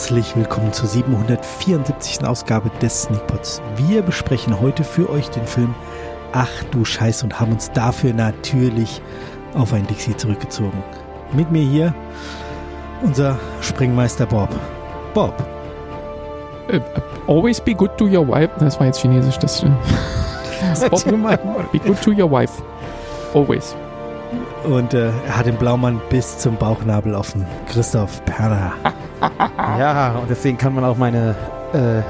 [0.00, 2.24] herzlich willkommen zur 774.
[2.24, 3.60] Ausgabe des Sneakpots.
[3.76, 5.74] Wir besprechen heute für euch den Film
[6.32, 9.02] Ach du Scheiß und haben uns dafür natürlich
[9.52, 10.82] auf ein Dixie zurückgezogen.
[11.34, 11.94] Mit mir hier
[13.02, 14.48] unser Springmeister Bob.
[15.12, 15.34] Bob.
[16.72, 16.80] Uh,
[17.30, 18.50] always be good to your wife.
[18.58, 19.62] Das war jetzt Chinesisch, das.
[20.80, 21.04] Was Bob,
[21.72, 22.62] be good to your wife.
[23.34, 23.76] Always.
[24.64, 27.44] Und äh, er hat den Blaumann bis zum Bauchnabel offen.
[27.66, 28.72] Christoph Perner.
[29.78, 31.34] Ja, und deswegen kann man auch meine
[31.72, 32.02] äh,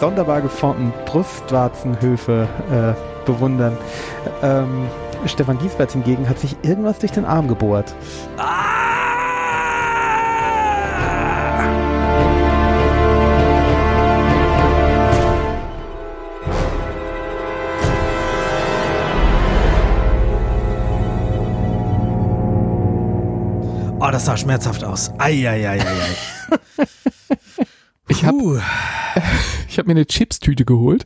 [0.00, 3.76] sonderbar geformten Brustwarzenhöfe äh, bewundern.
[4.42, 4.88] Ähm,
[5.26, 7.94] Stefan Giesbert hingegen hat sich irgendwas durch den Arm gebohrt.
[8.38, 8.75] Ah!
[24.16, 25.10] Das sah schmerzhaft aus.
[25.18, 25.78] Eieieiei.
[28.08, 28.62] ich habe
[29.68, 31.04] ich hab mir eine Chips-Tüte geholt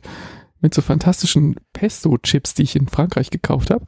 [0.61, 3.85] mit so fantastischen Pesto-Chips, die ich in Frankreich gekauft habe.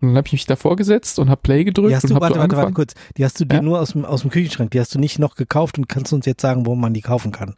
[0.00, 1.90] Und dann habe ich mich davor gesetzt und habe Play gedrückt.
[1.90, 2.94] Die hast und du, warte, so warte, warte kurz.
[3.16, 3.62] Die hast du dir ja?
[3.62, 6.24] nur aus dem, aus dem Küchenschrank, die hast du nicht noch gekauft und kannst uns
[6.24, 7.56] jetzt sagen, wo man die kaufen kann?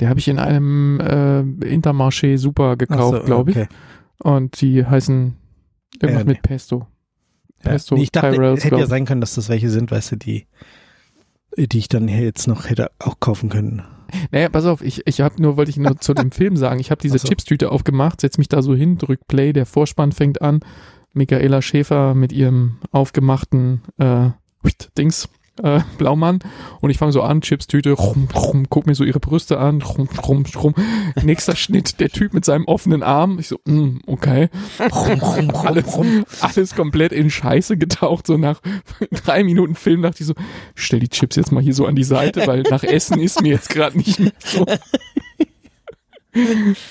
[0.00, 3.68] Der habe ich in einem äh, Intermarché Super gekauft, so, glaube okay.
[3.68, 4.24] ich.
[4.24, 5.36] Und die heißen
[6.00, 6.32] irgendwas ja, nee.
[6.32, 6.86] mit Pesto.
[7.62, 10.16] Pesto, nee, ich dachte, Tyrells, hätte ja sein können, dass das welche sind, weißt du,
[10.16, 10.46] die,
[11.56, 13.82] die ich dann jetzt noch hätte auch kaufen können.
[14.30, 16.90] Naja, pass auf, ich, ich habe nur, wollte ich nur zu dem Film sagen, ich
[16.90, 17.28] habe diese so.
[17.28, 20.60] Chipstüte aufgemacht, setz mich da so hin, drück Play, der Vorspann fängt an,
[21.12, 24.30] Michaela Schäfer mit ihrem aufgemachten äh,
[24.96, 25.28] Dings
[25.62, 26.40] äh, Blaumann
[26.80, 30.08] und ich fange so an, Chipstüte, rum, rum, guck mir so ihre Brüste an, rum,
[30.22, 30.74] rum, rum.
[31.22, 33.38] Nächster Schnitt, der Typ mit seinem offenen Arm.
[33.38, 34.48] Ich so, mm, okay.
[34.80, 35.98] Rum, rum, alles,
[36.40, 38.26] alles komplett in Scheiße getaucht.
[38.26, 38.60] So nach
[39.24, 40.34] drei Minuten Film dachte ich so,
[40.74, 43.52] stell die Chips jetzt mal hier so an die Seite, weil nach Essen ist mir
[43.52, 44.64] jetzt gerade nicht mehr so.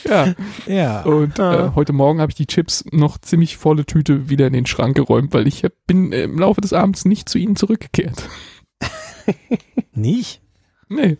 [0.07, 0.33] ja.
[0.67, 1.01] Ja.
[1.03, 4.65] Und äh, heute Morgen habe ich die Chips noch ziemlich volle Tüte wieder in den
[4.65, 8.23] Schrank geräumt, weil ich bin im Laufe des Abends nicht zu ihnen zurückgekehrt.
[9.93, 10.41] Nicht?
[10.87, 11.17] Nee.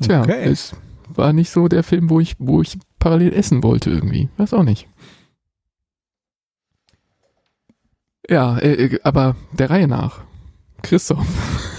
[0.00, 0.44] Tja, okay.
[0.44, 0.74] es
[1.08, 4.28] war nicht so der Film, wo ich, wo ich parallel essen wollte irgendwie.
[4.36, 4.88] Weiß auch nicht.
[8.28, 10.22] Ja, äh, äh aber der Reihe nach.
[10.82, 11.26] Christoph.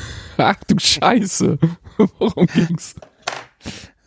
[0.38, 1.58] Ach du Scheiße.
[2.20, 2.96] Worum ging's?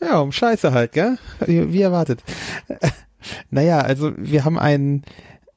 [0.00, 1.18] Ja, um Scheiße halt, gell?
[1.46, 2.22] Wie, wie erwartet.
[3.50, 5.04] Naja, also wir haben einen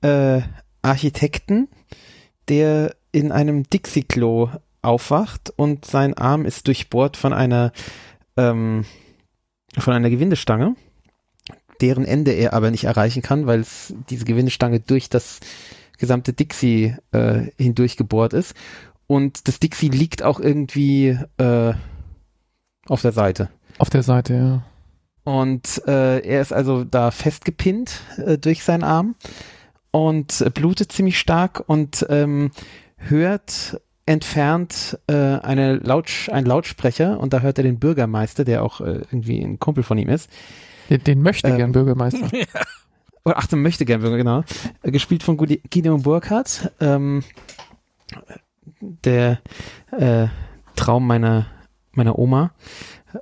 [0.02, 0.42] äh,
[0.82, 1.68] Architekten,
[2.50, 4.50] der in einem Dixie-Klo
[4.82, 7.72] aufwacht und sein Arm ist durchbohrt von einer
[8.38, 8.86] ähm,
[9.78, 10.76] von einer Gewindestange,
[11.82, 15.40] deren Ende er aber nicht erreichen kann, weil es diese Gewindestange durch das
[15.98, 18.54] gesamte Dixie äh, hindurch gebohrt ist.
[19.08, 21.74] Und das Dixie liegt auch irgendwie äh,
[22.88, 23.50] auf der Seite.
[23.78, 24.64] Auf der Seite, ja.
[25.24, 29.16] Und äh, er ist also da festgepinnt äh, durch seinen Arm
[29.96, 32.52] und blutet ziemlich stark und ähm,
[32.98, 38.82] hört entfernt äh, eine Laut ein Lautsprecher und da hört er den Bürgermeister, der auch
[38.82, 40.30] äh, irgendwie ein Kumpel von ihm ist.
[40.90, 42.28] Den, den möchte ähm, gern Bürgermeister.
[43.24, 44.44] Oder ach, den möchte gern Bürger, genau.
[44.84, 46.74] Äh, gespielt von Gideon Burkhardt.
[46.82, 47.24] Ähm,
[48.82, 49.40] der
[49.98, 50.28] äh,
[50.76, 51.48] Traum meiner
[51.94, 52.52] meiner Oma.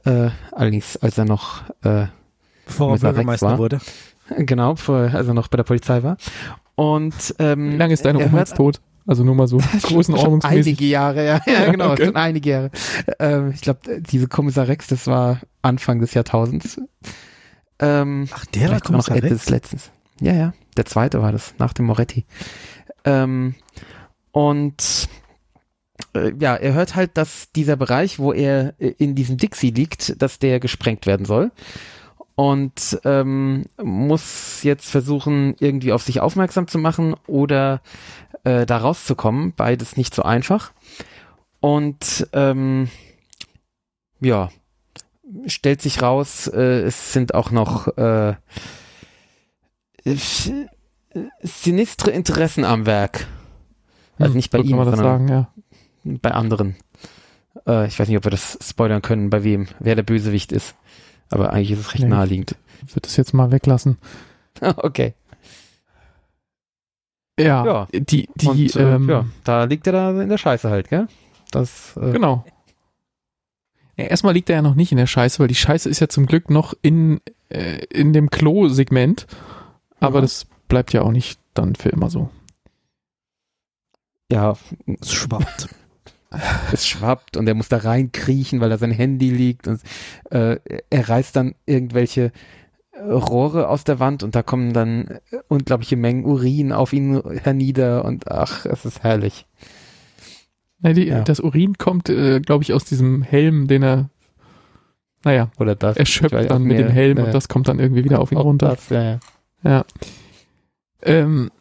[0.05, 2.07] Äh, allerdings, als er noch äh,
[2.65, 3.57] bevor er Bürgermeister war.
[3.59, 3.79] wurde.
[4.37, 6.17] Genau, bevor, als er noch bei der Polizei war.
[6.75, 8.81] Und ähm, wie lange ist deine Oma jetzt tot?
[9.05, 10.79] Also nur mal so Größenordnungsmäßig.
[10.79, 12.05] Einige Jahre, ja, ja genau, okay.
[12.05, 12.71] schon einige Jahre.
[13.19, 16.79] Ähm, ich glaube, diese Kommissar Rex, das war Anfang des Jahrtausends.
[17.79, 19.49] Ähm, Ach, der war Kommissar noch Rex?
[19.49, 19.91] letztens.
[20.21, 22.25] Ja, ja, der zweite war das, nach dem Moretti.
[23.03, 23.55] Ähm,
[24.31, 25.09] und
[26.15, 30.21] äh, ja, er hört halt, dass dieser Bereich, wo er äh, in diesem Dixie liegt,
[30.21, 31.51] dass der gesprengt werden soll
[32.35, 37.81] und ähm, muss jetzt versuchen, irgendwie auf sich aufmerksam zu machen oder
[38.43, 39.53] äh, da rauszukommen.
[39.55, 40.71] Beides nicht so einfach.
[41.59, 42.89] Und ähm,
[44.19, 44.49] ja,
[45.45, 48.35] stellt sich raus, äh, es sind auch noch äh,
[51.41, 53.27] sinistre Interessen am Werk.
[54.17, 55.51] Also hm, nicht bei ihm, sondern sagen, ja.
[56.03, 56.75] bei anderen.
[57.67, 60.75] Äh, ich weiß nicht, ob wir das spoilern können, bei wem, wer der Bösewicht ist.
[61.33, 62.55] Aber eigentlich ist es recht nee, naheliegend.
[62.85, 63.97] Ich würde es jetzt mal weglassen.
[64.61, 65.15] okay.
[67.39, 67.87] Ja, ja.
[67.91, 71.07] die, die, Und, äh, ähm, ja, da liegt er da in der Scheiße halt, gell?
[71.49, 72.45] Das, äh, genau.
[73.97, 76.07] Ja, erstmal liegt er ja noch nicht in der Scheiße, weil die Scheiße ist ja
[76.07, 77.19] zum Glück noch in,
[77.49, 79.25] äh, in dem Klo-Segment.
[79.99, 80.23] Aber mhm.
[80.23, 82.29] das bleibt ja auch nicht dann für immer so.
[84.31, 84.55] ja,
[85.01, 85.69] Es schwappt.
[86.73, 89.81] es schwappt und er muss da reinkriechen, weil da sein Handy liegt und
[90.31, 90.57] äh,
[90.89, 92.31] er reißt dann irgendwelche
[92.91, 97.21] äh, Rohre aus der Wand und da kommen dann äh, unglaubliche Mengen Urin auf ihn
[97.43, 99.45] hernieder und ach, es ist herrlich.
[100.79, 101.21] Nee, die, Ja.
[101.21, 104.09] Das Urin kommt, äh, glaube ich, aus diesem Helm, den er,
[105.23, 105.95] naja, Oder das.
[105.95, 108.19] erschöpft weiß dann auch mit mehr, dem Helm äh, und das kommt dann irgendwie wieder
[108.19, 108.69] auf ihn auch runter.
[108.69, 109.19] Das, ja, ja.
[109.63, 109.85] Ja.
[111.01, 111.51] Ähm,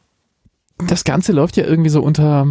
[0.78, 2.48] das Ganze läuft ja irgendwie so unter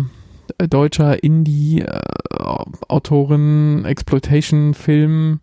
[0.58, 5.40] deutscher Indie-Autorin, Exploitation-Film.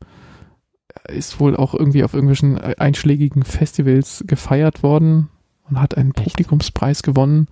[1.09, 5.29] Ist wohl auch irgendwie auf irgendwelchen äh, einschlägigen Festivals gefeiert worden
[5.69, 6.13] und hat einen?
[6.13, 7.49] Publikumspreis gewonnen.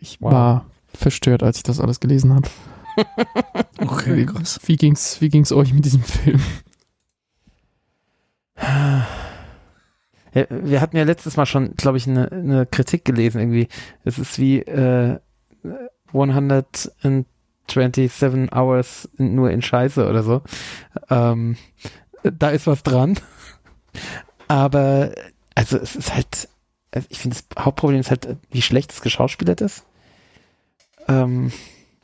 [0.00, 0.32] Ich Wow.
[0.32, 2.48] war verstört, als ich das alles gelesen habe.
[3.78, 4.60] Okay, krass.
[4.66, 6.40] Wie ging's, wie ging's euch mit diesem Film?
[8.56, 9.06] Ja,
[10.48, 13.68] wir hatten ja letztes Mal schon, glaube ich, eine, eine Kritik gelesen irgendwie.
[14.04, 15.18] Es ist wie äh,
[16.14, 20.42] 127 Hours nur in Scheiße oder so.
[21.10, 21.56] Ähm,
[22.22, 23.18] da ist was dran.
[24.48, 25.12] Aber
[25.54, 26.48] also es ist halt,
[26.92, 29.84] also ich finde das Hauptproblem ist halt, wie schlecht es geschauspielert ist.
[31.08, 31.52] Ähm,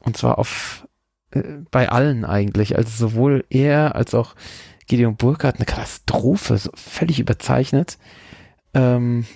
[0.01, 0.87] und zwar auf
[1.31, 2.77] äh, bei allen eigentlich.
[2.77, 4.35] Also sowohl er als auch
[4.87, 7.99] Gideon Burkhardt eine Katastrophe, so völlig überzeichnet.
[8.75, 9.27] Ähm,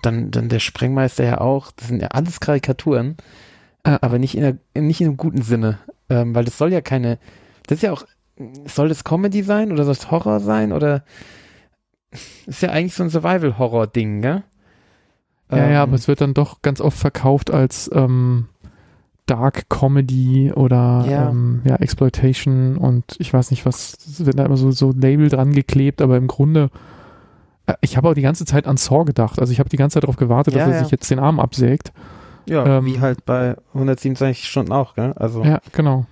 [0.00, 1.70] dann, dann der Sprengmeister ja auch.
[1.72, 3.16] Das sind ja alles Karikaturen,
[3.86, 3.98] Ja.
[4.00, 5.78] aber nicht in, der, nicht in einem guten Sinne.
[6.08, 7.18] Ähm, weil das soll ja keine,
[7.66, 8.04] das ist ja auch,
[8.66, 11.04] soll das Comedy sein oder soll es Horror sein oder
[12.46, 14.42] ist ja eigentlich so ein Survival-Horror-Ding, gell?
[15.50, 18.48] Ja, ja, Ähm, aber es wird dann doch ganz oft verkauft als ähm,
[19.26, 21.30] Dark Comedy oder Ja.
[21.30, 25.28] Ähm, ja, Exploitation und ich weiß nicht was, es wird da immer so, so Label
[25.28, 26.70] dran geklebt, aber im Grunde,
[27.66, 29.38] äh, ich habe auch die ganze Zeit an Saw gedacht.
[29.40, 31.38] Also ich habe die ganze Zeit darauf gewartet, Ja, dass er sich jetzt den Arm
[31.40, 31.92] absägt.
[32.46, 35.12] Ja, ähm, wie halt bei 127 Stunden auch, gell?
[35.16, 35.42] Also.
[35.44, 36.06] Ja, genau.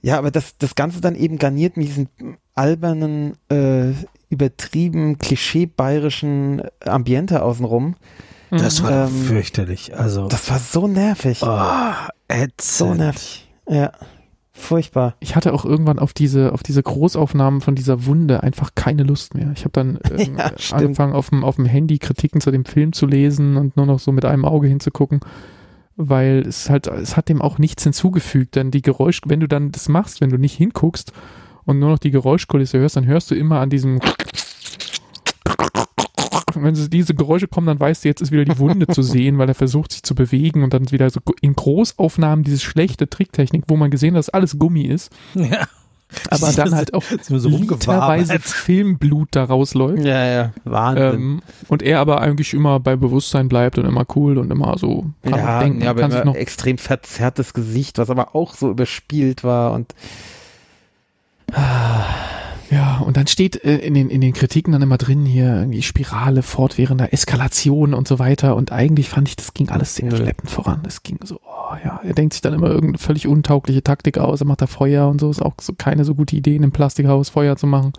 [0.00, 2.08] Ja, aber das, das Ganze dann eben garniert mit diesen
[2.54, 3.92] albernen, äh,
[4.30, 7.96] übertrieben klischee-bayerischen Ambiente außenrum.
[8.50, 8.86] Das Mhm.
[8.86, 9.96] war Ähm, fürchterlich.
[9.98, 11.40] Also, Das war so nervig.
[11.42, 11.92] oh,
[12.28, 12.60] ätzend.
[12.62, 13.48] so nervig.
[13.68, 13.90] Ja.
[14.58, 15.14] Furchtbar.
[15.20, 19.34] ich hatte auch irgendwann auf diese, auf diese Großaufnahmen von dieser Wunde einfach keine Lust
[19.34, 19.52] mehr.
[19.54, 22.92] Ich habe dann äh, Ja, angefangen, auf dem, auf dem Handy Kritiken zu dem Film
[22.92, 25.20] zu lesen und nur noch so mit einem Auge hinzugucken,
[25.96, 28.56] weil es halt, es hat dem auch nichts hinzugefügt.
[28.56, 31.12] Denn die Geräusch, wenn du dann das machst, wenn du nicht hinguckst
[31.64, 34.00] und nur noch die Geräuschkulisse hörst, dann hörst du immer an diesem
[36.62, 39.38] wenn so diese Geräusche kommen, dann weißt du, jetzt ist wieder die Wunde zu sehen,
[39.38, 43.64] weil er versucht sich zu bewegen und dann wieder so in Großaufnahmen diese schlechte Tricktechnik,
[43.68, 45.66] wo man gesehen hat, dass alles Gummi ist, Ja.
[46.30, 48.38] aber Sie dann halt auch so literweise.
[48.38, 50.04] Filmblut da rausläuft.
[50.04, 50.52] Ja, ja.
[50.64, 51.14] Wahnsinn.
[51.14, 55.06] Ähm, und er aber eigentlich immer bei Bewusstsein bleibt und immer cool und immer so
[55.22, 58.70] kann ja, denken, ja, aber kann sich noch extrem verzerrtes Gesicht, was aber auch so
[58.70, 59.94] überspielt war und
[62.70, 65.82] Ja, und dann steht äh, in, den, in den Kritiken dann immer drin hier irgendwie
[65.82, 68.56] Spirale fortwährender Eskalation und so weiter.
[68.56, 70.80] Und eigentlich fand ich, das ging alles sehr schleppend voran.
[70.82, 74.40] Das ging so, oh ja, er denkt sich dann immer irgendeine völlig untaugliche Taktik aus,
[74.40, 75.30] er macht da Feuer und so.
[75.30, 77.92] Ist auch so keine so gute Idee, in einem Plastikhaus Feuer zu machen.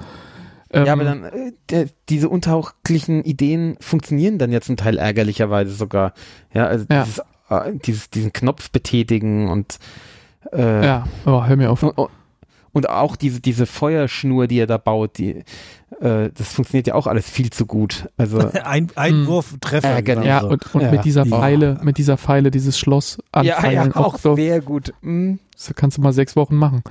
[0.72, 5.72] Ähm, ja, aber dann äh, der, diese untauchlichen Ideen funktionieren dann ja zum Teil ärgerlicherweise
[5.72, 6.14] sogar.
[6.54, 7.04] Ja, also Ja.
[7.04, 9.80] Dieses, äh, dieses, diesen Knopf betätigen und
[10.54, 11.82] äh, Ja, oh, hör mir auf.
[11.82, 12.10] und,
[12.74, 15.44] und auch diese, diese Feuerschnur, die er da baut, die,
[16.02, 18.08] äh, das funktioniert ja auch alles viel zu gut.
[18.18, 19.90] Also Ein Einwurf, Treffer.
[19.90, 20.26] Ärgerlich.
[20.26, 20.50] Ja, so.
[20.50, 20.92] und, und Ja.
[20.92, 21.38] mit dieser Ja.
[21.40, 23.92] Pfeile, mit dieser Pfeile dieses Schloss ja, anfeilen.
[23.94, 24.94] ja, auch so, sehr gut.
[25.02, 25.36] Mm.
[25.54, 26.84] das kannst du mal sechs Wochen machen.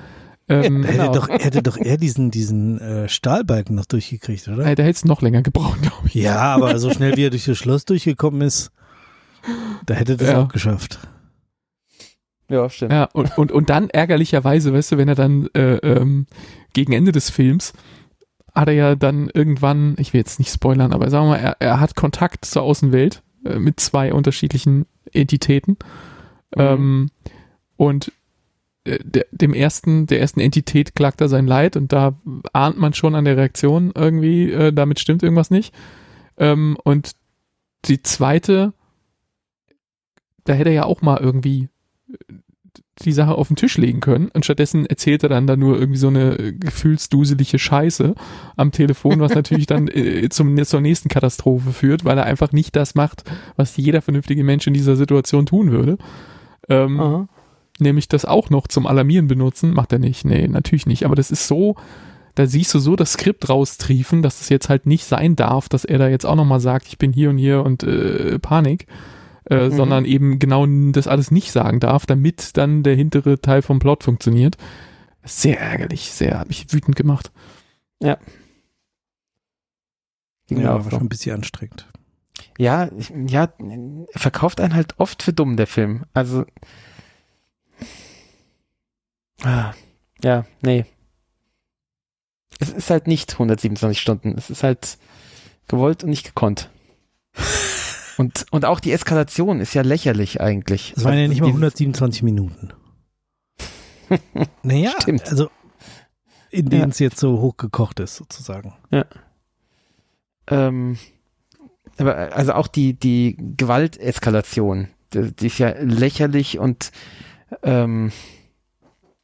[0.50, 1.12] Ähm, Er hätte, Genau.
[1.12, 4.64] doch, er hätte doch eher diesen, diesen äh, Stahlbalken noch durchgekriegt, oder?
[4.66, 6.14] äh, da hätte es noch länger gebraucht, glaube ich.
[6.14, 8.70] Ja, aber so schnell wie er durch das Schloss durchgekommen ist,
[9.86, 10.42] da hätte er das Ja.
[10.42, 11.00] auch geschafft.
[12.48, 12.92] Ja, stimmt.
[12.92, 16.26] Ja, und, und, und dann ärgerlicherweise, weißt du, wenn er dann äh, ähm,
[16.72, 17.74] gegen Ende des Films
[18.54, 21.56] hat er ja dann irgendwann, ich will jetzt nicht spoilern, aber sagen wir mal, er,
[21.60, 25.76] er hat Kontakt zur Außenwelt äh, mit zwei unterschiedlichen Entitäten.
[26.56, 26.60] Mhm.
[26.60, 27.10] Ähm,
[27.76, 28.12] und
[28.84, 32.18] äh, der, dem ersten, der ersten Entität klagt er sein Leid und da
[32.52, 35.72] ahnt man schon an der Reaktion irgendwie, äh, damit stimmt irgendwas nicht.
[36.36, 37.12] Ähm, und
[37.84, 38.72] die zweite,
[40.44, 41.68] da hätte er ja auch mal irgendwie
[43.00, 45.98] die Sache auf den Tisch legen können und stattdessen erzählt er dann da nur irgendwie
[45.98, 48.14] so eine äh, gefühlsduselige Scheiße
[48.56, 52.74] am Telefon, was natürlich dann äh, zum, zur nächsten Katastrophe führt, weil er einfach nicht
[52.74, 53.24] das macht,
[53.56, 55.98] was jeder vernünftige Mensch in dieser Situation tun würde.
[56.68, 57.28] Ähm,
[57.78, 60.24] nämlich das auch noch zum Alarmieren benutzen, macht er nicht.
[60.24, 61.04] Nee, natürlich nicht.
[61.04, 61.76] Aber das ist so,
[62.34, 65.84] da siehst du so das Skript raustriefen, dass es jetzt halt nicht sein darf, dass
[65.84, 68.86] er da jetzt auch nochmal sagt, ich bin hier und hier und äh, Panik.
[69.50, 69.76] Äh, mhm.
[69.76, 74.04] sondern eben genau das alles nicht sagen darf, damit dann der hintere Teil vom Plot
[74.04, 74.56] funktioniert.
[75.24, 77.30] Sehr ärgerlich, sehr, hat mich wütend gemacht.
[78.00, 78.18] Ja.
[80.48, 81.86] Genau, ja, war schon ein bisschen anstrengend.
[82.56, 82.90] Ja,
[83.26, 83.52] ja,
[84.14, 86.04] verkauft einen halt oft für dumm, der Film.
[86.12, 86.44] Also,
[89.42, 89.72] ah,
[90.22, 90.84] ja, nee.
[92.58, 94.34] Es ist halt nicht 127 Stunden.
[94.36, 94.98] Es ist halt
[95.68, 96.70] gewollt und nicht gekonnt.
[98.18, 100.92] Und, und auch die Eskalation ist ja lächerlich eigentlich.
[100.96, 102.72] Es waren ja nicht mal 127 Minuten.
[104.62, 105.28] naja, Stimmt.
[105.28, 105.50] also
[106.50, 106.88] in denen ja.
[106.88, 108.74] es jetzt so hochgekocht ist, sozusagen.
[108.90, 109.04] Ja.
[110.48, 110.98] Ähm,
[111.96, 116.90] aber also auch die, die Gewalteskalation, die, die ist ja lächerlich und
[117.62, 118.10] ähm,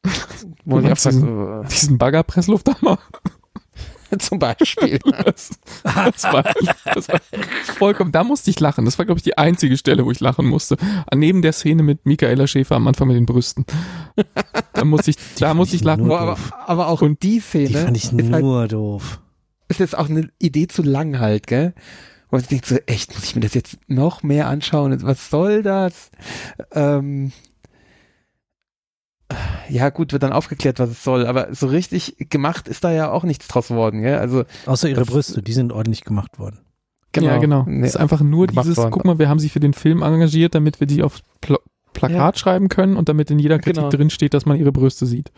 [0.65, 2.99] wo ich diesen, so, diesen Baggerpresslufthammer?
[4.19, 4.99] Zum Beispiel.
[5.23, 5.51] Das,
[5.83, 6.43] das, war,
[6.93, 7.21] das, war,
[7.77, 8.85] vollkommen, da musste ich lachen.
[8.85, 10.77] Das war, glaube ich, die einzige Stelle, wo ich lachen musste.
[11.13, 13.65] Neben der Szene mit Michaela Schäfer am Anfang mit den Brüsten.
[14.73, 16.11] Da muss ich, da muss ich lachen.
[16.11, 17.67] Aber, aber, auch Und die Szene.
[17.67, 19.19] Die fand ich halt nur halt, doof.
[19.67, 21.73] Ist jetzt auch eine Idee zu lang halt, gell?
[22.29, 24.97] Wo ich denke so, echt, muss ich mir das jetzt noch mehr anschauen?
[25.03, 26.11] Was soll das?
[26.71, 27.31] Ähm,
[29.69, 33.11] ja gut, wird dann aufgeklärt, was es soll, aber so richtig gemacht ist da ja
[33.11, 34.17] auch nichts draus worden, gell?
[34.17, 36.59] Also außer ihre Brüste, die sind ordentlich gemacht worden.
[37.11, 37.27] Genau.
[37.27, 37.63] Ja, genau.
[37.67, 38.91] Nee, ist einfach nur dieses, worden.
[38.91, 41.57] guck mal, wir haben sie für den Film engagiert, damit wir die auf Pl
[41.93, 42.37] Plakat ja.
[42.37, 43.89] schreiben können und damit in jeder Kritik genau.
[43.89, 45.31] drin steht, dass man ihre Brüste sieht.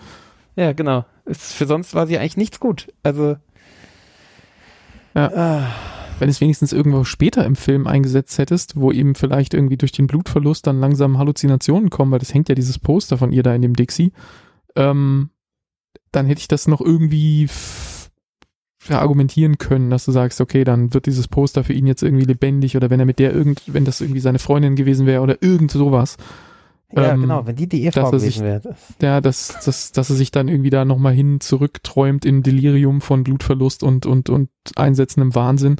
[0.55, 1.05] Ja, genau.
[1.25, 2.91] Ist, für sonst war sie eigentlich nichts gut.
[3.03, 3.35] Also
[5.13, 5.31] ja.
[5.35, 9.91] Ah wenn es wenigstens irgendwo später im Film eingesetzt hättest, wo eben vielleicht irgendwie durch
[9.91, 13.53] den Blutverlust dann langsam Halluzinationen kommen, weil das hängt ja dieses Poster von ihr da
[13.53, 14.11] in dem Dixie,
[14.75, 15.29] ähm,
[16.11, 17.47] dann hätte ich das noch irgendwie
[18.89, 22.77] argumentieren können, dass du sagst, okay, dann wird dieses Poster für ihn jetzt irgendwie lebendig
[22.77, 25.71] oder wenn er mit der irgend, wenn das irgendwie seine Freundin gewesen wäre oder irgend
[25.71, 26.17] sowas.
[26.95, 28.75] Ja, ähm, genau, wenn die die Ehefrau gewesen wäre.
[29.01, 33.23] Ja, dass, dass, dass er sich dann irgendwie da nochmal hin zurückträumt in Delirium von
[33.23, 35.75] Blutverlust und, und, und einsetzendem Wahnsinn.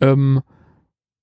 [0.00, 0.40] Ähm,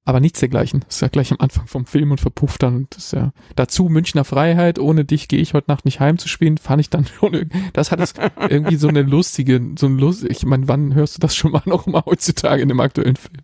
[0.05, 0.81] aber nichts dergleichen.
[0.87, 2.87] Das ist ja gleich am Anfang vom Film und verpufft dann.
[2.89, 4.79] Das ist ja dazu Münchner Freiheit.
[4.79, 6.57] Ohne dich gehe ich heute Nacht nicht heim zu spielen.
[6.57, 7.49] Fand ich dann schon.
[7.73, 8.13] Das hat es
[8.49, 10.23] irgendwie so eine lustige, so ein lust.
[10.23, 13.43] Ich meine, wann hörst du das schon mal noch mal heutzutage in dem aktuellen Film?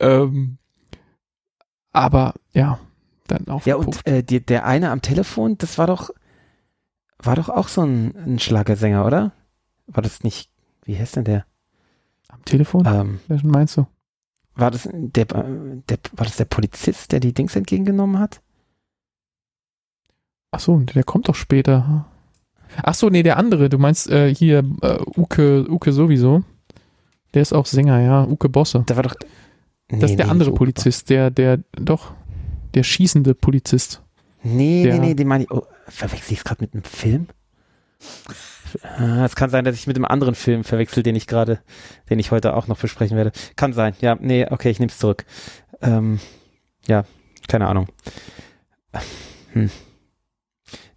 [0.00, 0.58] Ähm,
[1.92, 2.78] aber ja,
[3.26, 3.66] dann auch.
[3.66, 6.10] Ja und äh, die, der eine am Telefon, das war doch,
[7.18, 9.32] war doch auch so ein, ein Schlagersänger, oder?
[9.86, 10.50] War das nicht?
[10.84, 11.46] Wie heißt denn der?
[12.28, 12.84] Am Telefon?
[12.86, 13.86] Ähm, Welchen meinst du?
[14.56, 18.40] war das der, der, war das der Polizist, der die Dings entgegengenommen hat?
[20.50, 22.06] Ach so, der kommt doch später.
[22.82, 23.68] Ach so, nee, der andere.
[23.68, 26.42] Du meinst äh, hier äh, Uke, Uke sowieso.
[27.34, 28.24] Der ist auch Sänger, ja.
[28.24, 28.84] Uke Bosse.
[28.88, 29.14] Der war doch.
[29.90, 32.12] Nee, das ist der nee, andere Polizist, der, der, doch,
[32.76, 34.02] der schießende Polizist.
[34.42, 35.50] Nee, der, nee, nee, den meine ich.
[35.50, 37.26] Oh, verwechsel ich es gerade mit einem Film?
[38.82, 41.60] Ah, es kann sein, dass ich mit einem anderen Film verwechsel, den ich gerade,
[42.10, 43.32] den ich heute auch noch besprechen werde.
[43.56, 43.94] Kann sein.
[44.00, 45.24] Ja, nee, okay, ich nehme es zurück.
[45.80, 46.20] Ähm,
[46.86, 47.04] ja,
[47.48, 47.88] keine Ahnung.
[49.52, 49.70] Hm.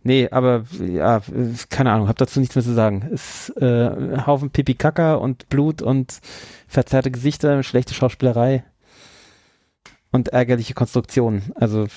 [0.03, 1.21] Nee, aber ja,
[1.69, 3.09] keine Ahnung, hab dazu nichts mehr zu sagen.
[3.13, 6.19] Es äh, Haufen Pipi Kaka und Blut und
[6.67, 8.63] verzerrte Gesichter, schlechte Schauspielerei
[10.11, 11.51] und ärgerliche Konstruktionen.
[11.55, 11.87] Also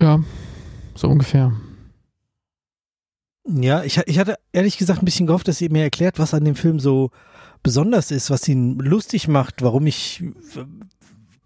[0.00, 0.20] ja,
[0.94, 1.52] so ungefähr.
[3.46, 6.44] Ja, ich, ich hatte ehrlich gesagt ein bisschen gehofft, dass ihr mir erklärt, was an
[6.44, 7.10] dem Film so
[7.62, 10.22] besonders ist, was ihn lustig macht, warum ich,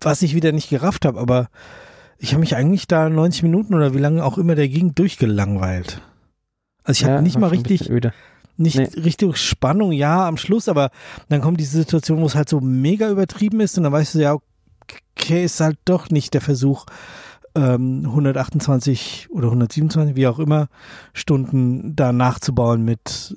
[0.00, 1.48] was ich wieder nicht gerafft habe, aber
[2.18, 6.02] ich habe mich eigentlich da 90 Minuten oder wie lange auch immer der ging durchgelangweilt.
[6.82, 7.90] Also ich ja, hatte nicht mal richtig,
[8.58, 9.00] nicht nee.
[9.00, 10.90] richtig Spannung, ja, am Schluss, aber
[11.28, 14.18] dann kommt diese Situation, wo es halt so mega übertrieben ist und dann weißt du
[14.20, 14.36] ja,
[15.16, 16.86] okay, ist halt doch nicht der Versuch,
[17.54, 20.68] ähm, 128 oder 127, wie auch immer,
[21.12, 23.34] Stunden da nachzubauen mit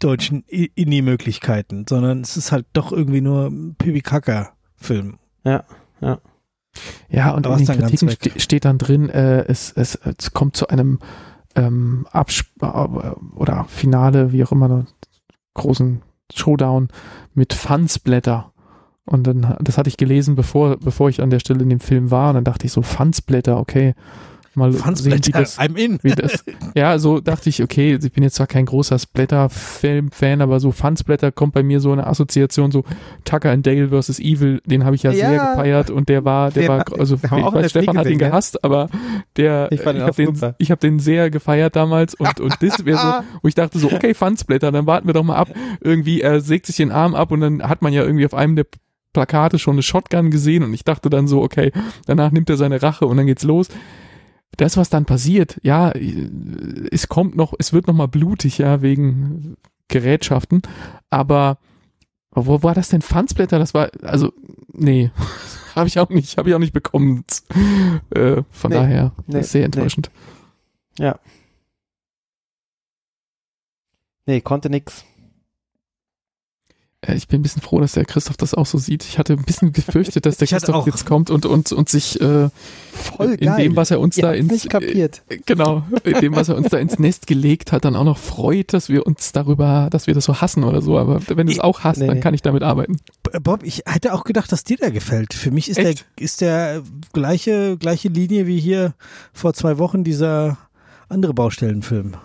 [0.00, 5.18] deutschen Indie-Möglichkeiten, sondern es ist halt doch irgendwie nur ein Pipi-Kaka-Film.
[5.44, 5.64] Ja,
[6.00, 6.18] ja.
[7.10, 10.68] Ja, und in den Kritiken ste steht dann drin, äh, es, es, es kommt zu
[10.68, 10.98] einem
[11.54, 12.66] ähm, Absp äh,
[13.36, 14.86] oder Finale, wie auch immer,
[15.54, 16.02] großen
[16.34, 16.88] Showdown
[17.34, 18.52] mit Fansblätter.
[19.04, 22.10] Und dann, das hatte ich gelesen, bevor, bevor ich an der Stelle in dem Film
[22.10, 22.30] war.
[22.30, 23.94] Und dann dachte ich so, Fansblätter, okay.
[24.54, 25.98] Mal sehen, wie das, I'm in.
[26.02, 26.44] Wie das,
[26.74, 31.32] ja, so dachte ich, okay, ich bin jetzt zwar kein großer Splatter-Fan, aber so Fansblätter
[31.32, 32.84] kommt bei mir so eine Assoziation, so
[33.24, 34.18] Tucker and Dale vs.
[34.18, 37.22] Evil, den habe ich ja, ja, sehr gefeiert und der war, der war, also ich
[37.22, 38.88] weiß, Stefan hat ihn gehasst, aber
[39.36, 42.98] der, ich, ich habe den, ich hab den sehr gefeiert damals und, und das wäre
[42.98, 43.08] so,
[43.42, 45.48] wo ich dachte so, okay, Fansblätter, dann warten wir doch mal ab,
[45.80, 48.56] irgendwie, er sägt sich den Arm ab und dann hat man ja irgendwie auf einem
[48.56, 48.66] der
[49.12, 51.72] Plakate schon eine Shotgun gesehen und ich dachte dann so, okay,
[52.06, 53.68] danach nimmt er seine Rache und dann geht's los.
[54.56, 55.92] Das, was dann passiert, ja,
[56.90, 59.56] es kommt noch, es wird noch mal blutig, ja, wegen
[59.88, 60.62] Gerätschaften,
[61.08, 61.58] aber
[62.30, 63.02] wo war das denn?
[63.02, 63.58] Fansblätter?
[63.58, 64.32] Das war, also,
[64.72, 65.10] nee,
[65.74, 67.24] habe ich auch nicht, habe ich auch nicht bekommen.
[68.10, 70.10] Äh, von nee, daher, nee, sehr enttäuschend.
[70.98, 71.06] Nee.
[71.06, 71.18] Ja.
[74.26, 75.04] Nee, konnte nix.
[77.06, 79.04] Äh, ich bin ein bisschen froh, dass der Christoph das auch so sieht.
[79.04, 82.48] Ich hatte ein bisschen gefürchtet, dass der Christoph jetzt kommt und, und, und sich äh,
[82.92, 85.22] Voll in dem, was er uns Ihr da ins nicht kapiert.
[85.28, 88.18] Äh, genau, in dem, was er uns da ins Nest gelegt hat, dann auch noch
[88.18, 90.98] freut, dass wir uns darüber, dass wir das so hassen oder so.
[90.98, 92.98] Aber wenn du es auch hast, nee, dann kann ich damit arbeiten.
[93.42, 95.34] Bob, ich hätte auch gedacht, dass dir der gefällt.
[95.34, 96.04] Für mich ist Echt?
[96.16, 96.82] der ist der
[97.12, 98.94] gleiche gleiche Linie wie hier
[99.32, 100.58] vor zwei Wochen dieser
[101.08, 102.16] andere Baustellenfilm.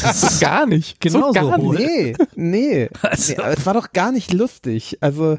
[0.00, 1.00] Das ist gar nicht.
[1.00, 1.32] Genau so.
[1.32, 1.72] Gar so.
[1.72, 2.88] Nee, nee.
[3.02, 4.98] Also, nee es war doch gar nicht lustig.
[5.00, 5.38] Also.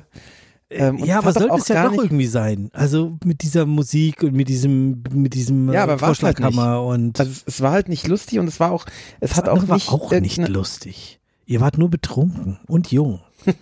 [0.70, 2.70] Ähm, ja, aber sollte es ja doch nicht, irgendwie sein.
[2.74, 7.20] Also mit dieser Musik und mit diesem, mit diesem ja, aber äh, Vorschlaghammer halt und.
[7.20, 8.86] Also es war halt nicht lustig und es war auch,
[9.22, 11.22] es das hat auch nicht, auch nicht lustig.
[11.46, 13.22] Ihr wart nur betrunken und jung.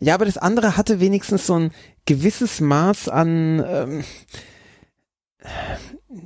[0.00, 1.70] ja, aber das andere hatte wenigstens so ein
[2.04, 4.04] gewisses Maß an, ähm,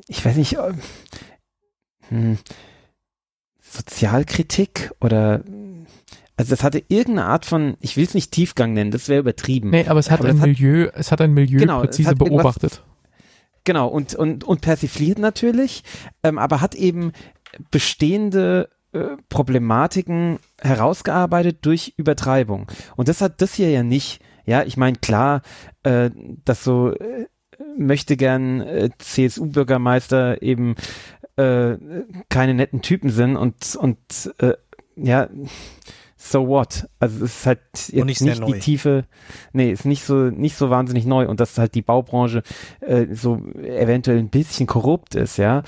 [0.09, 0.73] ich weiß nicht, äh,
[2.09, 2.39] hm,
[3.61, 5.43] Sozialkritik oder
[6.39, 9.71] also das hatte irgendeine Art von, ich will es nicht Tiefgang nennen, das wäre übertrieben.
[9.71, 12.85] Nee, aber es hat aber ein Milieu, hat, es hat ein Milieu genau, präzise beobachtet.
[13.65, 15.83] Genau, und, und, und persifliert natürlich,
[16.23, 17.13] ähm, aber hat eben
[17.73, 22.69] bestehende äh, Problematiken herausgearbeitet durch Übertreibung.
[22.97, 24.23] Und das hat das hier ja nicht.
[24.47, 25.43] Ja, ich meine, klar,
[25.83, 26.11] äh,
[26.45, 27.27] dass so äh,
[27.77, 30.77] möchte gern äh, CSU-Bürgermeister eben
[31.39, 31.79] äh,
[32.29, 34.55] keine netten Typen sind und, und äh,
[34.97, 35.29] ja,
[36.17, 36.89] so what?
[36.99, 39.05] Also es ist halt jetzt nicht, nicht die Tiefe,
[39.53, 42.43] nee, ist nicht so, nicht so wahnsinnig neu und dass halt die Baubranche
[42.81, 45.63] äh, so eventuell ein bisschen korrupt ist, ja,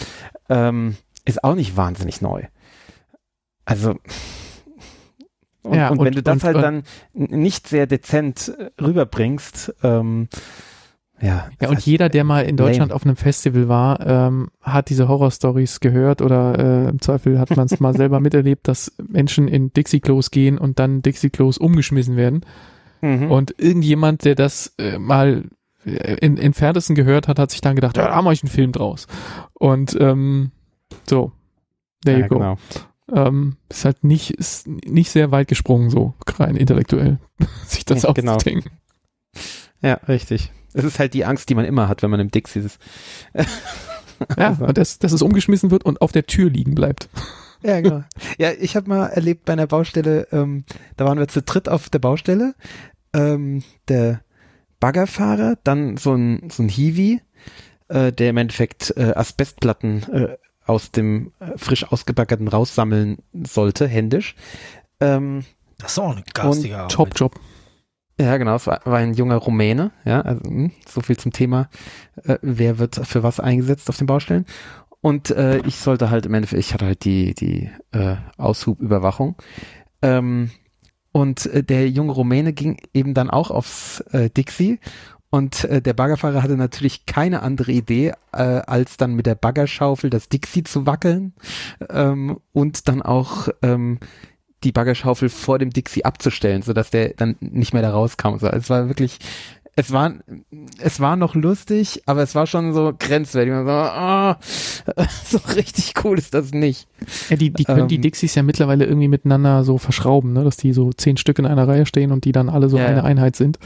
[0.48, 2.42] ähm, ist auch nicht wahnsinnig neu.
[3.64, 3.94] Also
[5.62, 10.28] und, ja, und, und wenn du das halt dann nicht sehr dezent rüberbringst, ähm,
[11.22, 12.94] ja, ja und jeder, der mal in Deutschland lame.
[12.94, 17.66] auf einem Festival war, ähm, hat diese Horrorstories gehört oder äh, im Zweifel hat man
[17.66, 22.44] es mal selber miterlebt, dass Menschen in Dixie-Klos gehen und dann Dixie-Klos umgeschmissen werden.
[23.02, 23.30] Mhm.
[23.30, 25.44] Und irgendjemand, der das äh, mal
[25.84, 26.52] äh, in, in
[26.94, 29.06] gehört hat, hat sich dann gedacht, ja, da mache ich einen Film draus.
[29.52, 30.52] Und ähm,
[31.08, 31.32] so,
[32.04, 32.38] there you ja, go.
[32.38, 32.56] Genau.
[33.12, 37.18] Ähm, ist halt nicht, ist nicht sehr weit gesprungen, so rein intellektuell,
[37.66, 38.34] sich das ja, genau.
[38.34, 38.70] auszudenken.
[39.82, 40.52] Ja, richtig.
[40.72, 42.78] Es ist halt die Angst, die man immer hat, wenn man im Dixie ist.
[44.38, 47.08] ja, und das, dass es umgeschmissen wird und auf der Tür liegen bleibt.
[47.62, 48.04] Ja, genau.
[48.38, 50.64] Ja, ich habe mal erlebt bei einer Baustelle, ähm,
[50.96, 52.54] da waren wir zu dritt auf der Baustelle.
[53.12, 54.22] Ähm, der
[54.78, 57.20] Baggerfahrer, dann so ein, so ein Hiwi,
[57.88, 64.36] äh, der im Endeffekt äh, Asbestplatten äh, aus dem äh, frisch ausgebaggerten raussammeln sollte, händisch.
[65.00, 65.44] Ähm,
[65.78, 67.38] das ist auch ein garstiger Top-Job.
[68.20, 71.70] Ja, genau, es war, war ein junger Rumäne, ja, also hm, so viel zum Thema,
[72.24, 74.44] äh, wer wird für was eingesetzt auf den Baustellen.
[75.00, 79.36] Und äh, ich sollte halt im Endeffekt, ich hatte halt die, die äh, Aushubüberwachung.
[80.02, 80.50] Ähm,
[81.12, 84.78] und äh, der junge Rumäne ging eben dann auch aufs äh, Dixie
[85.30, 90.10] und äh, der Baggerfahrer hatte natürlich keine andere Idee, äh, als dann mit der Baggerschaufel
[90.10, 91.34] das Dixie zu wackeln
[91.88, 94.00] ähm, und dann auch ähm,
[94.64, 98.36] die Baggerschaufel vor dem Dixie abzustellen, sodass der dann nicht mehr da rauskam.
[98.38, 99.18] So, es war wirklich,
[99.76, 100.12] es war,
[100.78, 103.52] es war noch lustig, aber es war schon so grenzwertig.
[103.52, 106.86] Man so, oh, so richtig cool ist das nicht.
[107.30, 110.44] Ja, die, die können ähm, die Dixies ja mittlerweile irgendwie miteinander so verschrauben, ne?
[110.44, 112.86] dass die so zehn Stück in einer Reihe stehen und die dann alle so ja,
[112.86, 113.58] eine Einheit sind.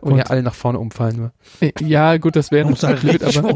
[0.00, 1.32] Und, und ja alle nach vorne umfallen nur.
[1.60, 3.54] Äh, ja, gut, das wäre noch halt blöd, aber,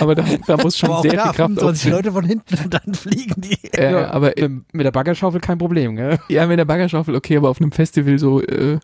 [0.00, 3.40] aber da, da muss schon sehr viel Kraft 25 Leute von hinten und dann fliegen
[3.40, 3.58] die.
[3.72, 6.18] Äh, ja, aber mit, mit, der Baggerschaufel kein Problem, gell?
[6.28, 8.78] Ja, mit der Baggerschaufel okay, aber auf einem Festival so, äh,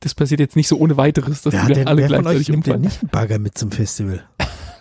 [0.00, 2.54] das passiert jetzt nicht so ohne weiteres, dass ja, die dann alle wer gleichzeitig von
[2.54, 2.80] euch umfallen.
[2.82, 4.24] nicht einen Bagger mit zum Festival.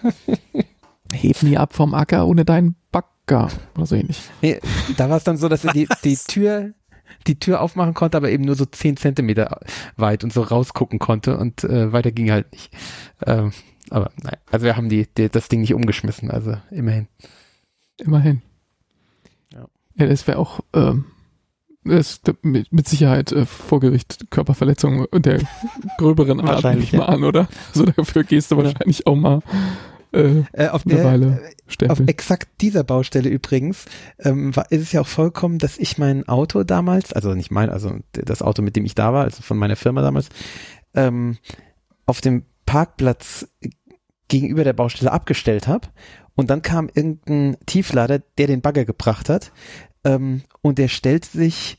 [1.12, 4.20] Heb nie ab vom Acker ohne deinen Bagger oder so ähnlich.
[4.42, 4.60] Nee,
[4.98, 6.74] da war es dann so, dass die, die Tür
[7.28, 9.60] die Tür aufmachen konnte, aber eben nur so zehn Zentimeter
[9.98, 12.74] weit und so rausgucken konnte und äh, weiter ging halt nicht.
[13.26, 13.52] Ähm,
[13.90, 17.08] aber nein, also wir haben die, die, das Ding nicht umgeschmissen, also immerhin.
[17.98, 18.42] Immerhin.
[19.54, 19.66] Ja,
[19.96, 21.06] ja das wäre auch ähm,
[21.84, 25.42] das mit, mit Sicherheit äh, vor Gericht Körperverletzung der
[25.98, 27.00] gröberen Art, nehme ich ja.
[27.00, 27.48] mal an, oder?
[27.70, 29.42] Also dafür gehst du wahrscheinlich auch mal
[30.16, 32.08] äh, Äh, auf eine der, Weile auf stempeln.
[32.08, 33.86] exakt dieser Baustelle übrigens
[34.20, 37.70] ähm, war, ist es ja auch vollkommen, dass ich mein Auto damals, also nicht mein,
[37.70, 40.30] also das Auto, mit dem ich da war, also von meiner Firma damals,
[40.94, 41.38] ähm,
[42.06, 43.48] auf dem Parkplatz
[44.28, 45.88] gegenüber der Baustelle abgestellt habe.
[46.36, 49.52] Und dann kam irgendein Tieflader, der den Bagger gebracht hat.
[50.04, 51.78] Ähm, und der stellt sich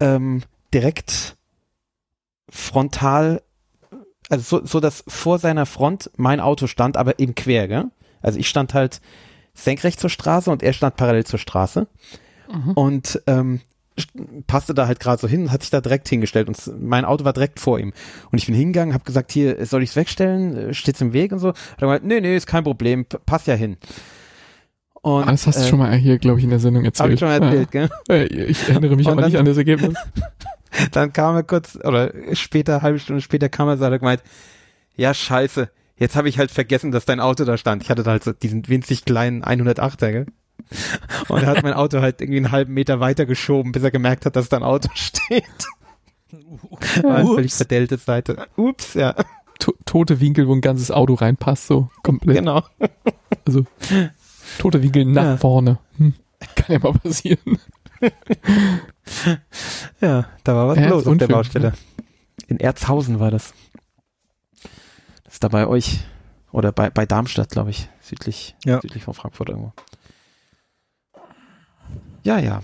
[0.00, 0.42] ähm,
[0.74, 1.36] direkt
[2.48, 3.42] frontal,
[4.28, 7.84] also so, so, dass vor seiner Front mein Auto stand, aber eben quer, gell?
[8.22, 9.00] Also ich stand halt
[9.54, 11.86] senkrecht zur Straße und er stand parallel zur Straße
[12.52, 12.70] Mhm.
[12.72, 13.60] und ähm,
[13.98, 17.04] st- passte da halt gerade so hin und hat sich da direkt hingestellt und mein
[17.04, 17.92] Auto war direkt vor ihm
[18.30, 21.32] und ich bin hingegangen, habe gesagt, hier soll ich es wegstellen, Äh, steht's im Weg
[21.32, 21.48] und so.
[21.48, 23.76] Hat er gesagt, nee, nee, ist kein Problem, p- passt ja hin.
[25.02, 27.06] Und, das hast du äh, schon mal hier, glaube ich, in der Sendung erzählt.
[27.06, 27.88] Hab ich schon erzählt, gell?
[28.08, 28.14] Ja.
[28.14, 29.94] Äh, Ich erinnere mich Und aber dann- nicht an das Ergebnis.
[30.92, 34.22] Dann kam er kurz, oder später, halbe Stunde später kam er und hat gemeint,
[34.96, 37.82] ja, scheiße, jetzt habe ich halt vergessen, dass dein Auto da stand.
[37.82, 40.26] Ich hatte da halt so diesen winzig kleinen 108er, gell?
[41.28, 44.24] Und er hat mein Auto halt irgendwie einen halben Meter weiter geschoben, bis er gemerkt
[44.26, 45.44] hat, dass da ein Auto steht.
[47.02, 48.46] War eine völlig verdellte Seite.
[48.56, 49.14] Ups, ja,
[49.60, 52.36] To tote Winkel, wo ein ganzes Auto reinpasst, so komplett.
[52.38, 52.62] genau.
[53.46, 53.64] Also
[54.58, 55.36] tote Winkel nach Ja.
[55.38, 55.78] vorne.
[55.98, 56.14] Hm.
[56.56, 57.58] Kann ja mal passieren.
[60.00, 61.72] Ja, da war was Ja, los auf der Baustelle.
[62.48, 63.54] In Erzhausen war das.
[65.24, 66.00] Das ist da bei euch,
[66.52, 68.80] oder bei, bei Darmstadt, glaube ich, südlich, Ja.
[68.80, 69.72] südlich von Frankfurt irgendwo.
[72.22, 72.62] Ja, ja.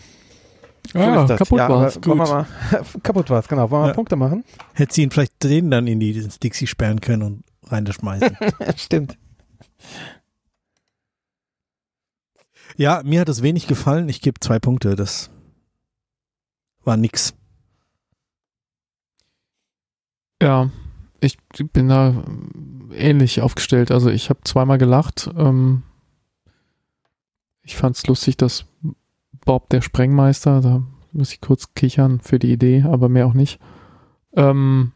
[0.93, 1.39] So Ja, ist das.
[1.39, 2.47] kaputt ja, wollen wir mal,
[3.03, 3.71] kaputt war's, genau.
[3.71, 3.95] Wollen wir Ja.
[3.95, 4.45] Punkte machen?
[4.75, 8.37] Hätte sie ihn vielleicht den dann in die ins Dixie sperren können und reinschmeißen.
[8.77, 9.17] Stimmt.
[12.77, 14.09] ja, mir hat es wenig gefallen.
[14.09, 14.97] Ich gebe zwei Punkte.
[14.97, 15.31] Das
[16.85, 17.35] war nix.
[20.43, 20.71] Ja,
[21.21, 21.39] ich
[21.73, 22.25] bin da
[22.93, 23.91] ähnlich aufgestellt.
[23.91, 25.31] Also ich habe zweimal gelacht.
[25.37, 25.83] Ähm,
[27.63, 28.67] ich fand es lustig, dass
[29.45, 33.61] Bob der Sprengmeister, da muss ich kurz kichern für die Idee, aber mehr auch nicht.
[34.35, 34.93] Ähm,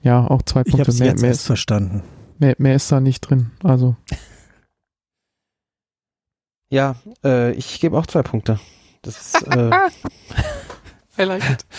[0.00, 0.80] ja, auch zwei Ich Punkte.
[0.80, 2.02] habe es Mehr, jetzt mehr, erst ist, verstanden.
[2.38, 3.52] mehr, mehr ist da nicht drin.
[3.62, 3.94] Also
[6.70, 8.58] Ja, äh, ich gebe auch zwei Punkte.
[9.02, 9.70] Das äh,
[11.16, 11.66] It.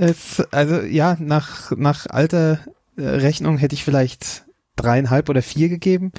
[0.00, 2.60] Es, also ja, nach, nach alter
[2.96, 4.44] äh, Rechnung hätte ich vielleicht
[4.76, 6.12] dreieinhalb oder vier gegeben.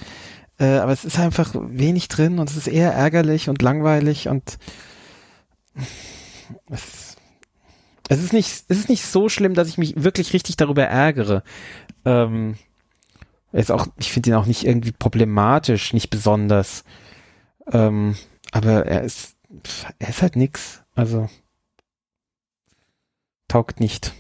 [0.59, 4.57] Äh, aber es ist einfach wenig drin und es ist eher ärgerlich und langweilig und
[6.69, 7.15] es,
[8.09, 11.43] es ist nicht, es ist nicht so schlimm, dass ich mich wirklich richtig darüber ärgere.
[12.03, 12.57] Ähm,
[13.53, 16.83] ist auch, ich finde ihn auch nicht irgendwie problematisch, nicht besonders.
[17.71, 18.15] Ähm,
[18.51, 19.35] aber er ist,
[19.99, 20.83] er ist halt nix.
[20.95, 21.29] Also
[23.49, 24.13] taugt nicht.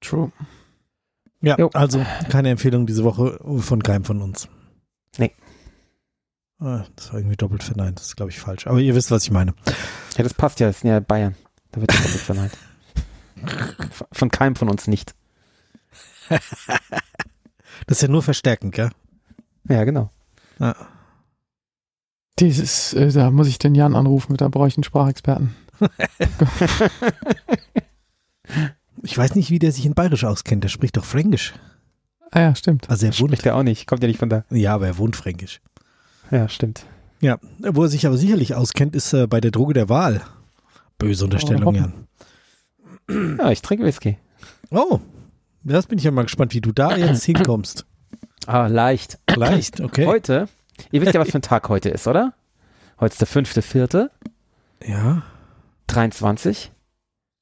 [0.00, 0.32] True.
[1.40, 1.70] Ja, Jo.
[1.72, 4.48] also keine Empfehlung diese Woche von keinem von uns.
[5.18, 5.32] Nee.
[6.58, 7.98] Ah, Das war irgendwie doppelt verneint.
[8.00, 8.66] Das ist, glaube ich, falsch.
[8.66, 9.54] Aber ihr wisst, was ich meine.
[10.16, 11.36] Ja, das passt ja, das sind ja Bayern.
[11.70, 12.58] Da wird ja doppelt verneint.
[14.10, 15.14] Von keinem von uns nicht.
[17.86, 18.90] Das ist ja nur verstärkend, gell?
[19.68, 20.10] Ja, genau.
[20.58, 20.74] Ja.
[22.40, 25.54] Dieses, äh, da muss ich den Jan anrufen, da brauche ich einen Sprachexperten.
[29.02, 30.64] Ich weiß nicht, wie der sich in Bayerisch auskennt.
[30.64, 31.54] Der spricht doch Fränkisch.
[32.32, 32.90] Ah ja, stimmt.
[32.90, 33.86] Also er wohnt, Spricht ja auch nicht.
[33.86, 34.44] Kommt ja nicht von da.
[34.50, 35.60] ja, aber er wohnt Fränkisch.
[36.30, 36.84] Ja, stimmt.
[37.20, 40.22] Ja, wo er sich aber sicherlich auskennt, ist äh, bei der Droge der Wahl.
[40.98, 42.06] Böse Unterstellung, hoffen.
[43.08, 43.36] Jan.
[43.38, 44.18] Ja, ich trinke Whisky.
[44.70, 44.98] Oh,
[45.64, 47.86] das bin ich ja mal gespannt, wie du da jetzt hinkommst.
[48.46, 49.18] Ah, leicht.
[49.34, 50.06] Leicht, okay.
[50.06, 50.48] Heute,
[50.90, 52.34] ihr wisst ja, was für ein Tag heute ist, oder?
[53.00, 54.10] Heute ist der fünfte, vierte,
[54.84, 55.22] Ja.
[55.88, 56.70] 23.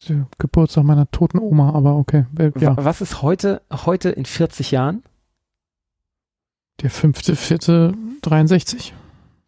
[0.09, 2.27] Der Geburtstag meiner toten Oma, aber okay.
[2.59, 5.03] Ja, Wa- Was ist heute, heute in 40 Jahren?
[6.83, 8.93] der fünfte, vierte, 63.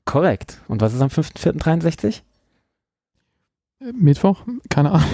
[0.07, 0.63] Korrekt.
[0.67, 2.23] Und was ist am 5.4.63?
[3.81, 4.45] Äh, Mittwoch?
[4.71, 5.09] Keine Ahnung.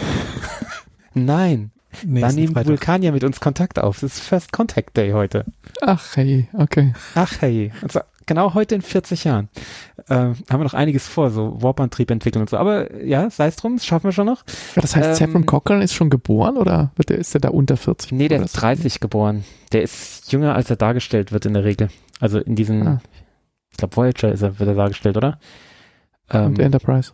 [1.14, 2.66] Nein, da nehmen die Freitag.
[2.68, 3.98] Vulkanier mit uns Kontakt auf.
[4.00, 5.44] Das ist First Contact Day heute.
[5.82, 6.92] Ach hey, okay.
[7.16, 9.48] Ach hey, und zwar genau heute in 40 Jahren.
[10.08, 12.56] Äh, haben wir noch einiges vor, so Warp-Antrieb entwickeln und so.
[12.56, 14.42] Aber ja, sei es drum, das schaffen wir schon noch.
[14.76, 17.76] Das heißt, Ähm, Saffron Cochran ist schon geboren oder wird der, ist der da unter
[17.76, 18.12] 40?
[18.12, 19.44] Nee, der ist 30 geboren.
[19.72, 21.88] Der ist jünger, als er dargestellt wird in der Regel.
[22.20, 23.00] Also in diesen, Ah.
[23.70, 25.38] ich glaube Voyager ist er, wird er dargestellt, oder?
[26.30, 27.12] Ähm, Und Enterprise.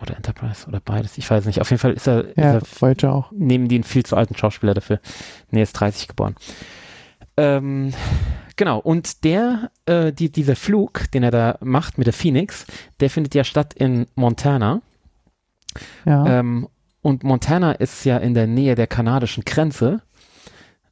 [0.00, 1.60] oder Enterprise oder beides, ich weiß nicht.
[1.60, 3.30] Auf jeden Fall ist er, Ja, ist er Voyager auch.
[3.32, 5.00] nehmen die einen viel zu alten Schauspieler dafür.
[5.50, 6.36] Nee, er ist 30 geboren.
[7.40, 7.92] Ähm,
[8.56, 12.66] genau, und der, äh, die, dieser Flug, den er da macht mit der Phoenix,
[13.00, 14.82] der findet ja statt in Montana.
[16.04, 16.40] Ja.
[16.40, 16.68] Ähm,
[17.02, 20.02] und Montana ist ja in der Nähe der kanadischen Grenze.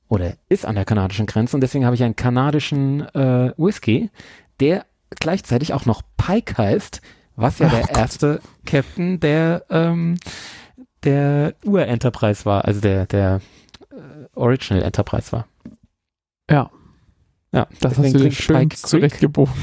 [0.08, 4.10] oder ist an der kanadischen Grenze und deswegen habe ich einen kanadischen äh, Whisky,
[4.58, 4.86] der
[5.20, 7.00] gleichzeitig auch noch Pike heißt,
[7.36, 7.96] was ja oh der Gott.
[7.96, 10.16] erste Captain der ähm,
[11.04, 13.40] der Ur-Enterprise war, also der der
[13.90, 15.46] äh, Original Enterprise war.
[16.50, 16.70] Ja.
[17.52, 19.54] Ja, das hast du schön zurechtgebogen.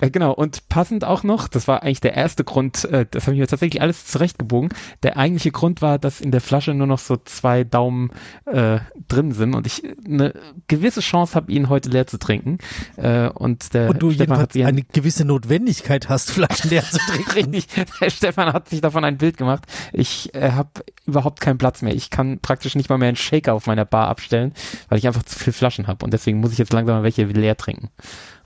[0.00, 3.34] Äh, genau, und passend auch noch, das war eigentlich der erste Grund, äh, das habe
[3.34, 4.70] ich mir tatsächlich alles zurechtgebogen.
[5.02, 8.10] Der eigentliche Grund war, dass in der Flasche nur noch so zwei Daumen
[8.46, 10.34] äh, drin sind und ich eine
[10.68, 12.58] gewisse Chance habe, ihn heute leer zu trinken.
[12.96, 17.30] Äh, und der und du Stefan hat eine gewisse Notwendigkeit hast, Flaschen leer zu trinken.
[17.34, 17.66] Richtig,
[18.00, 19.64] der Stefan hat sich davon ein Bild gemacht.
[19.92, 20.70] Ich äh, habe
[21.06, 21.94] überhaupt keinen Platz mehr.
[21.94, 24.52] Ich kann praktisch nicht mal mehr einen Shaker auf meiner Bar abstellen,
[24.88, 27.24] weil ich einfach zu viele Flaschen habe und deswegen muss ich jetzt langsam mal welche
[27.24, 27.90] leer trinken.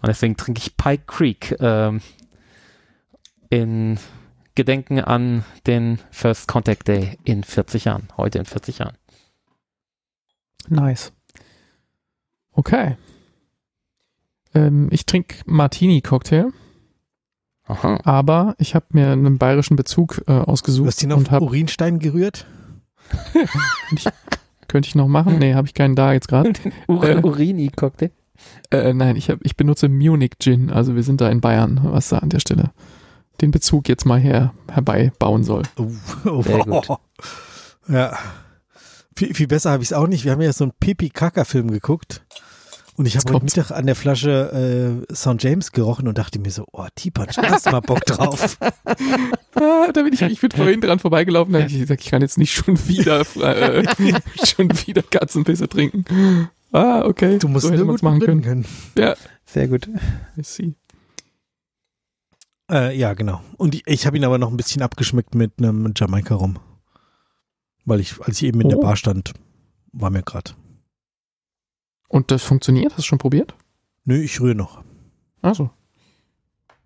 [0.02, 2.00] Und deswegen trinke ich Pike Creek ähm,
[3.50, 3.98] in
[4.56, 8.08] Gedenken an den First Contact Day in 40 Jahren.
[8.16, 8.96] Heute in 40 Jahren.
[10.68, 11.12] Nice.
[12.52, 12.96] Okay.
[14.54, 16.52] Ähm, ich trinke Martini-Cocktail.
[17.64, 18.00] Aha.
[18.02, 20.84] Aber ich habe mir einen bayerischen Bezug äh, ausgesucht.
[20.84, 22.46] Du hast ihn auf hab, Urinstein gerührt?
[23.92, 24.06] ich,
[24.66, 25.38] könnte ich noch machen?
[25.38, 26.52] Nee, habe ich keinen da jetzt gerade.
[26.88, 28.10] Ur äh, Urini-Cocktail?
[28.72, 32.08] Äh, nein, ich, hab, ich benutze Munich Gin, also wir sind da in Bayern, was
[32.08, 32.72] da an der Stelle
[33.40, 35.64] den Bezug jetzt mal her herbeibauen soll.
[35.76, 35.88] Oh,
[36.24, 36.86] oh, Sehr gut.
[37.88, 38.16] Ja.
[39.16, 40.24] Viel, viel besser habe ich es auch nicht.
[40.24, 42.22] Wir haben ja so einen Pipi-Kaka-Film geguckt.
[42.94, 45.42] Und ich habe heute Mittag an der Flasche äh, St.
[45.42, 48.58] James gerochen und dachte mir so, oh, T-Punch, da hast du mal Bock drauf.
[49.54, 52.20] ah, da bin ich, ich bin vorhin dran vorbeigelaufen, da habe ich gesagt, ich kann
[52.20, 53.84] jetzt nicht schon wieder, äh,
[54.44, 56.04] schon wieder Katzenpisse trinken.
[56.72, 57.38] Ah, okay.
[57.38, 58.42] Du musst so gut machen können.
[58.42, 58.66] können.
[58.96, 59.14] Ja.
[59.44, 59.88] Sehr gut.
[60.36, 60.74] I see.
[62.70, 63.42] Äh, ja, genau.
[63.58, 66.58] Und ich, ich habe ihn aber noch ein bisschen abgeschmeckt mit einem Jamaika rum.
[67.84, 68.70] Weil ich, als ich eben in oh.
[68.70, 69.34] der Bar stand,
[69.92, 70.52] war mir gerade.
[72.08, 72.92] Und das funktioniert?
[72.92, 73.54] Hast du schon probiert?
[74.04, 74.82] Nö, ich rühre noch.
[75.42, 75.70] Also.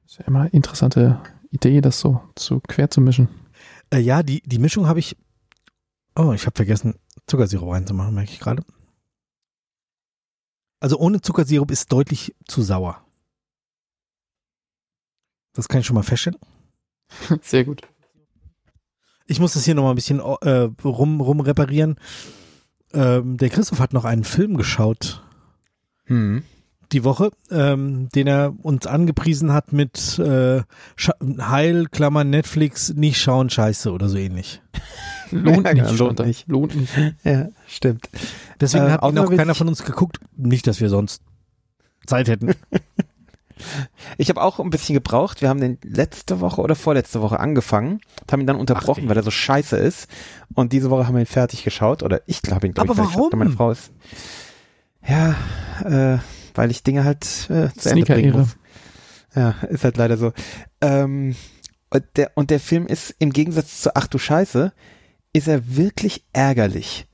[0.04, 1.20] Ist ja immer eine interessante
[1.50, 3.28] Idee, das so zu quer zu mischen.
[3.90, 5.16] Äh, ja, die, die Mischung habe ich.
[6.16, 6.94] Oh, ich habe vergessen,
[7.26, 8.64] Zuckersirup reinzumachen, merke ich gerade.
[10.86, 13.04] Also ohne Zuckersirup ist deutlich zu sauer.
[15.52, 16.38] Das kann ich schon mal feststellen.
[17.42, 17.82] Sehr gut.
[19.26, 21.96] Ich muss das hier nochmal ein bisschen äh, rum, rum reparieren.
[22.92, 25.24] Ähm, der Christoph hat noch einen Film geschaut.
[26.04, 26.44] Hm.
[26.92, 30.62] Die Woche, ähm, den er uns angepriesen hat mit äh,
[31.40, 34.62] Heil, Klammer, Netflix, nicht schauen, scheiße oder so ähnlich.
[35.32, 36.48] Lohnt nicht, ja, lohnt nicht.
[36.48, 36.92] Lohnt nicht.
[37.24, 38.08] Ja, stimmt.
[38.60, 40.20] Deswegen äh, hat auch noch keiner von uns geguckt.
[40.36, 41.22] Nicht, dass wir sonst
[42.06, 42.54] Zeit hätten.
[44.18, 45.40] Ich habe auch ein bisschen gebraucht.
[45.40, 49.16] Wir haben den letzte Woche oder vorletzte Woche angefangen, haben ihn dann unterbrochen, Ach, weil
[49.16, 50.08] er so scheiße ist.
[50.54, 52.02] Und diese Woche haben wir ihn fertig geschaut.
[52.02, 53.12] Oder ich glaube ihn, glaube ich, warum?
[53.12, 53.92] Geschaut, meine Frau ist.
[55.08, 55.36] Ja,
[55.84, 56.18] äh,
[56.56, 58.56] weil ich Dinge halt äh, zu Ende bringen muss.
[59.34, 60.32] Ja, ist halt leider so.
[60.80, 61.36] Ähm,
[61.90, 64.72] und, der, und der Film ist im Gegensatz zu Ach du Scheiße,
[65.32, 67.06] ist er wirklich ärgerlich.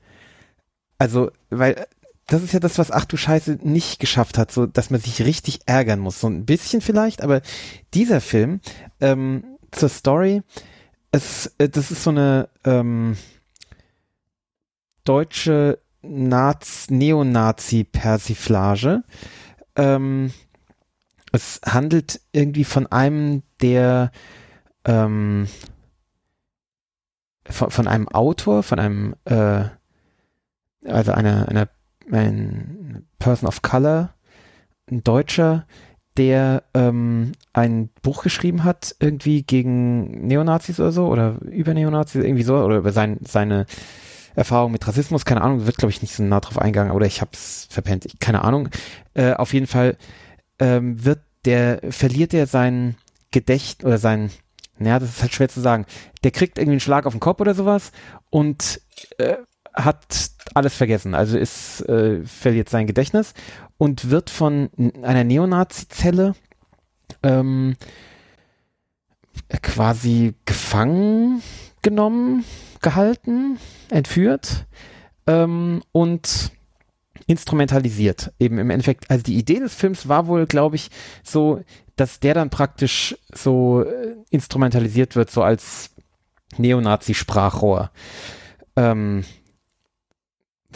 [0.97, 1.85] Also, weil
[2.27, 5.21] das ist ja das, was Ach du Scheiße nicht geschafft hat, so dass man sich
[5.23, 6.19] richtig ärgern muss.
[6.19, 7.41] So ein bisschen vielleicht, aber
[7.93, 8.61] dieser Film
[9.01, 10.41] ähm, zur Story,
[11.11, 13.17] es, äh, das ist so eine ähm,
[15.03, 19.03] deutsche Naz Neonazi-Persiflage.
[19.75, 20.31] Ähm,
[21.31, 24.11] es handelt irgendwie von einem, der
[24.85, 25.47] ähm,
[27.49, 29.65] von, von einem Autor, von einem, äh,
[30.85, 31.67] also einer, einer,
[32.11, 34.13] ein Person of Color,
[34.91, 35.65] ein Deutscher,
[36.17, 42.43] der ähm, ein Buch geschrieben hat, irgendwie gegen Neonazis oder so, oder über Neonazis, irgendwie
[42.43, 43.65] so, oder über sein, seine
[44.35, 47.21] Erfahrung mit Rassismus, keine Ahnung, wird, glaube ich, nicht so nah drauf eingegangen, oder ich
[47.21, 48.69] hab's verpennt, ich, keine Ahnung.
[49.13, 49.97] Äh, auf jeden Fall
[50.59, 52.95] ähm, wird der, verliert er sein
[53.31, 54.31] Gedächtnis oder sein,
[54.77, 55.85] naja, das ist halt schwer zu sagen.
[56.23, 57.91] Der kriegt irgendwie einen Schlag auf den Kopf oder sowas
[58.29, 58.81] und
[59.17, 59.35] äh,
[59.73, 61.15] hat alles vergessen.
[61.15, 63.33] Also ist, äh, verliert sein Gedächtnis
[63.77, 64.69] und wird von
[65.01, 66.35] einer Neonazi-Zelle
[67.23, 67.75] ähm,
[69.61, 71.41] quasi gefangen
[71.83, 72.43] genommen,
[72.81, 74.65] gehalten, entführt
[75.27, 76.51] ähm, und
[77.27, 78.33] instrumentalisiert.
[78.39, 80.89] Eben im Endeffekt, also die Idee des Films war wohl, glaube ich,
[81.23, 81.61] so,
[81.95, 85.91] dass der dann praktisch so äh, instrumentalisiert wird, so als
[86.57, 87.91] Neonazi-Sprachrohr.
[88.75, 89.23] Ähm,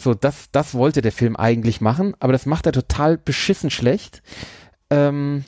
[0.00, 4.22] so, das, das wollte der Film eigentlich machen, aber das macht er total beschissen schlecht.
[4.90, 5.44] Ähm,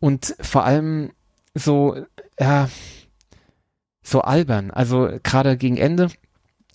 [0.00, 1.12] und vor allem
[1.54, 2.04] so,
[2.38, 2.68] ja,
[4.10, 4.70] so albern.
[4.70, 6.08] Also gerade gegen Ende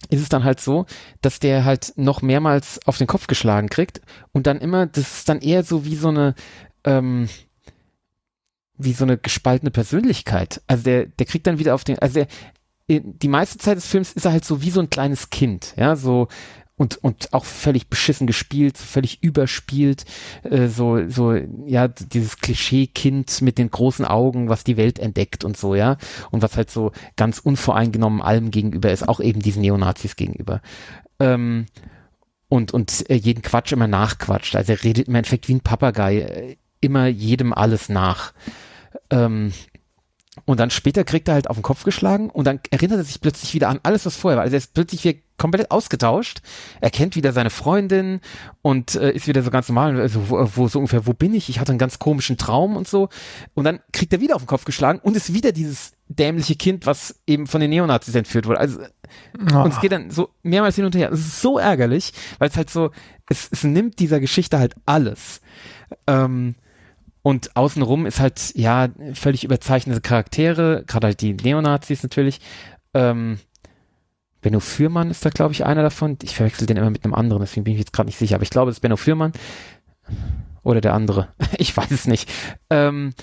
[0.09, 0.85] ist es dann halt so,
[1.21, 5.29] dass der halt noch mehrmals auf den Kopf geschlagen kriegt und dann immer, das ist
[5.29, 6.35] dann eher so wie so eine,
[6.83, 7.29] ähm,
[8.77, 10.61] wie so eine gespaltene Persönlichkeit.
[10.67, 12.27] Also der, der kriegt dann wieder auf den, also der,
[12.87, 15.95] die meiste Zeit des Films ist er halt so wie so ein kleines Kind, ja,
[15.95, 16.27] so
[16.77, 20.05] und und auch völlig beschissen gespielt, völlig überspielt,
[20.43, 25.55] äh, so so ja dieses Klischee-Kind mit den großen Augen, was die Welt entdeckt und
[25.57, 25.97] so ja
[26.31, 30.61] und was halt so ganz unvoreingenommen allem gegenüber ist, auch eben diesen Neonazis gegenüber.
[31.19, 31.67] Ähm,
[32.49, 34.55] und und äh, jeden Quatsch immer nachquatscht.
[34.55, 38.33] Also er redet im Endeffekt wie ein Papagei, äh, immer jedem alles nach.
[39.09, 39.53] Ähm,
[40.43, 43.21] und dann später kriegt er halt auf den Kopf geschlagen und dann erinnert er sich
[43.21, 44.43] plötzlich wieder an alles, was vorher war.
[44.43, 46.41] Also er ist plötzlich wieder komplett ausgetauscht.
[46.81, 48.21] Er kennt wieder seine Freundin
[48.61, 51.49] und äh, ist wieder so ganz normal, also wo, wo so ungefähr, wo bin ich?
[51.49, 53.09] Ich hatte einen ganz komischen Traum und so.
[53.53, 56.85] Und dann kriegt er wieder auf den Kopf geschlagen und ist wieder dieses dämliche Kind,
[56.85, 58.59] was eben von den Neonazis entführt wurde.
[58.59, 58.79] Also
[59.53, 59.63] oh.
[59.63, 61.11] und es geht dann so mehrmals hin und her.
[61.11, 62.91] Es ist so ärgerlich, weil es halt so,
[63.29, 65.41] es, es nimmt dieser Geschichte halt alles.
[66.07, 66.55] Ähm,
[67.23, 72.39] und außenrum ist halt, ja, völlig überzeichnete Charaktere, gerade halt die Neonazis natürlich.
[72.93, 73.39] Ähm,
[74.45, 76.19] Benno Fürmann ist da, glaube ich, einer davon.
[76.21, 78.35] Ich verwechsel den immer mit einem anderen, deswegen bin ich jetzt gerade nicht sicher.
[78.35, 79.31] Aber ich glaube, es ist Benno Fürmann.
[80.61, 81.29] Oder der andere.
[81.57, 82.31] ich weiß es nicht.
[82.69, 83.15] Ähm,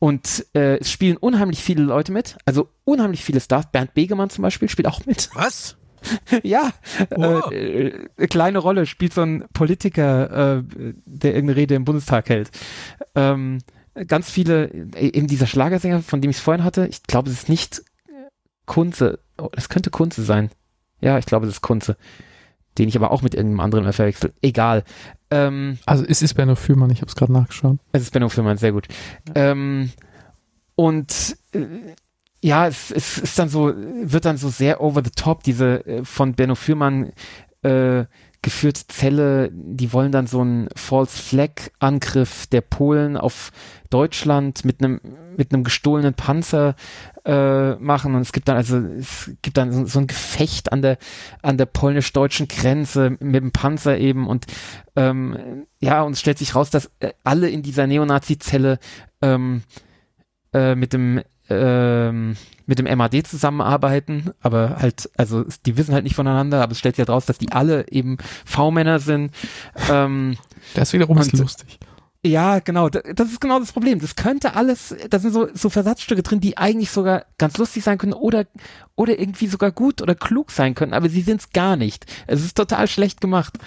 [0.00, 2.38] und äh, es spielen unheimlich viele Leute mit.
[2.44, 3.70] Also unheimlich viele Stars.
[3.70, 5.30] Bernd Begemann zum Beispiel spielt auch mit.
[5.34, 5.76] Was?
[6.42, 6.72] ja,
[7.14, 7.40] oh.
[7.52, 10.62] äh, äh, kleine Rolle spielt so ein Politiker, äh,
[11.06, 12.50] der irgendeine Rede im Bundestag hält.
[13.14, 13.60] Ähm,
[14.08, 14.64] ganz viele,
[14.96, 17.84] äh, eben dieser Schlagersänger, von dem ich es vorhin hatte, ich glaube, es ist nicht
[18.66, 20.50] Kunze, oh, es könnte Kunze sein.
[21.04, 21.96] Ja, ich glaube, es ist Kunze.
[22.78, 24.32] Den ich aber auch mit irgendeinem anderen verwechsel.
[24.42, 24.82] Egal.
[25.30, 27.78] Ähm, also es ist Benno Fürmann, ich habe es gerade nachgeschaut.
[27.92, 28.88] Es ist Benno Fürmann, sehr gut.
[29.28, 29.52] Ja.
[29.52, 29.90] Ähm,
[30.74, 31.66] und äh,
[32.42, 36.04] ja, es, es ist dann so, wird dann so sehr over the top, diese äh,
[36.04, 37.12] von Benno Fürmann
[37.62, 38.06] äh,
[38.42, 43.50] geführte Zelle, die wollen dann so einen False Flag Angriff der Polen auf
[43.94, 45.00] Deutschland mit einem
[45.36, 46.74] mit einem gestohlenen Panzer
[47.24, 50.82] äh, machen und es gibt dann also es gibt dann so, so ein Gefecht an
[50.82, 50.98] der
[51.42, 54.46] an der polnisch-deutschen Grenze mit dem Panzer eben und
[54.96, 58.80] ähm, ja und es stellt sich raus, dass äh, alle in dieser Neonazi-Zelle
[59.22, 59.62] ähm,
[60.52, 66.16] äh, mit dem ähm, mit dem MAD zusammenarbeiten, aber halt, also die wissen halt nicht
[66.16, 69.32] voneinander, aber es stellt sich halt raus, dass die alle eben V-Männer sind.
[69.88, 70.36] Ähm,
[70.74, 71.78] das wiederum ist lustig.
[72.26, 74.00] Ja, genau, das ist genau das Problem.
[74.00, 77.98] Das könnte alles, da sind so, so Versatzstücke drin, die eigentlich sogar ganz lustig sein
[77.98, 78.46] können oder,
[78.96, 82.06] oder irgendwie sogar gut oder klug sein können, aber sie sind es gar nicht.
[82.26, 83.58] Es ist total schlecht gemacht.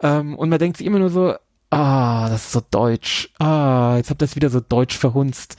[0.00, 1.34] Ähm, und man denkt sich immer nur so,
[1.70, 3.30] ah, das ist so deutsch.
[3.40, 5.56] Ah, jetzt habt ihr das wieder so deutsch verhunzt.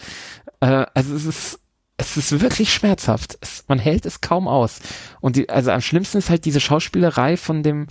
[0.61, 1.59] Äh, also es ist,
[1.97, 3.37] es ist wirklich schmerzhaft.
[3.41, 4.79] Es, man hält es kaum aus.
[5.19, 7.87] Und die, also am schlimmsten ist halt diese Schauspielerei von dem,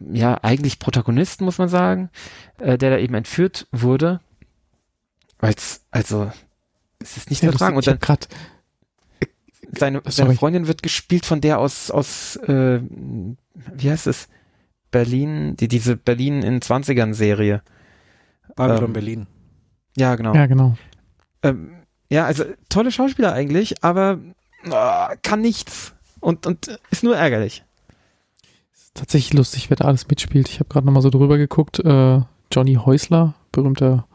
[0.00, 2.10] ja, eigentlich Protagonisten, muss man sagen,
[2.58, 4.20] äh, der da eben entführt wurde.
[5.38, 6.30] Weil's, also,
[6.98, 7.76] es ist nicht ja, zu ertragen.
[7.76, 8.28] Und dann, grad,
[9.72, 12.80] seine, seine Freundin wird gespielt von der aus, aus, äh,
[13.74, 14.28] wie heißt es?
[14.90, 17.62] Berlin, die, diese Berlin in 20ern Serie.
[18.54, 19.26] Babylon ähm, Berlin.
[19.96, 20.34] Ja, genau.
[20.34, 20.76] Ja, genau.
[21.42, 24.20] Ähm, ja, also tolle Schauspieler eigentlich, aber
[24.70, 27.64] oh, kann nichts und, und ist nur ärgerlich.
[28.96, 30.48] Tatsächlich lustig, wer da alles mitspielt.
[30.48, 31.78] Ich habe gerade nochmal so drüber geguckt.
[31.80, 32.20] Äh,
[32.52, 34.06] Johnny Häusler, berühmter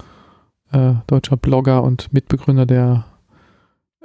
[0.71, 3.05] äh, deutscher Blogger und Mitbegründer der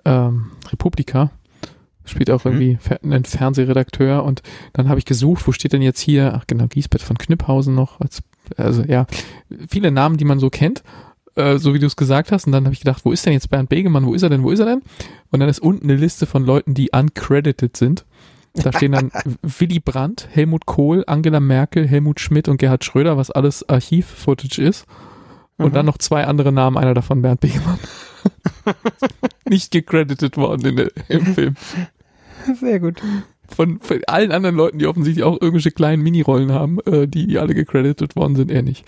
[0.04, 1.30] ähm, Republika,
[2.04, 2.60] spielt auch mhm.
[2.60, 6.66] irgendwie einen Fernsehredakteur und dann habe ich gesucht, wo steht denn jetzt hier, ach genau,
[6.66, 8.22] Giesbett von Kniphausen noch, als,
[8.56, 9.06] also ja,
[9.68, 10.82] viele Namen, die man so kennt
[11.36, 12.46] äh, so wie du es gesagt hast.
[12.46, 14.06] Und dann habe ich gedacht, wo ist denn jetzt Bernd Begemann?
[14.06, 14.42] Wo ist er denn?
[14.42, 14.82] Wo ist er denn?
[15.30, 18.04] Und dann ist unten eine Liste von Leuten, die uncredited sind.
[18.62, 19.10] Da stehen dann
[19.42, 24.86] Willy Brandt, Helmut Kohl, Angela Merkel, Helmut Schmidt und Gerhard Schröder, was alles Archiv-Footage ist.
[25.58, 25.74] Und mhm.
[25.74, 27.78] dann noch zwei andere Namen, einer davon Bernd Begemann.
[29.48, 31.54] Nicht gecredited worden in der, im Film.
[32.60, 33.02] Sehr gut.
[33.48, 37.38] Von, von, allen anderen Leuten, die offensichtlich auch irgendwelche kleinen Minirollen haben, äh, die, die
[37.38, 38.84] alle gecredited worden sind, er nicht.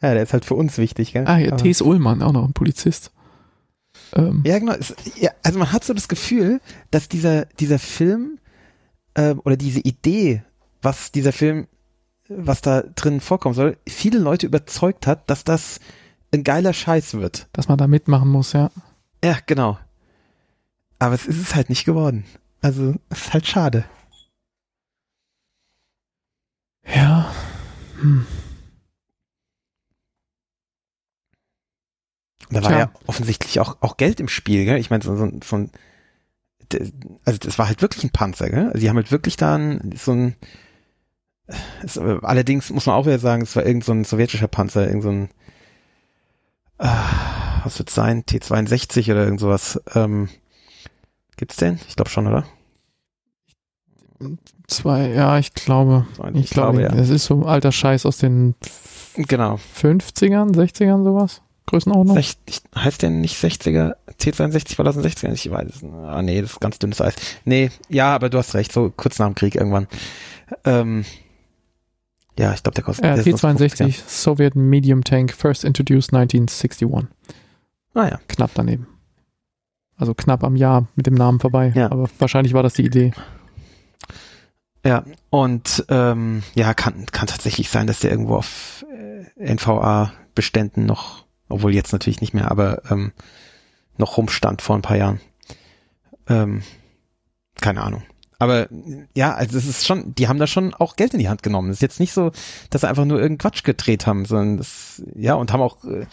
[0.00, 1.24] Ja, der ist halt für uns wichtig, gell?
[1.26, 1.82] Ah, ja, T.S.
[1.82, 3.10] Ullmann, auch noch ein Polizist.
[4.14, 4.42] Ähm.
[4.46, 4.74] Ja, genau.
[4.74, 8.37] Es, ja, also man hat so das Gefühl, dass dieser, dieser Film
[9.18, 10.42] äh, oder diese Idee,
[10.80, 11.66] was dieser Film,
[12.28, 15.80] was da drin vorkommen soll, viele Leute überzeugt hat, dass das
[16.32, 17.48] ein geiler Scheiß wird.
[17.52, 18.70] Dass man da mitmachen muss, ja.
[19.24, 19.78] Ja, genau.
[21.00, 22.24] Aber es ist es halt nicht geworden.
[22.60, 23.84] Also, es ist halt schade.
[26.84, 27.32] Ja.
[28.00, 28.26] Hm.
[32.50, 32.78] Da war Tja.
[32.78, 34.78] ja offensichtlich auch, auch Geld im Spiel, gell?
[34.78, 35.70] Ich meine, so, so, so ein
[37.24, 38.66] also das war halt wirklich ein Panzer, gell?
[38.66, 40.36] Also die haben halt wirklich dann so ein,
[41.82, 45.02] es, allerdings muss man auch wieder sagen, es war irgend so ein sowjetischer Panzer, irgend
[45.02, 45.28] so ein,
[46.78, 46.88] äh,
[47.64, 49.80] was wird sein, T62 oder irgend sowas.
[49.94, 50.28] Ähm,
[51.36, 51.80] gibt's den?
[51.88, 52.44] Ich glaube schon, oder?
[54.66, 56.06] Zwei, ja, ich glaube.
[56.34, 57.00] Ich, ich glaube, glaube, ja.
[57.00, 58.54] Es ist so alter Scheiß aus den
[59.16, 59.58] genau.
[59.80, 61.42] 50ern, 60ern, sowas.
[61.68, 62.16] Größenordnung.
[62.16, 63.94] 60, heißt der nicht 60er?
[64.20, 65.32] T62 war das ein 60er?
[65.32, 65.84] Ich weiß.
[66.06, 67.14] Ah, nee, das ist ganz dünnes Eis.
[67.44, 69.86] Nee, ja, aber du hast recht, so kurz nach dem Krieg irgendwann.
[70.64, 71.04] Ähm,
[72.38, 73.04] ja, ich glaube, der kostet.
[73.04, 77.08] Ja, T62, Soviet Medium Tank, first introduced 1961.
[77.94, 78.20] Ah ja.
[78.28, 78.86] Knapp daneben.
[79.96, 81.72] Also knapp am Jahr mit dem Namen vorbei.
[81.74, 81.90] Ja.
[81.90, 83.12] Aber wahrscheinlich war das die Idee.
[84.86, 88.86] Ja, und ähm, ja, kann, kann tatsächlich sein, dass der irgendwo auf
[89.36, 93.12] äh, NVA-Beständen noch, obwohl jetzt natürlich nicht mehr, aber ähm,
[93.96, 95.20] noch rumstand vor ein paar Jahren.
[96.28, 96.62] Ähm,
[97.60, 98.02] keine Ahnung.
[98.38, 98.68] Aber
[99.14, 101.70] ja, also es ist schon, die haben da schon auch Geld in die Hand genommen.
[101.70, 102.30] Es ist jetzt nicht so,
[102.70, 106.06] dass sie einfach nur irgendeinen Quatsch gedreht haben, sondern das, ja, und haben auch, äh,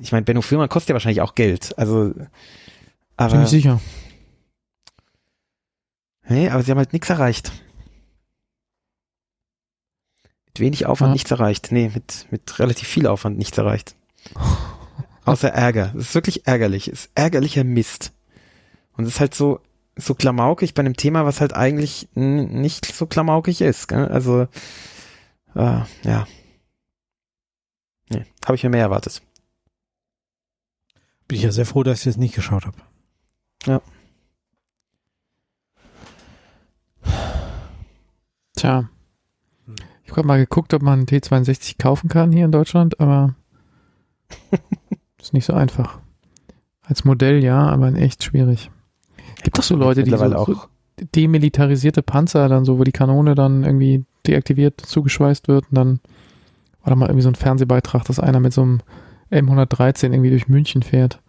[0.00, 1.76] ich meine, Benno Firma kostet ja wahrscheinlich auch Geld.
[1.76, 2.14] Also,
[3.16, 3.32] aber.
[3.32, 3.80] Bin ich sicher.
[6.28, 7.52] Nee, aber sie haben halt nichts erreicht.
[10.46, 11.14] Mit wenig Aufwand ja.
[11.14, 11.72] nichts erreicht.
[11.72, 13.96] Nee, mit, mit relativ viel Aufwand nichts erreicht.
[15.24, 15.92] Außer Ärger.
[15.94, 16.86] Das ist wirklich ärgerlich.
[16.86, 18.12] Das ist ärgerlicher Mist.
[18.96, 19.60] Und es ist halt so,
[19.96, 23.88] so klamaukig bei einem Thema, was halt eigentlich nicht so klamaukig ist.
[23.88, 24.06] Gell?
[24.06, 24.42] Also,
[25.54, 26.26] äh, ja.
[28.08, 29.22] Nee, habe ich mir mehr erwartet.
[31.26, 32.78] Bin ich ja sehr froh, dass ich das nicht geschaut habe.
[33.66, 33.80] Ja.
[38.54, 38.88] Tja.
[40.04, 43.34] Ich habe mal geguckt, ob man einen T62 kaufen kann hier in Deutschland, aber
[45.20, 45.98] ist nicht so einfach.
[46.82, 48.70] Als Modell ja, aber in echt schwierig.
[49.42, 50.68] Gibt doch so Leute, die so, auch
[51.14, 56.00] demilitarisierte Panzer dann so, wo die Kanone dann irgendwie deaktiviert, zugeschweißt wird und dann
[56.82, 58.80] war da mal irgendwie so ein Fernsehbeitrag, dass einer mit so einem
[59.30, 61.20] M113 irgendwie durch München fährt.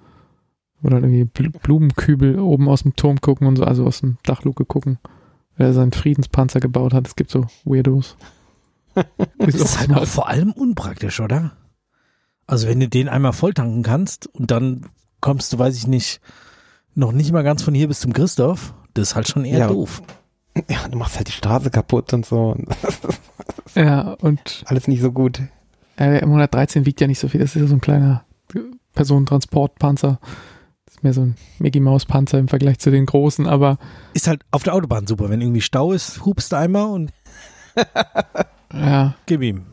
[0.84, 5.00] Oder irgendwie Blumenkübel oben aus dem Turm gucken und so, also aus dem Dachluke gucken,
[5.56, 7.08] wer seinen Friedenspanzer gebaut hat.
[7.08, 8.16] Es gibt so Weirdos.
[9.39, 11.54] das ist halt auch vor allem unpraktisch, oder?
[12.48, 14.86] Also wenn du den einmal volltanken kannst und dann
[15.20, 16.22] kommst du, weiß ich nicht,
[16.95, 19.68] noch nicht mal ganz von hier bis zum Christoph, das ist halt schon eher ja,
[19.68, 20.02] doof.
[20.70, 22.58] Ja, du machst halt die Straße kaputt und so.
[23.76, 25.39] ja, und alles nicht so gut.
[26.00, 28.26] Ja, der M113 wiegt ja nicht so viel, das ist ja so ein kleiner
[28.93, 30.20] Personentransportpanzer.
[30.86, 33.78] Das ist mehr so ein Mickey Maus Panzer im Vergleich zu den großen, aber
[34.14, 37.12] ist halt auf der Autobahn super, wenn irgendwie Stau ist, hupst du einmal und
[38.74, 39.66] ja, gib ihm.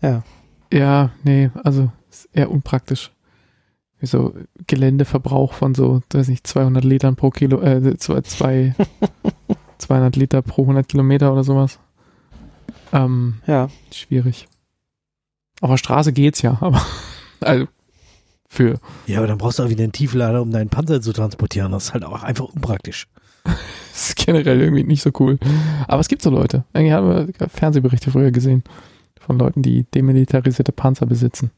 [0.00, 0.22] Ja.
[0.72, 3.12] Ja, nee, also ist eher unpraktisch
[4.06, 4.34] so
[4.66, 8.74] Geländeverbrauch von so, weiß nicht, 200 Litern pro Kilo, äh, zwei,
[9.78, 11.78] 200 Liter pro 100 Kilometer oder sowas.
[12.92, 13.68] Ähm, ja.
[13.92, 14.48] Schwierig.
[15.60, 16.84] Auf der Straße geht's ja, aber
[17.40, 17.66] also
[18.48, 18.78] für.
[19.06, 21.72] Ja, aber dann brauchst du auch wieder einen Tieflader, um deinen Panzer zu transportieren.
[21.72, 23.06] Das ist halt auch einfach unpraktisch.
[23.44, 25.38] das ist generell irgendwie nicht so cool.
[25.86, 26.64] Aber es gibt so Leute.
[26.74, 27.08] Irgendwie haben
[27.38, 28.62] wir Fernsehberichte früher gesehen
[29.22, 31.50] von Leuten, die demilitarisierte Panzer besitzen.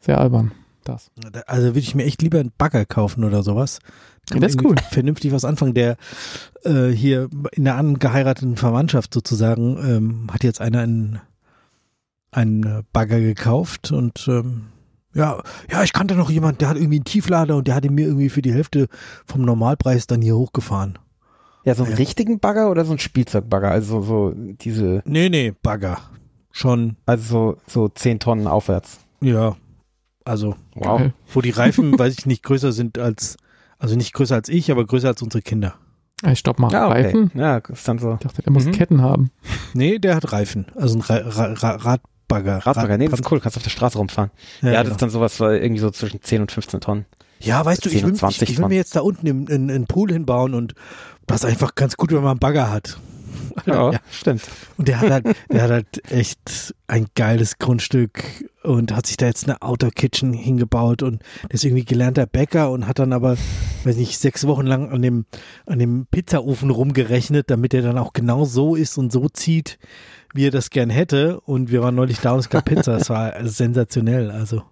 [0.00, 0.52] Sehr albern
[0.84, 1.10] das.
[1.46, 3.80] Also würde ich mir echt lieber einen Bagger kaufen oder sowas.
[4.28, 4.76] Das ist cool.
[4.90, 5.74] Vernünftig was anfangen.
[5.74, 5.96] Der
[6.64, 11.20] äh, hier in der angeheirateten Verwandtschaft sozusagen ähm, hat jetzt einer einen,
[12.30, 14.66] einen Bagger gekauft und ähm,
[15.12, 17.94] ja, ja, ich kannte noch jemand, der hat irgendwie einen Tieflader und der hat ihn
[17.94, 18.86] mir irgendwie für die Hälfte
[19.26, 21.00] vom Normalpreis dann hier hochgefahren.
[21.64, 21.98] Ja, so einen ja.
[21.98, 23.70] richtigen Bagger oder so ein Spielzeugbagger?
[23.70, 25.02] Also so diese.
[25.04, 25.98] Nee, nee, Bagger.
[26.50, 26.96] Schon.
[27.06, 29.00] Also so, so 10 Tonnen aufwärts.
[29.20, 29.56] Ja,
[30.24, 31.10] also, wow.
[31.32, 33.36] wo die Reifen, weiß ich nicht, größer sind als,
[33.78, 35.74] also nicht größer als ich, aber größer als unsere Kinder.
[36.26, 37.02] Ich stopp mal, ja, okay.
[37.02, 37.30] Reifen?
[37.34, 38.14] Ja, ist dann so.
[38.14, 38.72] Ich dachte, der muss mhm.
[38.72, 39.30] Ketten haben.
[39.72, 40.66] Nee, der hat Reifen.
[40.76, 42.00] Also ein Ra Ra Ra
[42.30, 42.66] Radbagger.
[42.66, 44.30] Radbagger, nee, das ist cool, kannst auf der Straße rumfahren.
[44.60, 44.92] Ja, ja das genau.
[44.92, 47.06] ist dann sowas irgendwie so zwischen 10 und 15 Tonnen.
[47.40, 50.52] Ja, weißt du, ich will, ich, ich will mir jetzt da unten einen Pool hinbauen
[50.52, 50.74] und
[51.30, 52.98] das ist einfach ganz gut, wenn man einen Bagger hat.
[53.66, 54.42] Ja, ja, stimmt.
[54.76, 58.22] Und der hat halt, der hat halt echt ein geiles Grundstück
[58.62, 62.70] und hat sich da jetzt eine Outdoor Kitchen hingebaut und der ist irgendwie gelernter Bäcker
[62.70, 63.36] und hat dann aber,
[63.84, 65.26] weiß nicht, sechs Wochen lang an dem,
[65.66, 69.78] an dem Pizzaofen rumgerechnet, damit er dann auch genau so ist und so zieht,
[70.32, 71.40] wie er das gern hätte.
[71.40, 72.96] Und wir waren neulich da und es gab Pizza.
[72.96, 74.30] Es war sensationell.
[74.30, 74.62] Also.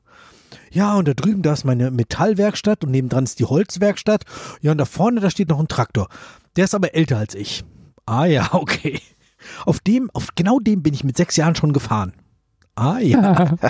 [0.71, 4.25] Ja, und da drüben, da ist meine Metallwerkstatt und nebendran ist die Holzwerkstatt.
[4.61, 6.09] Ja, und da vorne, da steht noch ein Traktor.
[6.57, 7.65] Der ist aber älter als ich.
[8.07, 9.01] Ah ja, okay.
[9.65, 12.13] Auf dem, auf genau dem bin ich mit sechs Jahren schon gefahren.
[12.75, 13.57] Ah ja.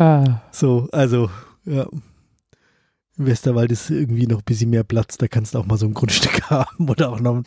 [0.00, 0.42] Ah.
[0.50, 1.30] so, also,
[1.64, 1.86] ja.
[3.26, 5.94] Westerwald ist irgendwie noch ein bisschen mehr Platz, da kannst du auch mal so ein
[5.94, 7.42] Grundstück haben oder auch noch,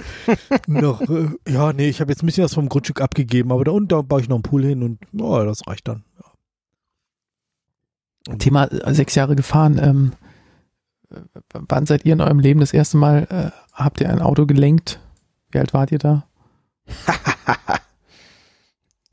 [0.67, 3.71] noch äh, ja, nee, ich habe jetzt ein bisschen was vom Grundstück abgegeben, aber da
[3.71, 6.03] unten da baue ich noch einen Pool hin und oh, das reicht dann.
[8.27, 8.35] Ja.
[8.37, 9.79] Thema äh, sechs Jahre gefahren.
[9.81, 10.11] Ähm,
[11.53, 14.99] wann seid ihr in eurem Leben das erste Mal, äh, habt ihr ein Auto gelenkt?
[15.51, 16.25] Wie alt wart ihr da?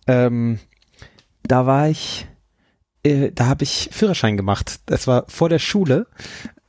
[0.07, 0.59] ähm,
[1.43, 2.27] da war ich
[3.03, 4.81] äh, da habe ich Führerschein gemacht.
[4.87, 6.07] Das war vor der Schule.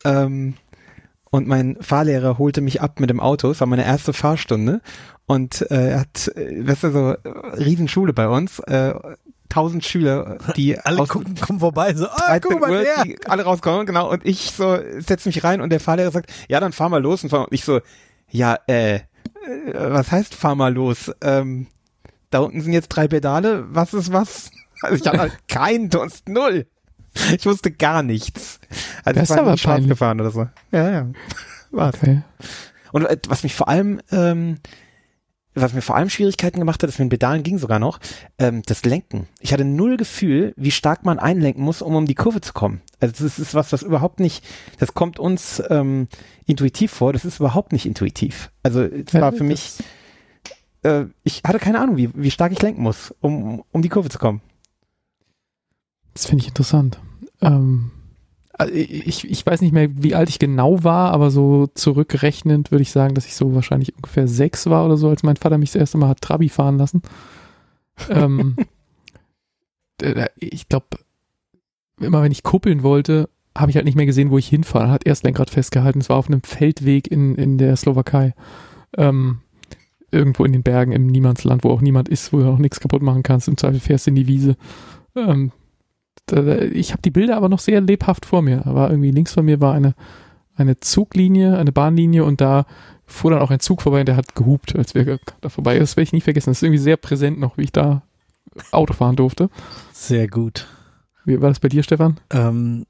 [0.03, 0.55] Ähm,
[1.29, 3.51] und mein Fahrlehrer holte mich ab mit dem Auto.
[3.51, 4.81] Es war meine erste Fahrstunde.
[5.25, 7.09] Und äh, er hat, äh, weißt du, so
[7.57, 8.59] Riesenschule bei uns.
[8.59, 8.93] Äh,
[9.51, 13.03] tausend Schüler, die alle gucken, kommen vorbei, so, ah, guck mal, Uhr, der.
[13.03, 14.09] die alle rauskommen, genau.
[14.09, 17.23] Und ich so setze mich rein und der Fahrlehrer sagt, ja, dann fahr mal los.
[17.23, 17.81] Und, fahr, und ich so,
[18.29, 19.01] ja, äh, äh,
[19.73, 21.11] was heißt fahr mal los?
[21.21, 21.67] Ähm,
[22.29, 23.65] da unten sind jetzt drei Pedale.
[23.69, 24.51] Was ist was?
[24.81, 26.65] Also ich hatte halt keinen Dunst, null.
[27.35, 28.59] Ich wusste gar nichts.
[29.03, 30.47] Also das ich war aber Spaß gefahren oder so.
[30.71, 31.07] Ja, ja.
[31.71, 31.95] Was?
[31.95, 32.21] Okay.
[32.93, 34.59] Und äh, was mich vor allem, ähm,
[35.53, 37.99] was mir vor allem Schwierigkeiten gemacht hat, das mit den Pedalen ging sogar noch,
[38.39, 39.27] ähm, das Lenken.
[39.39, 42.81] Ich hatte null Gefühl, wie stark man einlenken muss, um um die Kurve zu kommen.
[42.99, 44.45] Also das ist was, was überhaupt nicht,
[44.79, 46.07] das kommt uns ähm,
[46.45, 48.51] intuitiv vor, das ist überhaupt nicht intuitiv.
[48.63, 49.73] Also es war für mich,
[50.83, 54.09] äh, ich hatte keine Ahnung, wie, wie stark ich lenken muss, um, um die Kurve
[54.09, 54.41] zu kommen.
[56.13, 56.99] Das finde ich interessant.
[57.41, 57.91] Ähm,
[58.69, 62.91] ich, ich weiß nicht mehr, wie alt ich genau war, aber so zurückrechnend würde ich
[62.91, 65.79] sagen, dass ich so wahrscheinlich ungefähr sechs war oder so, als mein Vater mich das
[65.79, 67.01] erste Mal hat Trabi fahren lassen.
[68.09, 68.57] ähm,
[70.35, 70.87] ich glaube,
[71.99, 74.89] immer wenn ich kuppeln wollte, habe ich halt nicht mehr gesehen, wo ich hinfahre.
[74.89, 75.99] Hat erst Lenkrad festgehalten.
[75.99, 78.33] Es war auf einem Feldweg in, in der Slowakei.
[78.97, 79.39] Ähm,
[80.11, 83.01] irgendwo in den Bergen im Niemandsland, wo auch niemand ist, wo du auch nichts kaputt
[83.01, 83.47] machen kannst.
[83.47, 84.55] Im Zweifel fährst du in die Wiese.
[85.15, 85.51] Ähm,
[86.29, 88.65] ich habe die Bilder aber noch sehr lebhaft vor mir.
[88.65, 89.93] Aber irgendwie links von mir war eine,
[90.55, 92.65] eine Zuglinie, eine Bahnlinie und da
[93.05, 95.77] fuhr dann auch ein Zug vorbei und der hat gehupt, als wäre da vorbei.
[95.77, 96.49] Das werde ich nie vergessen.
[96.49, 98.03] Das ist irgendwie sehr präsent noch, wie ich da
[98.71, 99.49] Auto fahren durfte.
[99.91, 100.67] Sehr gut.
[101.25, 102.19] Wie war das bei dir, Stefan?
[102.31, 102.85] Ähm,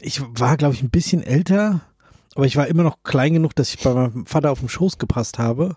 [0.00, 1.80] ich war, glaube ich, ein bisschen älter,
[2.34, 4.98] aber ich war immer noch klein genug, dass ich bei meinem Vater auf dem Schoß
[4.98, 5.76] gepasst habe.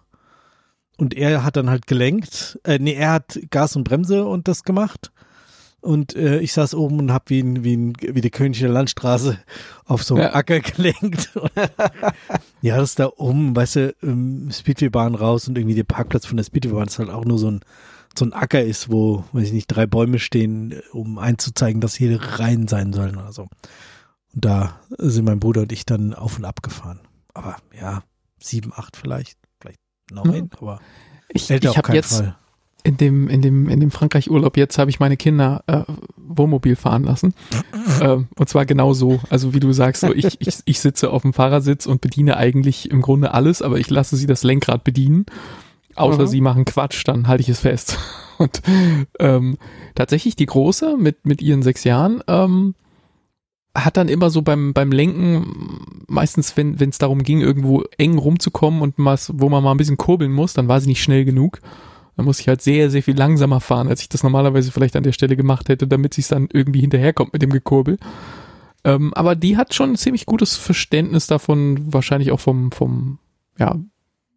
[0.98, 2.60] Und er hat dann halt gelenkt.
[2.64, 5.12] Äh, nee, er hat Gas und Bremse und das gemacht.
[5.82, 8.74] Und äh, ich saß oben und hab wie, ein, wie, ein, wie die Königin der
[8.74, 9.40] Landstraße
[9.86, 10.34] auf so einem ja.
[10.34, 11.32] Acker gelenkt.
[12.62, 16.38] ja, das ist da oben, weißt du, ähm, Speedwaybahn raus und irgendwie der Parkplatz von
[16.38, 17.62] der Speedwaybahn ist halt auch nur so ein,
[18.18, 22.20] so ein Acker ist, wo, weiß ich nicht, drei Bäume stehen, um einzuzeigen, dass hier
[22.22, 23.44] rein sein sollen oder so.
[24.34, 27.00] Und da sind mein Bruder und ich dann auf und ab gefahren.
[27.34, 28.04] Aber ja,
[28.40, 29.80] sieben, acht vielleicht, vielleicht
[30.12, 30.58] neun, ja.
[30.60, 30.82] aber
[31.30, 32.36] ich, älter ich auf keinen jetzt, Fall
[32.84, 35.84] in dem, in dem, in dem Frankreich-Urlaub jetzt habe ich meine Kinder äh,
[36.16, 37.34] Wohnmobil fahren lassen.
[38.02, 39.20] ähm, und zwar genau so.
[39.30, 42.90] Also wie du sagst, so ich, ich, ich sitze auf dem Fahrersitz und bediene eigentlich
[42.90, 45.26] im Grunde alles, aber ich lasse sie das Lenkrad bedienen.
[45.96, 46.28] Außer mhm.
[46.28, 47.98] sie machen Quatsch, dann halte ich es fest.
[48.38, 48.62] Und
[49.20, 49.58] ähm,
[49.96, 52.74] tatsächlich die Große mit, mit ihren sechs Jahren ähm,
[53.76, 58.82] hat dann immer so beim, beim Lenken, meistens wenn es darum ging, irgendwo eng rumzukommen
[58.82, 61.60] und was, wo man mal ein bisschen kurbeln muss, dann war sie nicht schnell genug.
[62.20, 65.04] Da muss ich halt sehr, sehr viel langsamer fahren, als ich das normalerweise vielleicht an
[65.04, 67.98] der Stelle gemacht hätte, damit sie es dann irgendwie hinterherkommt mit dem Gekurbel.
[68.84, 73.20] Ähm, aber die hat schon ein ziemlich gutes Verständnis davon, wahrscheinlich auch vom, vom,
[73.58, 73.80] ja,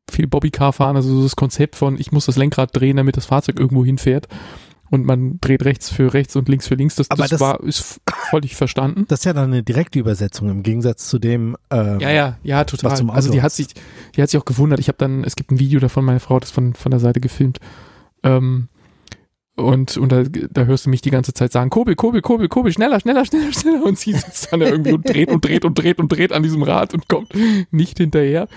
[0.08, 3.58] viel Bobbycar fahren, also das Konzept von, ich muss das Lenkrad drehen, damit das Fahrzeug
[3.58, 4.28] irgendwo hinfährt
[4.92, 6.96] und man dreht rechts für rechts und links für links.
[6.96, 9.06] Das, das, das war ist völlig verstanden.
[9.08, 11.56] Das ist ja dann eine direkte Übersetzung im Gegensatz zu dem.
[11.70, 13.10] Ähm, ja, ja, ja, total.
[13.10, 13.68] Also die hat sich,
[14.14, 14.80] die hat sich auch gewundert.
[14.80, 17.00] Ich habe dann, es gibt ein Video davon, meine Frau hat das von von der
[17.00, 17.58] Seite gefilmt.
[18.22, 18.68] Ähm,
[19.54, 22.72] und, und da, da hörst du mich die ganze Zeit sagen, Kurbel, Kurbel, Kurbel, Kurbel,
[22.72, 23.84] schneller, schneller, schneller, schneller.
[23.84, 26.62] Und sie sitzt dann irgendwie und dreht und dreht und dreht und dreht an diesem
[26.62, 27.32] Rad und kommt
[27.70, 28.48] nicht hinterher.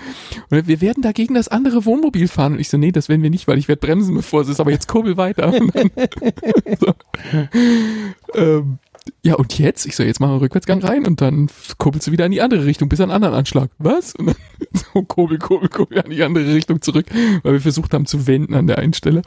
[0.48, 2.54] Und wir werden dagegen das andere Wohnmobil fahren.
[2.54, 4.58] Und ich so, nee, das werden wir nicht, weil ich werde bremsen, bevor es ist,
[4.58, 5.52] aber jetzt Kurbel weiter.
[5.52, 5.90] Und dann,
[6.80, 6.94] so.
[8.34, 8.78] ähm,
[9.22, 9.86] ja, und jetzt?
[9.86, 12.64] Ich so, jetzt machen wir Rückwärtsgang rein und dann kurbelst du wieder in die andere
[12.64, 13.70] Richtung bis an einen anderen Anschlag.
[13.78, 14.14] Was?
[14.14, 14.36] Und dann
[14.72, 17.06] so kurbel, kurbel, kurbel an die andere Richtung zurück,
[17.42, 19.22] weil wir versucht haben zu wenden an der einen Stelle.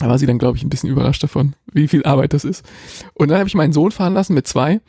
[0.00, 2.64] Da war sie dann, glaube ich, ein bisschen überrascht davon, wie viel Arbeit das ist.
[3.12, 4.80] Und dann habe ich meinen Sohn fahren lassen mit zwei.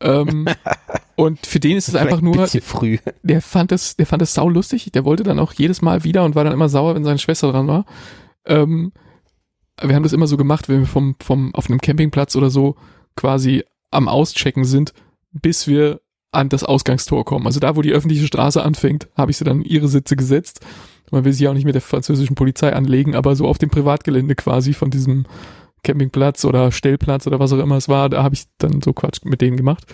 [0.00, 0.46] Ähm,
[1.16, 2.40] und für den ist es einfach nur.
[2.40, 2.96] Ein früh.
[3.22, 4.90] Der fand das, der fand das sau lustig.
[4.92, 7.52] Der wollte dann auch jedes Mal wieder und war dann immer sauer, wenn seine Schwester
[7.52, 7.84] dran war.
[8.46, 8.92] Ähm,
[9.82, 12.76] wir haben das immer so gemacht, wenn wir vom, vom, auf einem Campingplatz oder so
[13.16, 14.94] quasi am Auschecken sind,
[15.32, 16.00] bis wir
[16.32, 17.46] an das Ausgangstor kommen.
[17.46, 20.60] Also da, wo die öffentliche Straße anfängt, habe ich sie dann ihre Sitze gesetzt
[21.10, 24.34] man will sich auch nicht mit der französischen Polizei anlegen, aber so auf dem Privatgelände
[24.34, 25.24] quasi von diesem
[25.82, 29.24] Campingplatz oder Stellplatz oder was auch immer es war, da habe ich dann so Quatsch
[29.24, 29.84] mit denen gemacht.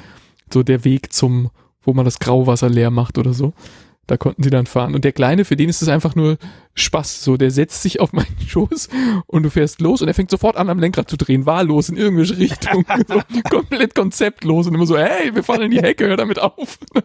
[0.53, 1.51] So der Weg zum
[1.83, 3.53] wo man das Grauwasser leer macht oder so.
[4.11, 4.97] Da konnten sie dann fahren.
[4.97, 6.37] Und der Kleine, für den ist es einfach nur
[6.75, 7.23] Spaß.
[7.23, 8.89] So, der setzt sich auf meinen Schoß
[9.29, 11.97] und du fährst los und er fängt sofort an, am Lenkrad zu drehen, wahllos in
[11.97, 12.85] irgendwelche Richtung.
[13.09, 16.79] so, komplett konzeptlos und immer so, hey, wir fahren in die Hecke, hör damit auf.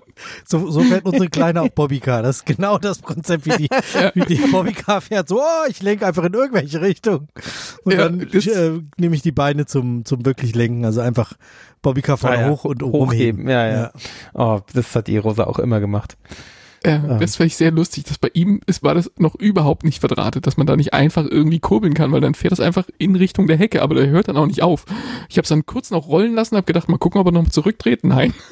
[0.46, 2.24] So, so fährt unsere Kleine auch Bobbycar.
[2.24, 4.12] Das ist genau das Konzept, wie die, ja.
[4.14, 5.28] wie die Bobbycar fährt.
[5.28, 7.28] So, oh, ich lenke einfach in irgendwelche Richtungen.
[7.84, 10.86] Und ja, dann äh, nehme ich die Beine zum, zum wirklich Lenken.
[10.86, 11.34] Also einfach
[11.82, 12.50] Bobbycar vorne ah, ja.
[12.50, 13.50] hoch und hochheben.
[13.50, 13.92] Ja, ja, ja.
[14.34, 16.18] Oh, das hat die Rosa auch immer gemacht.
[16.86, 17.20] Ja, ähm.
[17.20, 20.46] das fand ich sehr lustig, dass bei ihm ist, war das noch überhaupt nicht verdrahtet,
[20.46, 23.48] dass man da nicht einfach irgendwie kurbeln kann, weil dann fährt das einfach in Richtung
[23.48, 24.86] der Hecke, aber der hört dann auch nicht auf.
[25.30, 27.50] Ich habe es dann kurz noch rollen lassen, habe gedacht, mal gucken, ob er noch
[27.50, 28.04] zurückdreht.
[28.04, 28.34] Nein.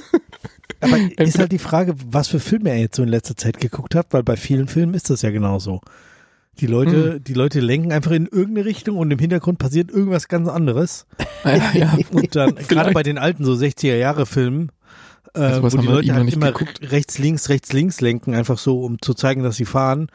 [0.79, 3.95] Aber ist halt die Frage, was für Filme er jetzt so in letzter Zeit geguckt
[3.95, 5.79] hat, weil bei vielen Filmen ist das ja genauso.
[6.59, 7.23] Die Leute, hm.
[7.23, 11.05] die Leute lenken einfach in irgendeine Richtung und im Hintergrund passiert irgendwas ganz anderes.
[11.45, 11.97] Ja, ja.
[12.13, 14.71] Und dann, gerade bei den alten so 60er Jahre Filmen,
[15.35, 16.79] äh, also wo die Leute halt immer geguckt.
[16.91, 20.07] rechts, links, rechts, links lenken, einfach so, um zu zeigen, dass sie fahren.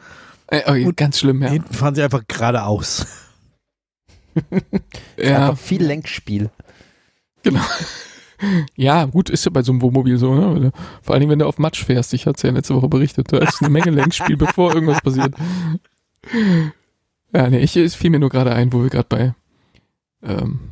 [0.47, 1.49] Äh, okay, und ganz schlimm, ja.
[1.49, 3.05] Hinten fahren sie einfach geradeaus.
[5.17, 5.49] ja.
[5.49, 6.49] Einfach viel Lenkspiel.
[7.43, 7.61] Genau.
[8.77, 10.71] Ja, gut, ist ja bei so einem Wohnmobil so, ne?
[11.01, 12.13] Vor allen Dingen, wenn du auf Matsch fährst.
[12.13, 13.33] Ich hatte es ja letzte Woche berichtet.
[13.33, 15.33] Da ist eine Menge Lenkspiel, bevor irgendwas passiert.
[17.33, 19.35] Ja, nee, ich, es fiel mir nur gerade ein, wo wir gerade bei,
[20.23, 20.71] ähm,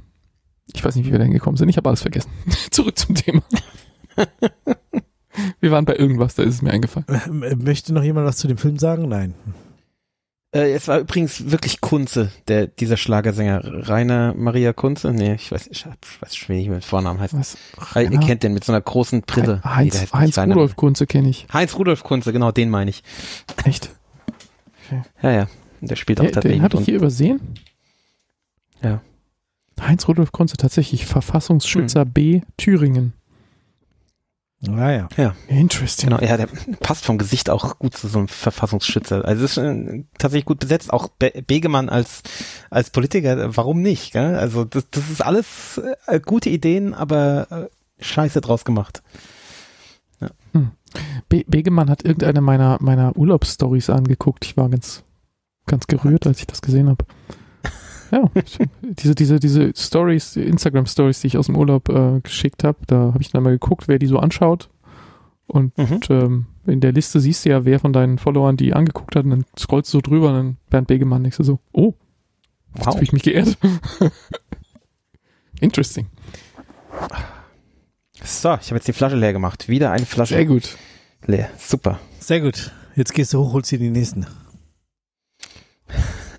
[0.74, 1.68] ich weiß nicht, wie wir da hingekommen sind.
[1.68, 2.32] Ich habe alles vergessen.
[2.72, 3.42] Zurück zum Thema.
[5.60, 7.06] Wir waren bei irgendwas, da ist es mir eingefallen.
[7.44, 9.08] Äh, möchte noch jemand was zu dem Film sagen?
[9.08, 9.36] Nein.
[10.52, 13.62] Äh, es war übrigens wirklich Kunze, der, dieser Schlagersänger.
[13.88, 15.12] Rainer Maria Kunze?
[15.12, 17.34] Nee, ich weiß, ich weiß schon, wie der Vornamen heißt.
[17.36, 17.58] Was?
[17.96, 19.62] Ihr kennt den mit so einer großen Brille.
[19.64, 21.48] Heinz, Heinz Rudolf Kunze kenne ich.
[21.52, 23.04] Heinz Rudolf Kunze, genau, den meine ich.
[23.66, 23.92] Echt?
[24.86, 25.02] Okay.
[25.22, 25.48] Ja, ja.
[25.82, 26.60] Der spielt auch der, tatsächlich.
[26.60, 27.42] Den hatte ich hier übersehen?
[28.82, 29.02] Ja.
[29.80, 32.12] Heinz Rudolf Kunze, tatsächlich Verfassungsschützer hm.
[32.12, 33.14] B Thüringen.
[34.60, 35.08] Naja.
[35.16, 35.36] Ah, ja.
[35.48, 36.10] Interesting.
[36.10, 36.48] Genau, ja, der
[36.80, 39.24] passt vom Gesicht auch gut zu so einem Verfassungsschützer.
[39.24, 40.92] Also ist äh, tatsächlich gut besetzt.
[40.92, 42.24] Auch Be Begemann als,
[42.72, 44.14] als Politiker, warum nicht?
[44.14, 44.36] Gell?
[44.36, 49.04] Also das, das ist alles äh, gute Ideen, aber äh, scheiße draus gemacht.
[50.20, 50.32] Ja.
[50.54, 50.72] Hm.
[51.30, 54.44] Be Begemann hat irgendeine meiner, meiner Urlaubsstories angeguckt.
[54.46, 55.04] Ich war ganz,
[55.68, 57.06] ganz gerührt, als ich das gesehen habe.
[58.12, 58.30] Ja,
[58.82, 63.22] diese, diese, diese Stories, Instagram-Stories, die ich aus dem Urlaub äh, geschickt habe, da habe
[63.22, 64.70] ich dann mal geguckt, wer die so anschaut.
[65.48, 66.00] Und mhm.
[66.10, 69.32] ähm, in der Liste siehst du ja, wer von deinen Followern die angeguckt hat, und
[69.32, 71.94] dann scrollst du so drüber und dann Bernd Begemann denkst du so, oh,
[72.74, 72.86] wow.
[72.86, 73.58] jetzt fühle ich mich geehrt.
[75.62, 76.08] Interesting.
[78.24, 79.70] So, ich habe jetzt die Flasche leer gemacht.
[79.70, 80.36] Wieder eine Flasche.
[80.36, 80.78] Sehr gut.
[81.26, 81.50] Leer.
[81.58, 82.00] Super.
[82.20, 82.72] Sehr gut.
[82.96, 84.26] Jetzt gehst du hoch, holst dir die nächsten.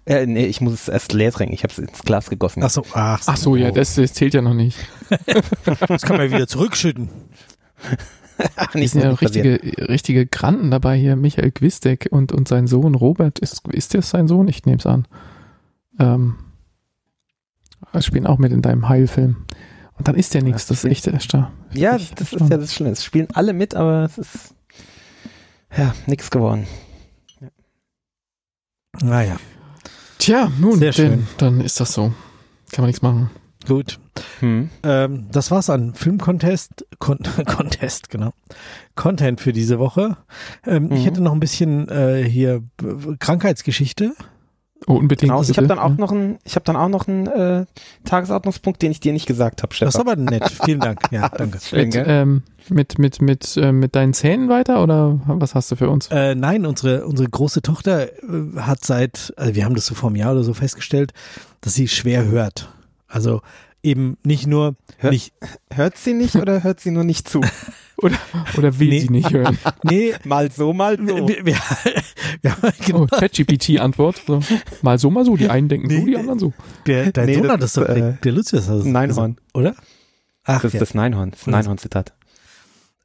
[0.09, 1.53] Äh, nee, ich muss es erst leer trinken.
[1.53, 2.63] Ich habe es ins Glas gegossen.
[2.63, 4.79] Ach so, ach, ach so, ja, das, das, zählt ja noch nicht.
[5.87, 7.11] das kann man ja wieder zurückschütten.
[8.73, 11.15] nicht sind ja richtige, richtige Granten dabei hier.
[11.15, 13.39] Michael Quistek und, und sein Sohn Robert.
[13.39, 14.49] Ist, ist das sein Sohn?
[14.49, 15.07] Ich nehme es an.
[15.99, 16.37] Ähm,
[18.01, 19.45] spielen auch mit in deinem Heilfilm.
[19.99, 20.65] Und dann ist der nichts.
[20.65, 21.53] Das ist echt da.
[21.75, 22.93] Ja, das, das ist ja das Schlimme.
[22.93, 24.55] Es spielen alle mit, aber es ist
[25.77, 26.67] ja nichts geworden.
[27.43, 27.49] Ja.
[29.03, 29.37] Naja.
[30.19, 31.27] Tja, nun, Sehr schön.
[31.39, 32.12] dann ist das so.
[32.73, 33.31] Kann man nichts machen.
[33.66, 33.99] Gut.
[34.41, 34.71] Hm.
[34.83, 38.33] Ähm, das war's an Filmcontest, Con Contest, genau.
[38.95, 40.16] Content für diese Woche.
[40.66, 40.93] Ähm, mhm.
[40.93, 42.62] Ich hätte noch ein bisschen äh, hier
[43.19, 44.14] Krankheitsgeschichte.
[44.89, 45.30] Oh, unbedingt.
[45.30, 47.66] Genau, ich habe dann auch noch einen, ich habe dann auch noch einen äh,
[48.05, 49.89] Tagesordnungspunkt, den ich dir nicht gesagt habe, Stefan.
[49.89, 50.51] Das ist aber nett.
[50.64, 51.01] Vielen Dank.
[51.11, 51.61] Ja, danke.
[51.61, 55.76] Schön, mit, ähm, mit mit mit äh, mit deinen Zähnen weiter oder was hast du
[55.76, 56.09] für uns?
[56.09, 60.09] Äh, nein, unsere unsere große Tochter äh, hat seit, also wir haben das so vor
[60.09, 61.12] einem Jahr oder so festgestellt,
[61.61, 62.72] dass sie schwer hört.
[63.09, 63.43] Also
[63.82, 65.34] eben nicht nur hört, nicht
[65.70, 67.43] hört sie nicht oder hört sie nur nicht zu?
[68.01, 68.17] oder,
[68.57, 69.01] oder will nee.
[69.01, 69.59] sie nicht hören?
[69.83, 71.29] Nee, mal so, mal so.
[71.29, 71.57] Wir, wir,
[72.43, 73.03] wir, genau.
[73.03, 74.23] Oh, ChatGPT-Antwort.
[74.27, 74.41] So.
[74.83, 75.37] Mal so, mal so.
[75.37, 76.53] Die einen denken nee, so, die anderen so.
[76.87, 78.85] Der, dein nee, Sohn hat das doch, äh, der Lucius hat das.
[78.85, 79.37] Neinhorn.
[79.55, 79.75] Oder?
[80.45, 80.81] Ach, das ist ja.
[80.81, 82.15] das Neinhorn, das Neinhorn-Zitat.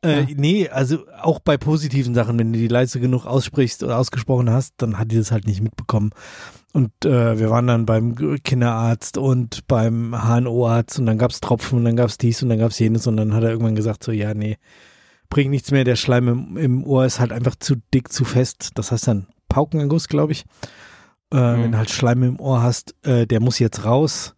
[0.03, 0.27] Äh, ja.
[0.35, 4.75] Nee, also auch bei positiven Sachen, wenn du die leise genug aussprichst oder ausgesprochen hast,
[4.77, 6.11] dann hat die das halt nicht mitbekommen.
[6.73, 11.85] Und äh, wir waren dann beim Kinderarzt und beim HNO-Arzt und dann gab's Tropfen und
[11.85, 14.33] dann gab's dies und dann gab's jenes und dann hat er irgendwann gesagt so, ja,
[14.33, 14.57] nee,
[15.29, 18.71] bringt nichts mehr, der Schleim im, im Ohr ist halt einfach zu dick, zu fest.
[18.73, 20.45] Das heißt dann Paukenanguss, glaube ich.
[21.31, 21.63] Äh, mhm.
[21.63, 24.33] Wenn du halt Schleim im Ohr hast, äh, der muss jetzt raus.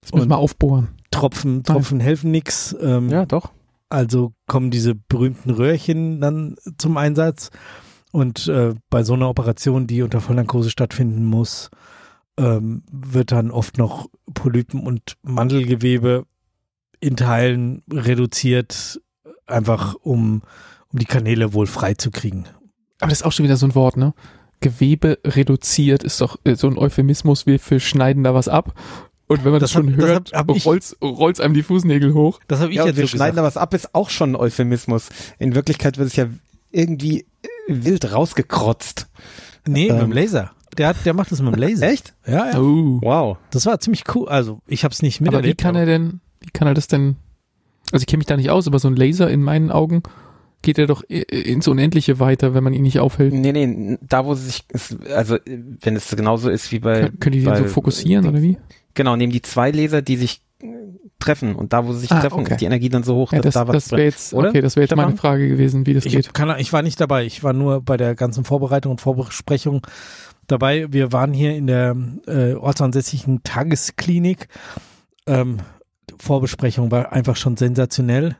[0.00, 0.88] Das müssen wir aufbohren.
[1.10, 2.06] Tropfen, Tropfen Nein.
[2.06, 2.76] helfen nix.
[2.80, 3.50] Ähm, ja, doch.
[3.88, 7.50] Also kommen diese berühmten Röhrchen dann zum Einsatz.
[8.14, 11.68] Und äh, bei so einer Operation, die unter Vollnarkose stattfinden muss,
[12.38, 16.24] ähm, wird dann oft noch Polypen und Mandelgewebe
[17.00, 19.00] in Teilen reduziert,
[19.46, 20.42] einfach um,
[20.92, 22.44] um die Kanäle wohl frei zu kriegen.
[23.00, 24.14] Aber das ist auch schon wieder so ein Wort, ne?
[24.60, 28.78] Gewebe reduziert ist doch äh, so ein Euphemismus, wir für schneiden da was ab.
[29.26, 32.14] Und wenn man das, Das schon hab- hört, hab- hab rollt's, rollt's einem die Fußnägel
[32.14, 32.38] hoch.
[32.46, 33.38] Das habe ich Ja, jetzt wir so schneiden gesagt.
[33.38, 35.08] da was ab, ist auch schon ein Euphemismus.
[35.40, 36.26] In Wirklichkeit wird es ja
[36.70, 37.26] irgendwie
[37.68, 39.08] wild rausgekrotzt.
[39.66, 40.12] Nee, mit dem Ähm.
[40.12, 40.50] Laser.
[40.76, 41.88] Der, hat, der macht das mit dem Laser.
[41.88, 42.14] Echt?
[42.26, 42.58] Ja, ja.
[42.60, 42.98] Oh.
[43.00, 43.36] Wow.
[43.50, 44.28] Das war ziemlich cool.
[44.28, 45.60] Also, ich habe es nicht Aber wie miterlebt.
[45.60, 47.16] kann er denn, wie kann er das denn,
[47.92, 50.02] also ich kenne mich da nicht aus, aber so ein Laser in meinen Augen
[50.62, 53.34] geht er doch ins Unendliche weiter, wenn man ihn nicht aufhält.
[53.34, 54.64] Nee, nee, da wo sie sich,
[55.14, 58.40] also wenn es genauso ist wie bei, Kön- Können die den bei so fokussieren oder
[58.42, 58.56] wie?
[58.94, 60.40] genau, nehmen die zwei Laser, die sich
[61.18, 62.52] treffen und da wo sie sich Ah, treffen, okay.
[62.52, 64.50] ist die Energie dann so hoch, Ja, dass das, da was das wäre jetzt, oder?
[64.50, 65.16] okay, das wäre jetzt meine?
[65.16, 66.34] Frage gewesen, wie das Ich, geht.
[66.34, 67.24] keine, ich war nicht dabei.
[67.24, 69.86] Ich war nur bei der ganzen Vorbereitung und Vorbesprechung
[70.46, 70.86] dabei.
[70.92, 71.96] Wir waren hier in der
[72.26, 74.48] äh, ortsansässigen Tagesklinik.
[75.26, 75.58] Ähm,
[76.18, 78.36] Vorbesprechung war einfach schon sensationell.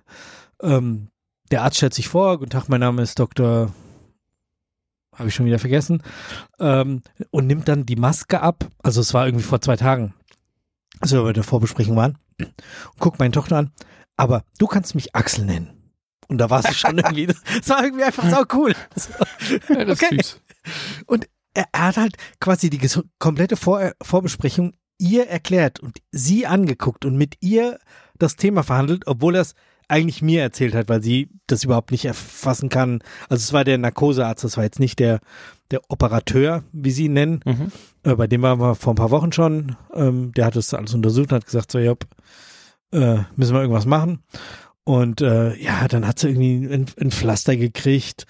[0.62, 1.08] Ähm,
[1.50, 2.38] der Arzt stellt sich vor.
[2.38, 3.72] Guten Tag, mein Name ist Dr.
[5.14, 6.02] Habe ich schon wieder vergessen.
[6.60, 8.66] Ähm, und nimmt dann die Maske ab.
[8.82, 10.12] Also es war irgendwie vor zwei Tagen,
[11.00, 12.18] als wir bei der Vorbesprechung waren.
[12.40, 12.52] Und
[12.98, 13.72] guckt meine Tochter an.
[14.16, 15.92] Aber du kannst mich Axel nennen.
[16.28, 18.74] Und da war sie schon irgendwie, das war irgendwie einfach sau cool.
[19.68, 20.16] Ja, das okay.
[20.16, 20.40] ist
[21.06, 21.20] süß.
[21.56, 22.80] Er, er hat halt quasi die
[23.18, 27.78] komplette Vor Vorbesprechung ihr erklärt und sie angeguckt und mit ihr
[28.18, 29.54] das Thema verhandelt, obwohl er es
[29.88, 33.00] eigentlich mir erzählt hat, weil sie das überhaupt nicht erfassen kann.
[33.28, 35.20] Also es war der Narkosearzt, das war jetzt nicht der,
[35.70, 37.40] der Operateur, wie sie ihn nennen.
[37.44, 37.72] Mhm.
[38.02, 39.76] Äh, bei dem waren wir vor ein paar Wochen schon.
[39.94, 41.94] Ähm, der hat das alles untersucht und hat gesagt, so, ja,
[42.92, 44.20] äh, müssen wir irgendwas machen.
[44.84, 48.26] Und äh, ja, dann hat sie irgendwie ein, ein Pflaster gekriegt,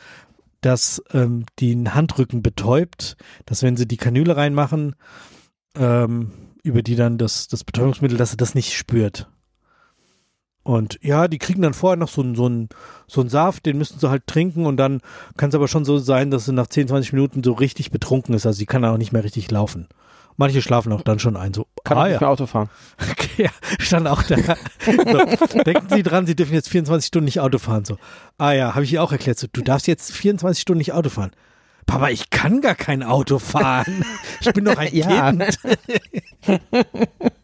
[0.61, 4.95] das ähm, den Handrücken betäubt, dass wenn sie die Kanüle reinmachen,
[5.77, 6.31] ähm,
[6.63, 9.29] über die dann das, das Betäubungsmittel, dass sie das nicht spürt.
[10.65, 12.69] Und ja, die kriegen dann vorher noch so einen so einen-
[13.07, 15.03] so einen Saft, den müssen sie halt trinken und dann
[15.37, 18.35] kann es aber schon so sein, dass sie nach 10, 20 Minuten so richtig betrunken
[18.35, 18.47] ist.
[18.47, 19.89] Also sie kann dann auch nicht mehr richtig laufen.
[20.37, 21.55] Manche schlafen auch dann schon ein.
[21.55, 22.21] So, Kann ah, auch nicht ja.
[22.21, 22.69] mehr Auto fahren.
[23.13, 24.37] Okay, ja, stand auch da.
[24.85, 27.85] So, denken Sie dran, Sie dürfen jetzt 24 Stunden nicht Auto fahren.
[27.85, 27.99] So,
[28.39, 29.39] ah ja, habe ich ihr auch erklärt.
[29.39, 31.31] So, du darfst jetzt 24 Stunden nicht Auto fahren.
[31.87, 34.05] Papa, ich kann gar kein Auto fahren.
[34.41, 34.91] Ich bin doch ein.
[34.91, 35.59] Kind.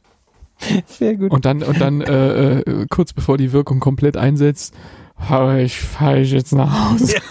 [0.87, 1.31] Sehr gut.
[1.31, 4.75] Und dann, und dann äh, äh, kurz bevor die Wirkung komplett einsetzt,
[5.17, 7.17] aber ich fahre jetzt nach Hause.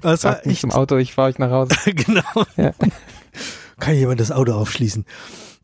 [0.00, 1.76] Das war echt, zum Auto, ich fahre euch nach Hause.
[1.84, 2.22] genau.
[2.56, 2.72] Ja.
[3.78, 5.04] Kann jemand das Auto aufschließen?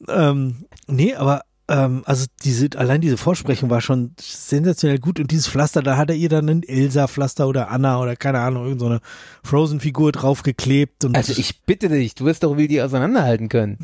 [0.09, 5.49] Ähm, nee, aber ähm, also diese, allein diese Vorsprechung war schon sensationell gut und dieses
[5.49, 9.01] Pflaster, da hat er ihr dann ein Elsa-Pflaster oder Anna oder keine Ahnung, irgendeine
[9.45, 13.79] Frozen-Figur draufgeklebt und Also ich bitte dich, du wirst doch wie die auseinanderhalten können.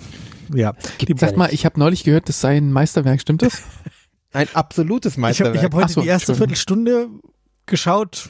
[0.53, 0.73] ja.
[1.01, 3.63] Die, Sag mal, ich habe neulich gehört, das sei ein Meisterwerk, stimmt das?
[4.31, 5.55] Ein absolutes ich habe Meisterwerk.
[5.57, 6.35] ich hab heute so, die erste.
[6.35, 7.09] Viertelstunde
[7.65, 8.29] geschaut.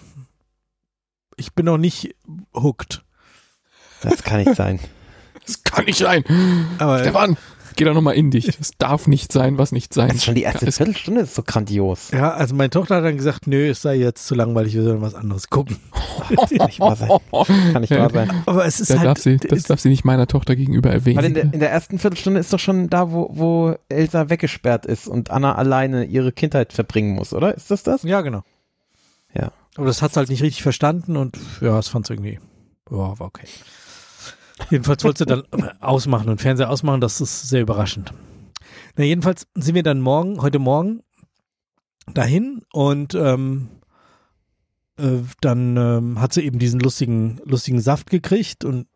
[1.37, 2.15] Ich bin noch nicht
[2.55, 3.03] hooked.
[4.03, 4.79] das kann nicht sein.
[5.45, 6.23] Das kann nicht sein.
[6.79, 7.37] Aber Stefan,
[7.79, 8.45] geh da nochmal in dich.
[8.59, 10.11] Das darf nicht sein, was nicht sein.
[10.11, 12.11] Also schon die erste Das- Viertelstunde ist so grandios.
[12.11, 15.01] ja, also meine Tochter hat dann gesagt, nö, es sei jetzt zu langweilig, wir sollen
[15.01, 15.79] was anderes gucken.
[16.37, 17.09] Das kann nicht wahr sein.
[17.73, 18.31] Kann nicht wahr sein.
[18.45, 20.99] Aber es ist Da halt, darf sie, das darf sie nicht meiner Tochter gegenüber Weil
[21.07, 21.53] in der, erwähnen.
[21.55, 25.55] in der ersten Viertelstunde ist doch schon da, wo, wo Elsa weggesperrt ist und Anna
[25.55, 27.55] alleine ihre Kindheit verbringen muss, oder?
[27.55, 28.03] Ist das das?
[28.03, 28.43] ja, genau.
[29.33, 29.53] Ja.
[29.77, 32.41] Aber das hat halt nicht richtig verstanden und ja, es fand es irgendwie,
[32.91, 33.47] ja, war okay.
[34.71, 35.45] Jedenfalls wollte sie dann
[35.81, 38.13] ausmachen und Fernseher ausmachen, das ist sehr überraschend.
[38.97, 41.03] Na, jedenfalls sind wir dann morgen, heute Morgen
[42.15, 43.69] dahin und ähm,
[44.99, 48.87] äh, dann ähm, hat sie eben diesen lustigen, lustigen Saft gekriegt und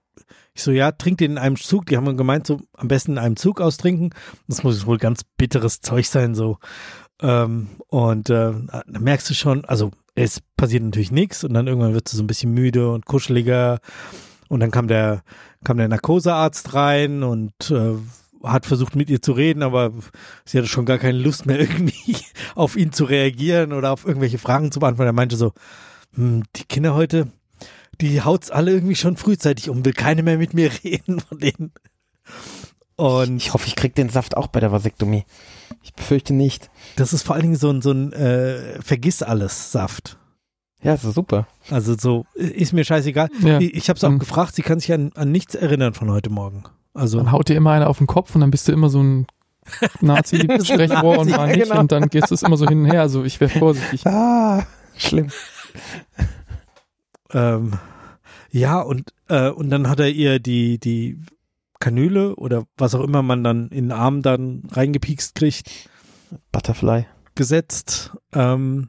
[0.54, 1.86] ich so, ja, trink den in einem Zug.
[1.86, 4.10] Die haben gemeint, so am besten in einem Zug austrinken.
[4.48, 6.58] Das muss wohl ganz bitteres Zeug sein, so.
[7.22, 11.94] Ähm, und äh, da merkst du schon, also es passiert natürlich nichts und dann irgendwann
[11.94, 13.78] wird sie so ein bisschen müde und kuscheliger
[14.52, 15.22] und dann kam der
[15.64, 17.94] kam der Narkosearzt rein und äh,
[18.44, 19.92] hat versucht mit ihr zu reden, aber
[20.44, 22.16] sie hatte schon gar keine Lust mehr irgendwie
[22.54, 25.08] auf ihn zu reagieren oder auf irgendwelche Fragen zu beantworten.
[25.08, 25.52] Er meinte so,
[26.14, 27.28] hm, die Kinder heute,
[28.02, 31.72] die haut's alle irgendwie schon frühzeitig um, will keine mehr mit mir reden von denen.
[32.96, 35.24] Und Ich hoffe, ich krieg den Saft auch bei der Vasektomie.
[35.82, 36.70] Ich befürchte nicht.
[36.96, 40.18] das ist vor allen Dingen so ein, so ein äh, Vergiss alles Saft.
[40.82, 41.46] Ja, ist super.
[41.70, 43.28] Also so, ist mir scheißegal.
[43.40, 43.60] Ja.
[43.60, 44.18] Ich, ich habe es auch Mhm.
[44.18, 46.64] gefragt, sie kann sich an, an nichts erinnern von heute Morgen.
[46.94, 49.00] Also Dann haut dir immer einer auf den Kopf und dann bist du immer so
[49.02, 49.26] ein
[50.00, 51.80] Nazi-Sprechrohr und mal nicht genau.
[51.80, 53.00] und dann geht es immer so hin und her.
[53.02, 54.04] Also ich wäre vorsichtig.
[54.06, 54.66] Ah,
[54.96, 55.28] schlimm.
[57.32, 57.72] ähm,
[58.50, 61.18] ja, und, äh, und dann hat er ihr die, die
[61.80, 65.88] Kanüle oder was auch immer man dann in den Arm dann reingepiekst kriegt,
[66.50, 67.06] Butterfly.
[67.34, 68.12] gesetzt.
[68.34, 68.88] Ähm,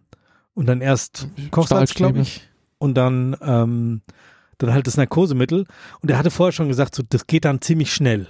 [0.53, 2.47] Und dann erst Kochsalz, glaube ich.
[2.77, 4.01] Und dann, ähm,
[4.57, 5.65] dann halt das Narkosemittel.
[6.01, 8.27] Und er hatte vorher schon gesagt, so, das geht dann ziemlich schnell.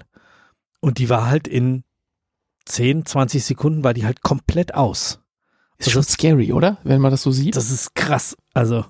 [0.79, 1.83] Und die war halt in
[2.65, 5.19] 10, 20 Sekunden war die halt komplett aus.
[5.77, 6.77] Ist also schon scary, oder?
[6.83, 7.55] Wenn man das so sieht.
[7.55, 8.37] Das ist krass.
[8.53, 8.85] Also,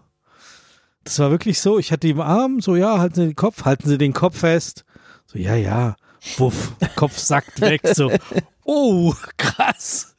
[1.03, 1.79] das war wirklich so.
[1.79, 4.39] Ich hatte die im Arm, so, ja, halten Sie den Kopf, halten Sie den Kopf
[4.39, 4.85] fest.
[5.25, 5.95] So, ja, ja.
[6.37, 7.81] Wuff, Kopf sackt weg.
[7.93, 8.11] So,
[8.63, 10.12] oh, krass.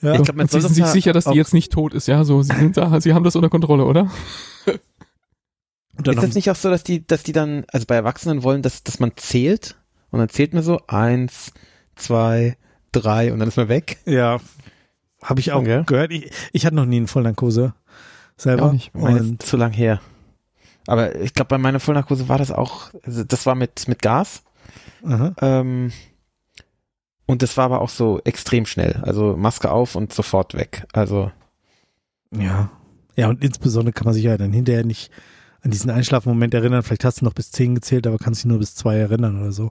[0.00, 0.14] Ja.
[0.14, 2.24] Ich glaube, man Sie sind sich sicher, dass die jetzt nicht tot ist, ja?
[2.24, 4.10] So, sie sind da, sie haben das unter Kontrolle, oder?
[4.66, 8.82] ist das nicht auch so, dass die, dass die dann, also bei Erwachsenen wollen, dass,
[8.82, 9.76] dass man zählt?
[10.10, 11.52] Und dann zählt man so eins,
[11.96, 12.56] zwei,
[12.92, 13.98] drei und dann ist man weg?
[14.04, 14.40] Ja.
[15.22, 15.84] Habe ich auch okay.
[15.86, 16.12] gehört.
[16.12, 17.74] Ich, ich hatte noch nie eine Vollnarkose
[18.36, 18.64] selber.
[18.64, 18.94] Auch nicht.
[18.94, 20.00] Meine und zu lang her.
[20.86, 24.42] Aber ich glaube, bei meiner Vollnarkose war das auch, also das war mit, mit Gas.
[25.04, 25.92] Ähm,
[27.26, 29.00] und das war aber auch so extrem schnell.
[29.02, 30.86] Also Maske auf und sofort weg.
[30.92, 31.30] Also.
[32.30, 32.70] Ja.
[33.14, 35.10] Ja, und insbesondere kann man sich ja dann hinterher nicht
[35.62, 36.82] an diesen Einschlafmoment erinnern.
[36.82, 39.52] Vielleicht hast du noch bis zehn gezählt, aber kannst dich nur bis zwei erinnern oder
[39.52, 39.70] so.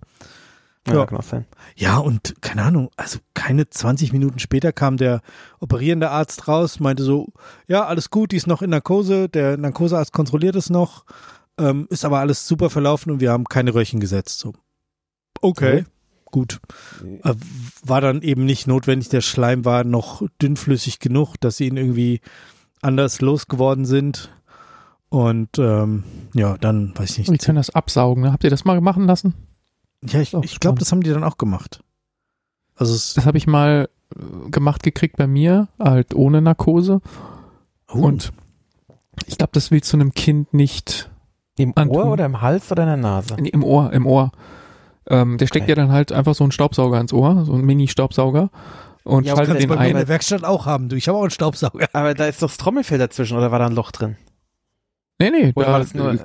[0.88, 1.46] Ja, ja, kann auch sein.
[1.76, 5.22] Ja, und keine Ahnung, also keine 20 Minuten später kam der
[5.60, 7.28] operierende Arzt raus, meinte so,
[7.68, 11.06] ja, alles gut, die ist noch in Narkose, der Narkosearzt kontrolliert es noch,
[11.60, 14.40] ähm, ist aber alles super verlaufen und wir haben keine Röhrchen gesetzt.
[14.40, 14.54] So,
[15.42, 15.86] okay, okay.
[16.32, 16.60] Gut.
[17.24, 17.36] Äh,
[17.84, 22.22] war dann eben nicht notwendig, der Schleim war noch dünnflüssig genug, dass sie ihn irgendwie
[22.82, 24.32] anders losgeworden sind.
[25.10, 26.04] Und ähm,
[26.34, 27.42] ja, dann weiß ich nicht.
[27.42, 28.32] Die können das absaugen, ne?
[28.32, 29.34] Habt ihr das mal machen lassen?
[30.04, 31.84] Ja, ich, ich glaube, das haben die dann auch gemacht.
[32.76, 37.02] Also das habe ich mal äh, gemacht gekriegt bei mir, halt ohne Narkose.
[37.90, 38.00] Oh.
[38.00, 38.32] Und
[39.28, 41.10] ich glaube, das willst du einem Kind nicht.
[41.58, 41.98] Im antun.
[41.98, 43.36] Ohr oder im Hals oder in der Nase?
[43.36, 44.32] Im Ohr, im Ohr.
[45.12, 45.72] Ähm, der steckt okay.
[45.72, 48.50] ja dann halt einfach so einen Staubsauger ins Ohr, so einen Mini-Staubsauger.
[49.04, 49.92] Und ja, schaltet den bei ein.
[49.92, 50.96] in der Werkstatt auch haben, du.
[50.96, 51.88] Ich habe auch einen Staubsauger.
[51.94, 54.16] Aber da ist doch das Trommelfell dazwischen oder war da ein Loch drin?
[55.20, 56.18] Nee, nee, oder da, war das nur, äh,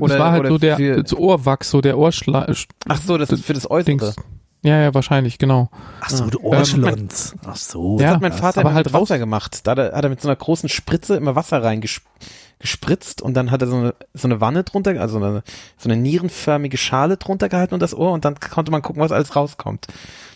[0.00, 2.54] oder, das war halt so der das Ohrwachs, so der Ohrschleim.
[2.88, 3.96] Ach so, das ist für das Äußere.
[3.96, 4.16] Dings.
[4.62, 5.70] Ja, ja, wahrscheinlich, genau.
[6.00, 7.32] Ach so, du Ohrschlons.
[7.32, 7.98] Ähm, Ach so.
[7.98, 9.66] Das ja, hat mein Vater aber halt Wasser gemacht.
[9.66, 13.50] Da hat er, hat er mit so einer großen Spritze immer Wasser reingespritzt und dann
[13.50, 15.42] hat er so eine, so eine Wanne drunter, also eine,
[15.76, 19.12] so eine nierenförmige Schale drunter gehalten und das Ohr und dann konnte man gucken, was
[19.12, 19.86] alles rauskommt.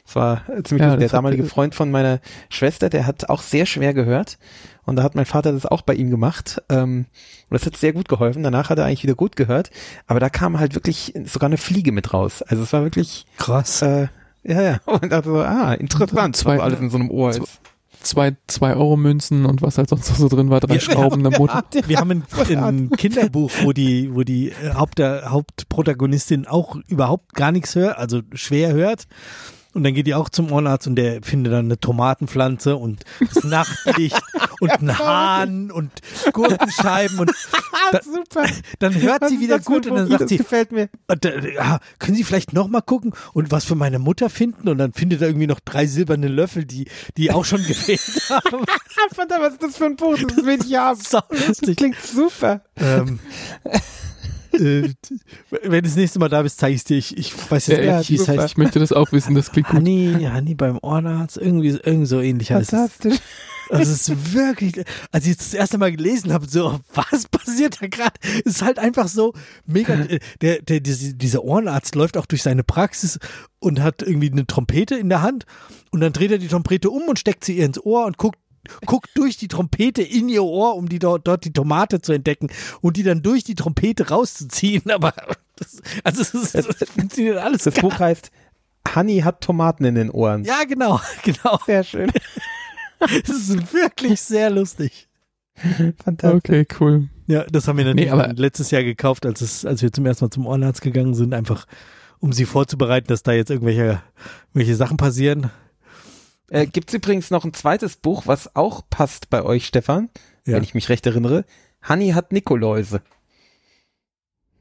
[0.04, 3.94] Das war ziemlich ja, der damalige Freund von meiner Schwester, der hat auch sehr schwer
[3.94, 4.38] gehört
[4.91, 6.61] und da hat mein Vater das auch bei ihm gemacht.
[6.68, 7.07] Ähm,
[7.49, 8.43] und das hat sehr gut geholfen.
[8.43, 9.70] Danach hat er eigentlich wieder gut gehört.
[10.09, 12.43] Aber da kam halt wirklich sogar eine Fliege mit raus.
[12.43, 13.82] Also es war wirklich krass.
[13.82, 14.09] Äh,
[14.43, 14.80] ja, ja.
[14.84, 17.61] Und dachte so, ah, interessant, zwei, was alles in so einem Ohr ist
[18.03, 21.22] zwei, zwei Euro Münzen und was halt sonst noch so drin war, drei ja, Schrauben
[21.22, 21.62] der Mutter.
[21.86, 22.24] Wir haben ein,
[22.57, 28.72] ein Kinderbuch, wo die, wo die Haupt, Hauptprotagonistin auch überhaupt gar nichts hört, also schwer
[28.72, 29.07] hört.
[29.72, 33.45] Und dann geht die auch zum Ohrenarzt und der findet dann eine Tomatenpflanze und das
[33.45, 34.20] Nachtlicht
[34.61, 35.90] und einen Hahn und
[36.32, 37.30] Gurkenscheiben und
[37.92, 38.46] da, Super.
[38.78, 40.88] dann hört sie wieder gut und dann sagt sie, gefällt mir.
[41.54, 45.22] Ja, können Sie vielleicht nochmal gucken und was für meine Mutter finden und dann findet
[45.22, 48.00] er irgendwie noch drei silberne Löffel, die, die auch schon gefehlt
[48.30, 48.64] haben.
[49.12, 50.18] Verdammt, was ist das für ein Buch?
[50.18, 51.00] Das will ich haben.
[51.46, 52.62] Das klingt super.
[52.76, 53.18] Ähm,
[54.52, 54.90] äh,
[55.50, 56.98] wenn du das nächste Mal da bist, zeige ich es dir.
[56.98, 58.44] Ich, ich weiß jetzt ja, nicht, wie es heißt.
[58.46, 60.32] Ich möchte das auch wissen, das klingt Honey, gut.
[60.32, 63.18] Honey beim Ohrenarzt, irgendwie, irgendwie so ähnlich heißt Fantastisch.
[63.70, 68.14] Das ist wirklich, als ich das erste Mal gelesen habe, so, was passiert da gerade?
[68.44, 69.32] Es ist halt einfach so
[69.66, 69.96] mega,
[70.40, 73.18] der, der, dieser Ohrenarzt läuft auch durch seine Praxis
[73.58, 75.46] und hat irgendwie eine Trompete in der Hand
[75.90, 78.38] und dann dreht er die Trompete um und steckt sie ihr ins Ohr und guckt
[78.84, 82.50] guckt durch die Trompete in ihr Ohr, um die dort, dort die Tomate zu entdecken
[82.82, 84.90] und die dann durch die Trompete rauszuziehen.
[84.90, 85.14] Aber
[85.56, 87.64] das, also es, ist, es funktioniert alles.
[87.64, 88.30] Das Buch heißt
[88.94, 90.44] Honey hat Tomaten in den Ohren.
[90.44, 91.58] Ja, genau, genau.
[91.66, 92.10] Sehr schön.
[93.26, 95.09] Das ist wirklich sehr lustig.
[96.03, 96.38] Fantastisch.
[96.38, 97.09] Okay, cool.
[97.26, 100.24] Ja, das haben wir dann nee, letztes Jahr gekauft, als, es, als wir zum ersten
[100.24, 101.66] Mal zum Ohrenarzt gegangen sind, einfach
[102.18, 104.03] um sie vorzubereiten, dass da jetzt irgendwelche,
[104.48, 105.51] irgendwelche Sachen passieren.
[106.48, 110.11] Äh, Gibt es übrigens noch ein zweites Buch, was auch passt bei euch, Stefan,
[110.46, 110.55] ja.
[110.55, 111.44] wenn ich mich recht erinnere.
[111.82, 113.01] Hanni hat Nikoläuse.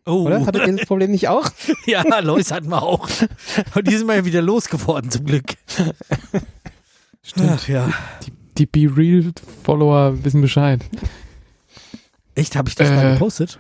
[0.06, 0.26] Oh.
[0.26, 0.46] Oder?
[0.46, 1.50] Hattet ihr das Problem nicht auch?
[1.86, 3.10] ja, Läuse hatten wir auch.
[3.76, 5.46] Und die sind wir ja wieder losgeworden, zum Glück.
[7.24, 7.90] Stimmt, Ach, ja.
[8.26, 10.84] Die, die Be Real-Follower wissen Bescheid.
[12.36, 12.56] Echt?
[12.56, 13.60] Habe ich das äh, mal gepostet?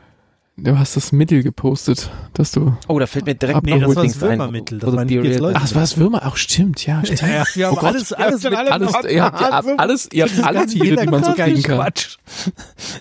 [0.64, 2.76] Du hast das Mittel gepostet, dass du.
[2.88, 4.80] Oh, da fällt mir direkt nee, das war das Würmermittel.
[4.80, 6.26] Das, Ach, das war das Würmer.
[6.26, 7.03] Auch stimmt, ja.
[7.03, 7.22] Stimmt.
[7.22, 10.43] Ja, wir haben oh alles, alles, mit, alles, alles, ihr habt, ja, alles, ihr habt
[10.43, 11.78] alle Tiere, die man so kriegen kann.
[11.78, 12.18] Quatsch.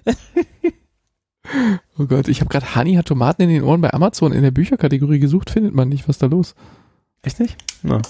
[1.98, 4.52] oh Gott, ich habe gerade Honey hat Tomaten in den Ohren bei Amazon in der
[4.52, 6.08] Bücherkategorie gesucht, findet man nicht.
[6.08, 6.54] Was ist da los?
[7.22, 7.56] Echt nicht?
[7.82, 8.00] No.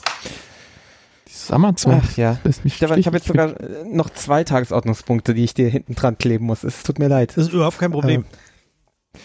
[1.39, 2.01] Dieses Amazon.
[2.03, 2.39] Ach ja.
[2.66, 3.55] Stefan, ich habe jetzt sogar
[3.91, 6.64] noch zwei Tagesordnungspunkte, die ich dir hinten dran kleben muss.
[6.64, 7.36] Es tut mir leid.
[7.36, 8.24] Das ist überhaupt kein Problem.
[8.24, 9.20] Ähm,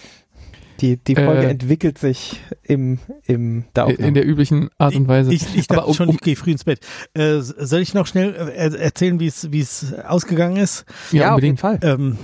[0.79, 4.07] die, die Folge äh, entwickelt sich im, im der Aufnahme.
[4.07, 5.33] In der üblichen Art und Weise.
[5.33, 6.79] Ich, ich dachte um, schon, ich gehe früh ins Bett.
[7.13, 10.85] Äh, soll ich noch schnell äh, erzählen, wie es wie es ausgegangen ist?
[11.11, 11.63] Ja, ja unbedingt.
[11.63, 11.99] Auf jeden Fall.
[11.99, 12.17] Ähm,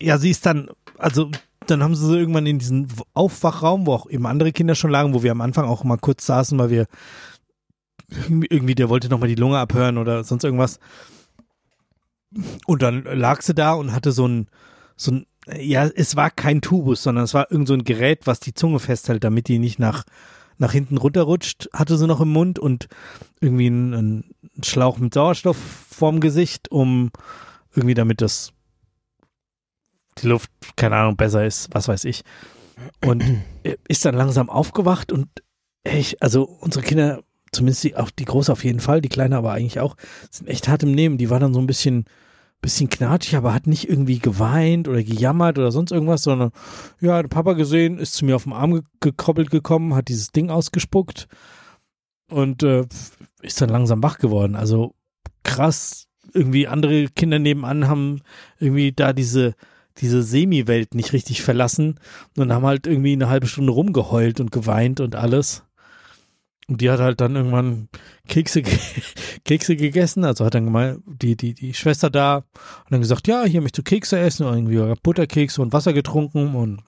[0.00, 1.30] ja, sie ist dann, also
[1.66, 5.12] dann haben sie so irgendwann in diesen Aufwachraum, wo auch eben andere Kinder schon lagen,
[5.12, 6.86] wo wir am Anfang auch mal kurz saßen, weil wir
[8.08, 10.78] irgendwie, der wollte nochmal die Lunge abhören oder sonst irgendwas.
[12.66, 14.48] Und dann lag sie da und hatte so ein,
[14.96, 15.26] so ein,
[15.58, 18.80] ja, es war kein Tubus, sondern es war irgend so ein Gerät, was die Zunge
[18.80, 20.04] festhält, damit die nicht nach,
[20.58, 22.88] nach hinten runterrutscht, hatte sie noch im Mund und
[23.40, 24.34] irgendwie einen,
[24.64, 27.10] Schlauch mit Sauerstoff vorm Gesicht, um
[27.74, 28.52] irgendwie damit das
[30.18, 32.22] die Luft, keine Ahnung, besser ist, was weiß ich.
[33.04, 33.22] Und
[33.88, 35.28] ist dann langsam aufgewacht und
[35.84, 37.22] ich, also unsere Kinder,
[37.52, 39.96] zumindest die, auch die Große auf jeden Fall, die Kleine aber eigentlich auch,
[40.30, 41.18] sind echt hart im Nehmen.
[41.18, 42.04] Die war dann so ein bisschen,
[42.60, 46.50] bisschen knatschig, aber hat nicht irgendwie geweint oder gejammert oder sonst irgendwas, sondern
[47.00, 50.32] ja, hat Papa gesehen, ist zu mir auf den Arm ge gekoppelt gekommen, hat dieses
[50.32, 51.28] Ding ausgespuckt
[52.30, 52.84] und äh,
[53.42, 54.56] ist dann langsam wach geworden.
[54.56, 54.94] Also
[55.44, 58.20] krass, irgendwie andere Kinder nebenan haben
[58.58, 59.54] irgendwie da diese
[60.00, 61.98] diese Semi-Welt nicht richtig verlassen
[62.36, 65.64] und haben halt irgendwie eine halbe Stunde rumgeheult und geweint und alles.
[66.68, 67.88] Und die hat halt dann irgendwann
[68.28, 68.62] Kekse,
[69.44, 73.44] Kekse gegessen, also hat dann gemeint, die, die, die Schwester da und dann gesagt, ja,
[73.44, 76.82] hier möchtest du Kekse essen und irgendwie Butterkekse und Wasser getrunken und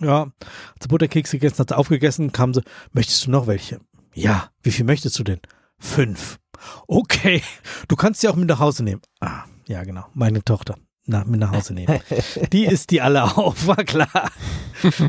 [0.00, 2.62] ja, hat sie Butterkekse gegessen, hat sie aufgegessen, kam sie,
[2.92, 3.80] möchtest du noch welche?
[4.14, 5.40] Ja, wie viel möchtest du denn?
[5.78, 6.38] Fünf.
[6.86, 7.42] Okay,
[7.88, 9.00] du kannst sie auch mit nach Hause nehmen.
[9.20, 12.00] Ah, ja, genau, meine Tochter nach, mit nach Hause nehmen.
[12.52, 14.30] die ist die alle auf, war klar.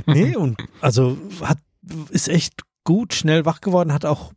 [0.06, 1.58] nee, und also hat,
[2.12, 4.32] ist echt gut, schnell wach geworden, hat auch,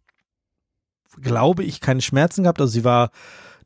[1.20, 2.60] glaube ich, keine Schmerzen gehabt.
[2.60, 3.12] Also sie war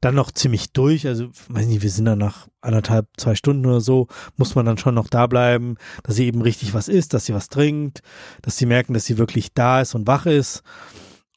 [0.03, 1.07] dann noch ziemlich durch.
[1.07, 4.77] Also, weiß nicht, wir sind dann nach anderthalb, zwei Stunden oder so, muss man dann
[4.77, 8.03] schon noch da bleiben, dass sie eben richtig was isst, dass sie was trinkt,
[8.43, 10.63] dass sie merken, dass sie wirklich da ist und wach ist.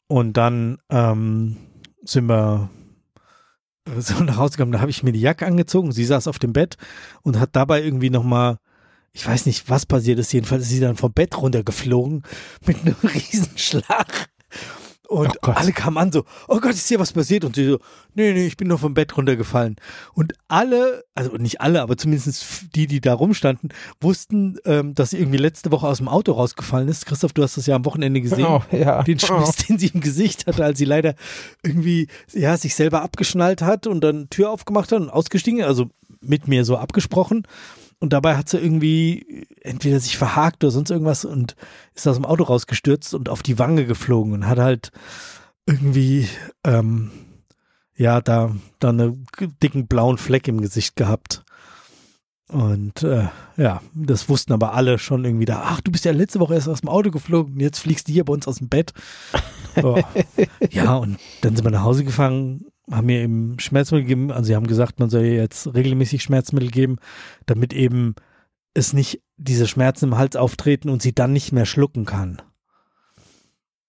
[0.08, 1.56] Und dann ähm,
[2.04, 2.68] sind wir
[3.98, 6.52] so nach Hause gekommen, da habe ich mir die Jacke angezogen, sie saß auf dem
[6.52, 6.76] Bett
[7.22, 8.58] und hat dabei irgendwie nochmal,
[9.18, 12.22] ich weiß nicht, was passiert ist, jedenfalls ist sie dann vom Bett runtergeflogen
[12.64, 14.28] mit einem Riesenschlag.
[15.08, 17.44] Und oh alle kamen an so, oh Gott, ist hier was passiert?
[17.44, 17.78] Und sie so,
[18.14, 19.76] nee, nee, ich bin nur vom Bett runtergefallen.
[20.12, 25.18] Und alle, also nicht alle, aber zumindest die, die da rumstanden, wussten, ähm, dass sie
[25.18, 27.06] irgendwie letzte Woche aus dem Auto rausgefallen ist.
[27.06, 28.44] Christoph, du hast das ja am Wochenende gesehen.
[28.44, 29.02] Oh, ja.
[29.02, 29.62] Den Schmiss, oh.
[29.68, 31.14] den sie im Gesicht hatte, als sie leider
[31.64, 35.86] irgendwie, ja, sich selber abgeschnallt hat und dann Tür aufgemacht hat und ausgestiegen, also
[36.20, 37.46] mit mir so abgesprochen.
[38.00, 41.56] Und dabei hat sie irgendwie entweder sich verhakt oder sonst irgendwas und
[41.94, 44.92] ist aus dem Auto rausgestürzt und auf die Wange geflogen und hat halt
[45.66, 46.28] irgendwie,
[46.64, 47.10] ähm,
[47.96, 49.26] ja, da, da einen
[49.62, 51.42] dicken blauen Fleck im Gesicht gehabt.
[52.46, 55.64] Und äh, ja, das wussten aber alle schon irgendwie da.
[55.66, 58.24] Ach, du bist ja letzte Woche erst aus dem Auto geflogen, jetzt fliegst du hier
[58.24, 58.92] bei uns aus dem Bett.
[59.80, 60.02] Oh.
[60.72, 64.30] ja, und dann sind wir nach Hause gefahren haben mir eben Schmerzmittel gegeben.
[64.30, 66.96] Also sie haben gesagt, man soll jetzt regelmäßig Schmerzmittel geben,
[67.46, 68.14] damit eben
[68.74, 72.40] es nicht diese Schmerzen im Hals auftreten und sie dann nicht mehr schlucken kann.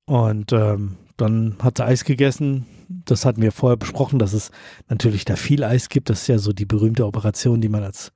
[0.06, 2.66] Und ähm, dann hat sie Eis gegessen.
[2.88, 4.52] Das hatten wir vorher besprochen, dass es
[4.88, 6.10] natürlich da viel Eis gibt.
[6.10, 8.12] Das ist ja so die berühmte Operation, die man als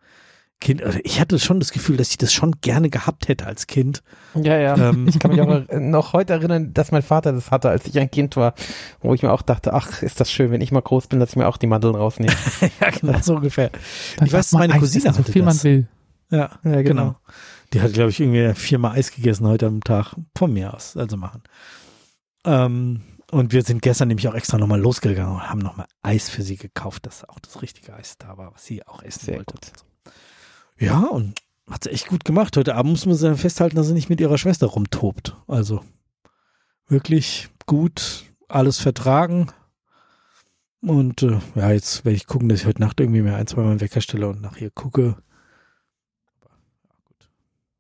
[0.64, 3.68] Kind, also ich hatte schon das Gefühl, dass ich das schon gerne gehabt hätte als
[3.68, 4.02] Kind.
[4.34, 4.78] Ja, ja.
[4.78, 8.00] Ähm, ich kann mich auch noch heute erinnern, dass mein Vater das hatte, als ich
[8.00, 8.54] ein Kind war,
[9.02, 11.32] wo ich mir auch dachte, ach, ist das schön, wenn ich mal groß bin, dass
[11.32, 12.34] ich mir auch die Mandeln rausnehme.
[12.82, 13.72] ja, genau, so ungefähr.
[14.18, 15.56] Dann ich weiß, meine Cousine hatte so viel das.
[15.56, 15.88] man will.
[16.32, 16.84] Ja, ja genau.
[16.84, 17.16] genau.
[17.74, 20.16] Die hat, glaube ich, irgendwie viermal Eis gegessen heute am Tag.
[20.38, 21.44] Von mir aus, also machen.
[22.46, 23.02] Ähm,
[23.32, 26.56] und wir sind gestern nämlich auch extra nochmal losgegangen und haben nochmal Eis für sie
[26.56, 29.56] gekauft, dass auch das richtige Eis da war, was sie auch essen Sehr wollte.
[29.56, 29.93] Gut.
[30.80, 32.58] Ja, und hat sie echt gut gemacht.
[32.58, 35.36] Heute Abend muss man sie festhalten, dass sie nicht mit ihrer Schwester rumtobt.
[35.48, 35.82] Also
[36.88, 39.48] wirklich gut, alles vertragen.
[40.82, 43.62] Und äh, ja, jetzt werde ich gucken, dass ich heute Nacht irgendwie mehr ein, zwei
[43.62, 45.16] Mal Wecker stelle und nach ihr gucke.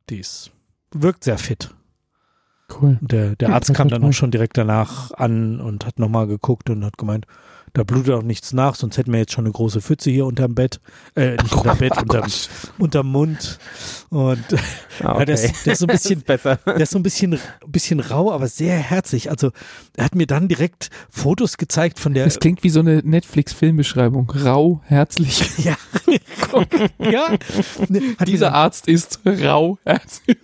[0.10, 0.52] Die ist,
[0.91, 1.74] wirkt sehr fit.
[2.70, 2.98] Cool.
[3.02, 6.86] Der, der Arzt kam dann auch schon direkt danach an und hat nochmal geguckt und
[6.86, 7.28] hat gemeint,
[7.74, 10.54] da blutet auch nichts nach, sonst hätten wir jetzt schon eine große Pfütze hier unterm
[10.54, 10.80] Bett.
[11.16, 12.32] Äh, nicht unterm Bett, unterm,
[12.78, 13.58] unterm Mund.
[14.10, 14.62] Und okay.
[15.04, 16.60] ja, der, ist, der ist so ein bisschen, besser.
[16.68, 19.32] der ist so ein bisschen, bisschen rau, aber sehr herzlich.
[19.32, 19.50] Also
[19.98, 22.26] er hat mir dann direkt Fotos gezeigt von der.
[22.26, 24.30] Das klingt wie so eine Netflix-Filmbeschreibung.
[24.30, 25.44] Rau, herzlich.
[25.64, 25.78] Ja.
[27.00, 27.38] ja.
[28.26, 30.38] Dieser Arzt ist rau, herzlich.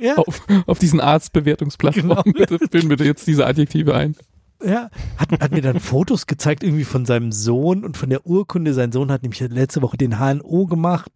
[0.00, 0.14] ja.
[0.16, 2.32] auf, auf diesen Arztbewertungsplattformen.
[2.32, 2.46] Genau.
[2.46, 4.14] Bitte füllen bitte jetzt diese Adjektive ein.
[4.62, 8.74] Ja, hat, hat mir dann Fotos gezeigt irgendwie von seinem Sohn und von der Urkunde.
[8.74, 11.10] Sein Sohn hat nämlich letzte Woche den HNO gemacht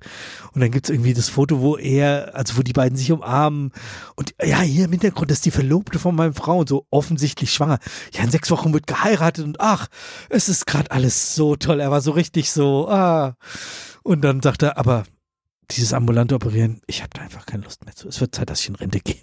[0.53, 3.72] und dann gibt's irgendwie das Foto, wo er, also wo die beiden sich umarmen
[4.16, 7.78] und ja, hier im Hintergrund ist die Verlobte von meiner Frau und so offensichtlich schwanger.
[8.14, 9.88] Ja, in sechs Wochen wird geheiratet und ach,
[10.30, 11.80] es ist gerade alles so toll.
[11.80, 13.36] Er war so richtig so, ah.
[14.03, 15.05] Und dann sagt er, aber
[15.70, 18.09] dieses ambulante Operieren, ich habe da einfach keine Lust mehr zu.
[18.09, 19.20] Es wird Zeit, dass ich in Rente gehe.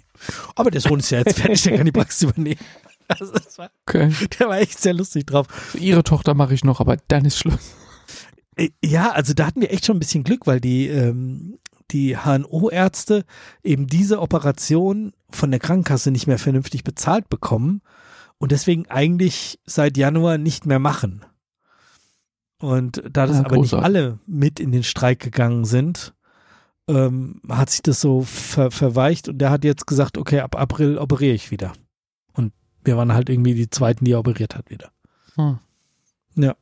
[0.54, 2.60] Aber der Sohn ist ja jetzt fertig, der kann die Praxis übernehmen.
[3.08, 4.12] Also war, okay.
[4.38, 5.46] Der war echt sehr lustig drauf.
[5.78, 7.74] Ihre Tochter mache ich noch, aber dann ist Schluss.
[8.56, 11.58] Äh, ja, also da hatten wir echt schon ein bisschen Glück, weil die, ähm,
[11.90, 13.24] die HNO-Ärzte
[13.62, 17.82] eben diese Operation von der Krankenkasse nicht mehr vernünftig bezahlt bekommen
[18.38, 21.24] und deswegen eigentlich seit Januar nicht mehr machen.
[22.58, 26.14] Und da das ja, aber nicht alle mit in den Streik gegangen sind,
[26.88, 30.98] ähm, hat sich das so ver verweicht und der hat jetzt gesagt, okay, ab April
[30.98, 31.72] operiere ich wieder.
[32.84, 34.90] Wir waren halt irgendwie die zweiten, die er operiert hat wieder.
[35.34, 35.58] Hm.
[36.36, 36.56] Ja.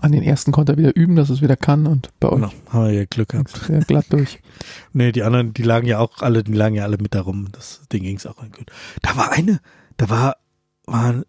[0.00, 2.36] An den ersten konnte er wieder üben, dass es wieder kann und bei euch.
[2.36, 3.50] Genau, haben wir ja Glück gehabt.
[3.50, 4.40] Sehr glatt durch.
[4.92, 7.50] nee, die anderen, die lagen ja auch alle, die lagen ja alle mit darum.
[7.50, 8.70] Das Ding ging es auch gut.
[9.02, 9.60] Da war eine,
[9.96, 10.36] da war,
[10.86, 11.24] waren,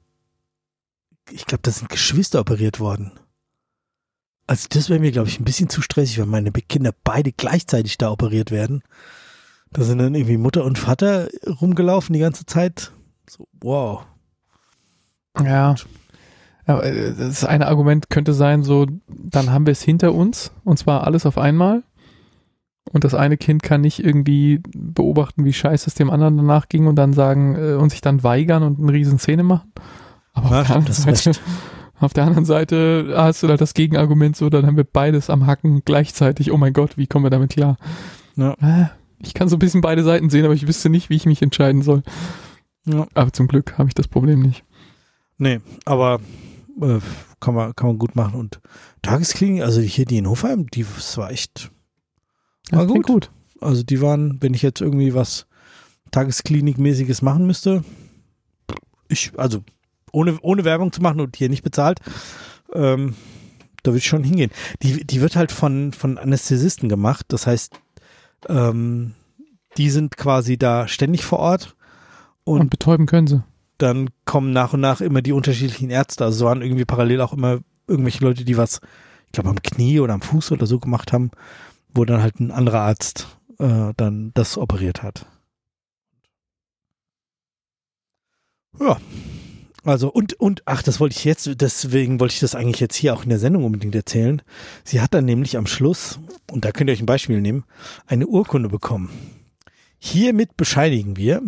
[1.31, 3.13] ich glaube, da sind Geschwister operiert worden.
[4.45, 7.97] Also das wäre mir, glaube ich, ein bisschen zu stressig, wenn meine Kinder beide gleichzeitig
[7.97, 8.83] da operiert werden.
[9.71, 11.29] Da sind dann irgendwie Mutter und Vater
[11.61, 12.91] rumgelaufen die ganze Zeit.
[13.29, 14.05] So, wow.
[15.43, 15.75] Ja.
[16.65, 20.77] Aber äh, das eine Argument könnte sein, so, dann haben wir es hinter uns und
[20.77, 21.83] zwar alles auf einmal.
[22.91, 26.87] Und das eine Kind kann nicht irgendwie beobachten, wie scheiße es dem anderen danach ging
[26.87, 29.71] und dann sagen äh, und sich dann weigern und eine riesen Szene machen.
[30.33, 31.31] Aber ja, auf der anderen Seite,
[31.99, 35.45] auf der anderen Seite hast du da das Gegenargument so, dann haben wir beides am
[35.45, 36.51] Hacken gleichzeitig.
[36.51, 37.77] Oh mein Gott, wie kommen wir damit klar?
[38.35, 38.53] Ja.
[38.53, 38.85] Äh,
[39.21, 41.41] ich kann so ein bisschen beide Seiten sehen, aber ich wüsste nicht, wie ich mich
[41.41, 42.03] entscheiden soll.
[42.91, 43.07] Ja.
[43.13, 44.63] Aber zum Glück habe ich das Problem nicht.
[45.37, 46.19] Nee, aber
[46.81, 46.99] äh,
[47.39, 48.39] kann, man, kann man gut machen.
[48.39, 48.59] Und
[49.01, 51.71] Tagesklinik, also hier die in Hofheim, die das war echt
[52.71, 53.05] war gut.
[53.05, 53.31] gut.
[53.61, 55.47] Also die waren, wenn ich jetzt irgendwie was
[56.11, 57.83] Tagesklinikmäßiges machen müsste,
[59.07, 59.63] ich, also
[60.11, 61.99] ohne, ohne Werbung zu machen und hier nicht bezahlt,
[62.73, 63.15] ähm,
[63.83, 64.51] da würde ich schon hingehen.
[64.81, 67.25] Die, die wird halt von, von Anästhesisten gemacht.
[67.29, 67.79] Das heißt,
[68.47, 69.13] ähm,
[69.77, 71.75] die sind quasi da ständig vor Ort.
[72.49, 73.43] Und, und betäuben können sie.
[73.77, 76.25] Dann kommen nach und nach immer die unterschiedlichen Ärzte.
[76.25, 78.81] Also waren irgendwie parallel auch immer irgendwelche Leute, die was,
[79.27, 81.29] ich glaube, am Knie oder am Fuß oder so gemacht haben,
[81.93, 83.27] wo dann halt ein anderer Arzt
[83.59, 85.27] äh, dann das operiert hat.
[88.79, 88.97] Ja,
[89.83, 93.13] also und und ach, das wollte ich jetzt, deswegen wollte ich das eigentlich jetzt hier
[93.13, 94.41] auch in der Sendung unbedingt erzählen.
[94.83, 96.19] Sie hat dann nämlich am Schluss,
[96.51, 97.63] und da könnt ihr euch ein Beispiel nehmen,
[98.07, 99.09] eine Urkunde bekommen.
[99.99, 101.43] Hiermit bescheinigen wir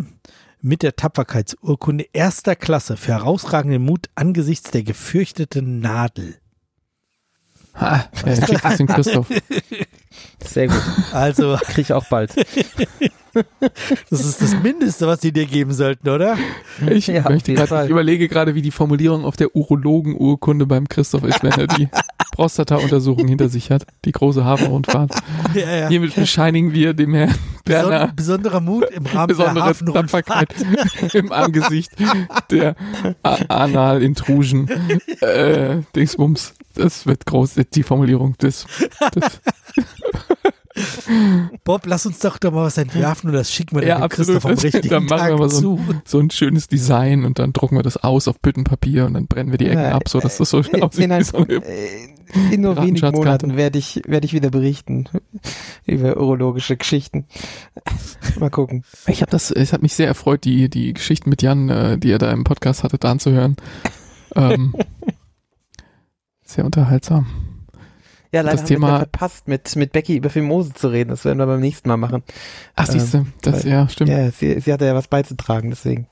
[0.62, 6.36] mit der Tapferkeitsurkunde erster Klasse für herausragenden Mut angesichts der gefürchteten Nadel.
[7.74, 9.28] Ha, er kriegt das den Christoph.
[10.44, 10.82] Sehr gut.
[11.12, 12.34] Also kriege ich auch bald.
[14.10, 16.36] Das ist das Mindeste, was sie dir geben sollten, oder?
[16.90, 21.24] Ich, ja, möchte grad, ich überlege gerade, wie die Formulierung auf der Urologenurkunde beim Christoph
[21.24, 21.88] ist, wenn er die
[22.32, 25.14] Prostata-Untersuchung hinter sich hat, die große Hafenrundfahrt.
[25.54, 25.88] Ja, ja.
[25.88, 30.28] Hiermit bescheinigen wir dem Herrn Berner besonderer Mut im Rahmen besondere der Hafenrundfahrt
[31.12, 31.92] im Angesicht
[32.50, 32.74] der
[33.22, 34.68] Anal-Intrusion
[35.20, 36.54] äh, Dingsbums.
[36.74, 38.34] Das wird groß, die Formulierung.
[38.38, 38.66] Das,
[39.12, 39.40] das
[41.64, 44.46] Bob, lass uns doch, doch mal was entwerfen und das schicken wir ja, dem Christoph
[44.46, 47.52] am richtigen Dann machen Tag wir mal so ein, so ein, schönes Design und dann
[47.52, 50.38] drucken wir das aus auf Büttenpapier und dann brennen wir die Ecken ab, so dass
[50.38, 51.04] das so schön aussieht.
[51.04, 51.38] In, ein, so
[52.50, 55.08] in nur wenigen Monaten werde ich, werde ich wieder berichten
[55.86, 57.26] über urologische Geschichten.
[58.38, 58.84] Mal gucken.
[59.06, 62.10] Ich habe das, es hat mich sehr erfreut, die, die Geschichten mit Jan, äh, die
[62.10, 63.56] er da im Podcast hatte, da anzuhören.
[64.34, 64.74] Ähm,
[66.42, 67.26] sehr unterhaltsam.
[68.32, 71.10] Ja, leider das haben Thema, wir verpasst, mit, mit Becky über Filmose zu reden.
[71.10, 72.22] Das werden wir beim nächsten Mal machen.
[72.74, 74.10] Ach, siehst du, ähm, das, ja, stimmt.
[74.10, 76.08] Ja, sie, sie hatte ja was beizutragen, deswegen.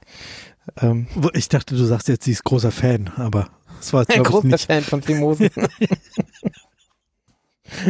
[0.76, 3.48] Ähm, ich dachte, du sagst jetzt, sie ist großer Fan, aber
[3.78, 4.66] das war jetzt, Ein großer nicht.
[4.66, 5.48] Fan von Filmose.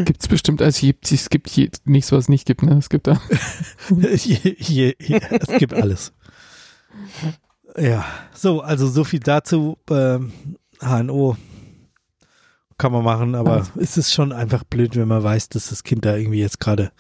[0.05, 2.77] Gibt's bestimmt, also es gibt je, nichts, was es nicht gibt, ne?
[2.77, 3.21] Es gibt da.
[3.91, 6.13] je, je, je, es gibt alles.
[7.77, 9.79] Ja, so, also so viel dazu.
[9.91, 10.33] Ähm,
[10.81, 11.37] HNO
[12.81, 13.67] kann man machen, aber ja.
[13.77, 16.91] es ist schon einfach blöd, wenn man weiß, dass das Kind da irgendwie jetzt gerade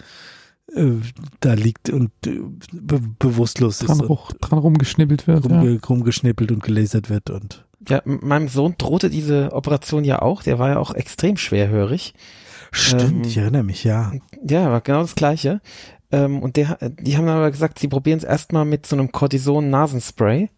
[0.74, 0.93] äh,
[1.40, 2.40] da liegt und äh,
[2.73, 4.09] be bewusstlos dran ist.
[4.09, 5.44] Hoch, dran rumgeschnippelt wird.
[5.44, 5.78] Rum, ja.
[5.89, 7.66] Rumgeschnippelt und gelasert wird und.
[7.89, 12.12] Ja, meinem Sohn drohte diese Operation ja auch, der war ja auch extrem schwerhörig.
[12.73, 14.12] Stimmt, ähm, ich erinnere mich, ja.
[14.47, 15.62] Ja, war genau das Gleiche.
[16.12, 20.51] Ähm, und der, die haben aber gesagt, sie probieren es erstmal mit so einem Cortison-Nasenspray.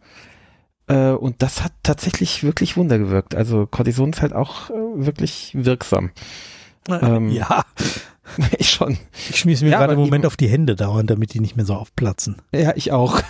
[0.87, 3.35] Äh, und das hat tatsächlich wirklich Wunder gewirkt.
[3.35, 6.11] Also Cortison ist halt auch äh, wirklich wirksam.
[6.89, 7.65] Ähm, ja.
[8.57, 8.97] Ich schon.
[9.29, 11.67] Ich schmiss mir ja, gerade im Moment auf die Hände dauernd, damit die nicht mehr
[11.67, 12.37] so aufplatzen.
[12.55, 13.21] Ja, ich auch.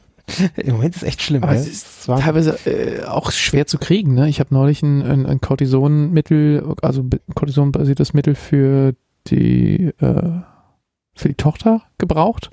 [0.56, 1.42] Im Moment ist echt schlimm.
[1.42, 4.14] Aber es ist teilweise äh, auch schwer zu kriegen.
[4.14, 4.28] Ne?
[4.28, 7.04] Ich habe neulich ein, ein, ein Cortisonmittel, also
[7.34, 8.94] Cortison-basiertes Mittel für
[9.28, 10.42] die äh,
[11.14, 12.50] für die Tochter gebraucht.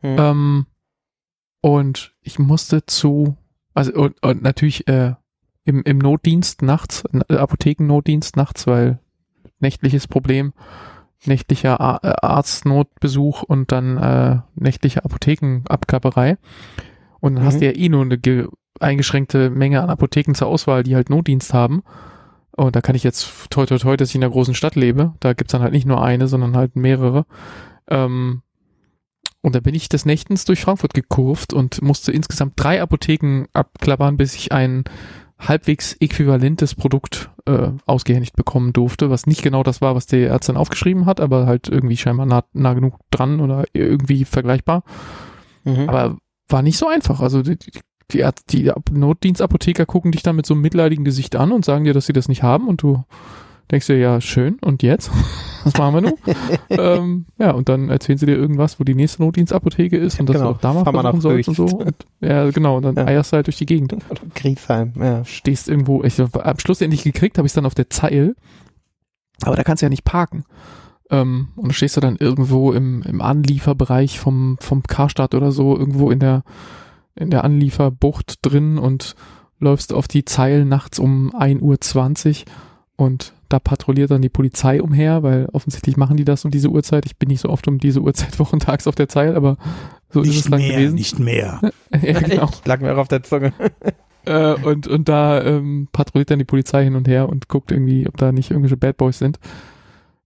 [0.00, 0.16] Hm.
[0.18, 0.66] Ähm,
[1.60, 3.36] und ich musste zu,
[3.76, 5.14] also und, und natürlich äh,
[5.64, 9.00] im, im Notdienst nachts, Apothekennotdienst nachts, weil
[9.60, 10.52] nächtliches Problem,
[11.26, 16.38] nächtlicher Ar Arztnotbesuch und dann äh, nächtliche Apothekenabklapperei.
[17.20, 17.46] Und dann mhm.
[17.46, 18.48] hast du ja eh nur eine
[18.80, 21.82] eingeschränkte Menge an Apotheken zur Auswahl, die halt Notdienst haben.
[22.52, 25.14] Und da kann ich jetzt toi toi toi, dass ich in einer großen Stadt lebe.
[25.20, 27.26] Da gibt's dann halt nicht nur eine, sondern halt mehrere.
[27.88, 28.42] Ähm,
[29.46, 34.16] und da bin ich des Nächtens durch Frankfurt gekurvt und musste insgesamt drei Apotheken abklappern,
[34.16, 34.82] bis ich ein
[35.38, 40.56] halbwegs äquivalentes Produkt äh, ausgehändigt bekommen durfte, was nicht genau das war, was die Ärztin
[40.56, 44.82] aufgeschrieben hat, aber halt irgendwie scheinbar nah, nah genug dran oder irgendwie vergleichbar.
[45.62, 45.88] Mhm.
[45.88, 46.16] Aber
[46.48, 47.20] war nicht so einfach.
[47.20, 47.56] Also die,
[48.10, 51.94] die, die Notdienstapotheker gucken dich dann mit so einem mitleidigen Gesicht an und sagen dir,
[51.94, 53.04] dass sie das nicht haben und du
[53.70, 55.10] denkst dir, ja, schön, und jetzt?
[55.64, 56.14] Was machen wir nun?
[56.70, 60.36] ähm, ja, und dann erzählen sie dir irgendwas, wo die nächste Notdienstapotheke ist und dass
[60.36, 60.52] genau.
[60.52, 61.64] du auch da mal versuchen sollst und so.
[61.64, 63.06] Und, ja, genau, und dann ja.
[63.06, 63.96] eierst du halt durch die Gegend.
[64.34, 65.24] Kriegsheim, ja.
[65.24, 68.36] Stehst irgendwo, ich am Schluss endlich gekriegt, habe ich dann auf der Zeil,
[69.42, 70.44] aber da kannst du ja nicht parken.
[71.10, 76.10] Ähm, und stehst du dann irgendwo im, im Anlieferbereich vom, vom Karstadt oder so, irgendwo
[76.10, 76.42] in der,
[77.16, 79.16] in der Anlieferbucht drin und
[79.58, 81.60] läufst auf die Zeil nachts um 1.20
[82.40, 82.52] Uhr
[82.96, 87.06] und da patrouilliert dann die Polizei umher, weil offensichtlich machen die das um diese Uhrzeit.
[87.06, 89.56] Ich bin nicht so oft um diese Uhrzeit wochentags auf der Zeil, aber
[90.10, 90.94] so nicht ist es dann mehr, gewesen.
[90.94, 91.60] Nicht mehr.
[92.02, 92.50] ja, genau.
[92.64, 93.52] Lag mir auch auf der Zunge.
[94.24, 98.08] äh, und, und da ähm, patrouilliert dann die Polizei hin und her und guckt irgendwie,
[98.08, 99.38] ob da nicht irgendwelche Bad Boys sind.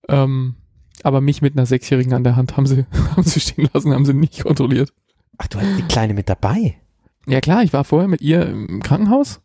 [0.09, 0.55] Ähm,
[1.03, 2.85] aber mich mit einer Sechsjährigen an der Hand haben sie,
[3.17, 4.93] haben sie stehen lassen, haben sie nicht kontrolliert.
[5.39, 6.77] Ach, du hast die Kleine mit dabei?
[7.27, 9.41] Ja klar, ich war vorher mit ihr im Krankenhaus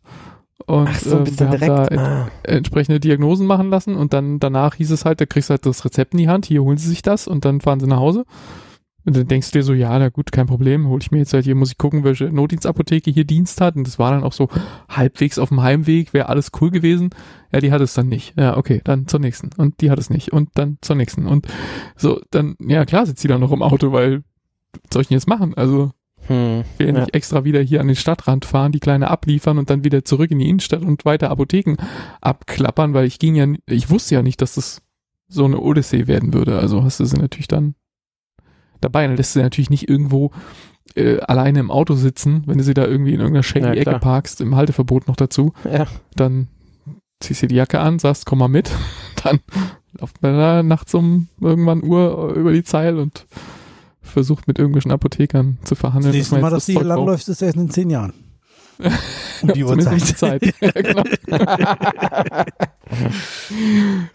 [0.64, 2.30] und Ach so, äh, wir haben da ah.
[2.42, 5.84] entsprechende Diagnosen machen lassen und dann danach hieß es halt, da kriegst du halt das
[5.84, 8.24] Rezept in die Hand, hier holen sie sich das und dann fahren sie nach Hause.
[9.06, 11.32] Und dann denkst du dir so, ja, na gut, kein Problem, hol ich mir jetzt
[11.32, 13.76] halt hier, muss ich gucken, welche Notdienstapotheke hier Dienst hat.
[13.76, 14.48] Und das war dann auch so
[14.88, 17.10] halbwegs auf dem Heimweg, wäre alles cool gewesen.
[17.52, 18.34] Ja, die hat es dann nicht.
[18.36, 19.50] Ja, okay, dann zur nächsten.
[19.56, 20.32] Und die hat es nicht.
[20.32, 21.26] Und dann zur nächsten.
[21.26, 21.46] Und
[21.94, 24.24] so, dann, ja klar sitzt sie dann noch im Auto, weil,
[24.72, 25.54] was soll ich denn jetzt machen?
[25.54, 25.92] Also,
[26.26, 29.70] hm, will ja nicht extra wieder hier an den Stadtrand fahren, die Kleine abliefern und
[29.70, 31.76] dann wieder zurück in die Innenstadt und weiter Apotheken
[32.20, 34.82] abklappern, weil ich ging ja, ich wusste ja nicht, dass das
[35.28, 36.58] so eine Odyssee werden würde.
[36.58, 37.74] Also hast du sie natürlich dann
[38.80, 39.06] dabei.
[39.06, 40.30] Dann lässt du sie natürlich nicht irgendwo
[40.94, 43.98] äh, alleine im Auto sitzen, wenn du sie da irgendwie in irgendeiner shady ja, Ecke
[43.98, 45.52] parkst, im Halteverbot noch dazu.
[45.70, 45.86] Ja.
[46.14, 46.48] Dann
[47.20, 48.70] ziehst du die Jacke an, sagst, komm mal mit.
[49.24, 49.40] Dann
[49.98, 53.26] lauft man da nachts um irgendwann Uhr über die Zeil und
[54.06, 56.12] versucht mit irgendwelchen Apothekern zu verhandeln.
[56.12, 58.12] Das nächste Mal, dass das hier langläufst, ist erst in zehn Jahren.
[59.42, 60.00] Um die Uhrzeit.
[60.00, 60.42] Zeit.
[60.60, 61.02] ja, genau.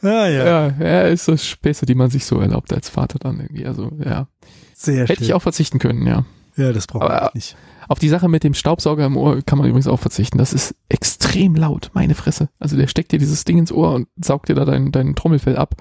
[0.02, 0.28] ah, ja.
[0.28, 3.68] ja, ja, ist so Späße, die man sich so erlaubt als Vater dann irgendwie.
[3.68, 4.28] Also, ja.
[4.74, 5.26] Sehr Hätte schön.
[5.26, 6.26] ich auch verzichten können, ja.
[6.56, 7.56] Ja, das brauche ich nicht.
[7.88, 10.38] Auf die Sache mit dem Staubsauger im Ohr kann man übrigens auch verzichten.
[10.38, 12.50] Das ist extrem laut, meine Fresse.
[12.60, 15.58] Also der steckt dir dieses Ding ins Ohr und saugt dir da dein, dein Trommelfell
[15.58, 15.76] ab.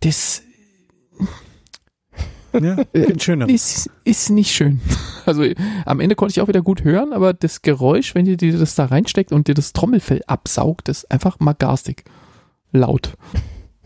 [0.00, 0.42] Das
[2.60, 3.48] ja, äh, schöner.
[3.48, 4.80] Ist, ist nicht schön.
[5.26, 5.44] Also
[5.86, 8.76] am Ende konnte ich auch wieder gut hören, aber das Geräusch, wenn ihr dir das
[8.76, 12.04] da reinsteckt und dir das Trommelfell absaugt, ist einfach mal garstig.
[12.70, 13.16] Laut.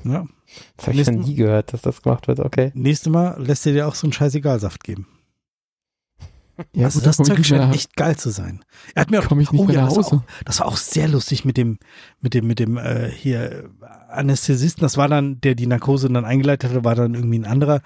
[0.05, 0.27] Ja.
[0.77, 2.73] Das habe ich noch nie gehört, dass das gemacht wird, okay.
[2.75, 5.07] Nächstes Mal lässt er dir auch so einen Scheißegalsaft geben.
[6.75, 8.63] Ja, also das Zeug scheint echt geil zu sein.
[8.95, 10.01] Er hat mir auch, ich nicht oh mehr ja, nach Hause.
[10.01, 11.79] Das war, auch, das war auch sehr lustig mit dem,
[12.21, 13.71] mit dem, mit dem äh, hier
[14.11, 14.83] Anästhesisten.
[14.83, 17.81] Das war dann, der die Narkose dann eingeleitet hatte, war dann irgendwie ein anderer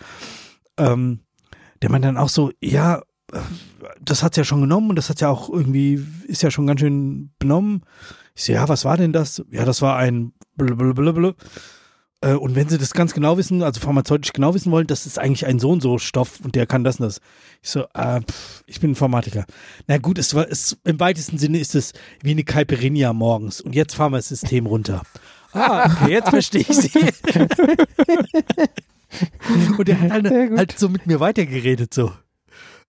[0.79, 1.21] ähm,
[1.83, 3.03] der man dann auch so, ja,
[4.01, 6.81] das hat's ja schon genommen und das hat ja auch irgendwie, ist ja schon ganz
[6.81, 7.83] schön benommen.
[8.35, 9.45] Ich so, ja, was war denn das?
[9.51, 11.35] Ja, das war ein blablabla.
[12.21, 15.19] Äh, und wenn sie das ganz genau wissen, also pharmazeutisch genau wissen wollen, das ist
[15.19, 17.21] eigentlich ein so und so Stoff und der kann das und das.
[17.63, 19.45] Ich so, äh, pff, ich bin Informatiker.
[19.87, 21.93] Na gut, es war, es, im weitesten Sinne ist es
[22.23, 25.03] wie eine Caipirinha morgens und jetzt fahren wir das System runter.
[25.53, 26.91] Ah, okay, jetzt verstehe ich sie.
[29.78, 32.12] Und er hat halt, halt, so mit mir weitergeredet, so.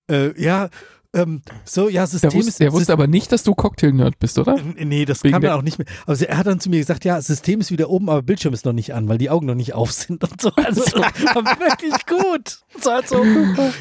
[0.10, 0.70] Äh, ja,
[1.16, 2.62] ähm, so, ja, System der wusste, ist.
[2.62, 4.60] Er wusste aber nicht, dass du Cocktail-Nerd bist, oder?
[4.78, 5.88] Nee, das Wegen kam dann auch nicht mehr.
[6.06, 8.66] Also er hat dann zu mir gesagt, ja, System ist wieder oben, aber Bildschirm ist
[8.66, 10.52] noch nicht an, weil die Augen noch nicht auf sind und so.
[10.56, 12.60] Also war wirklich gut.
[12.82, 13.24] So, halt so,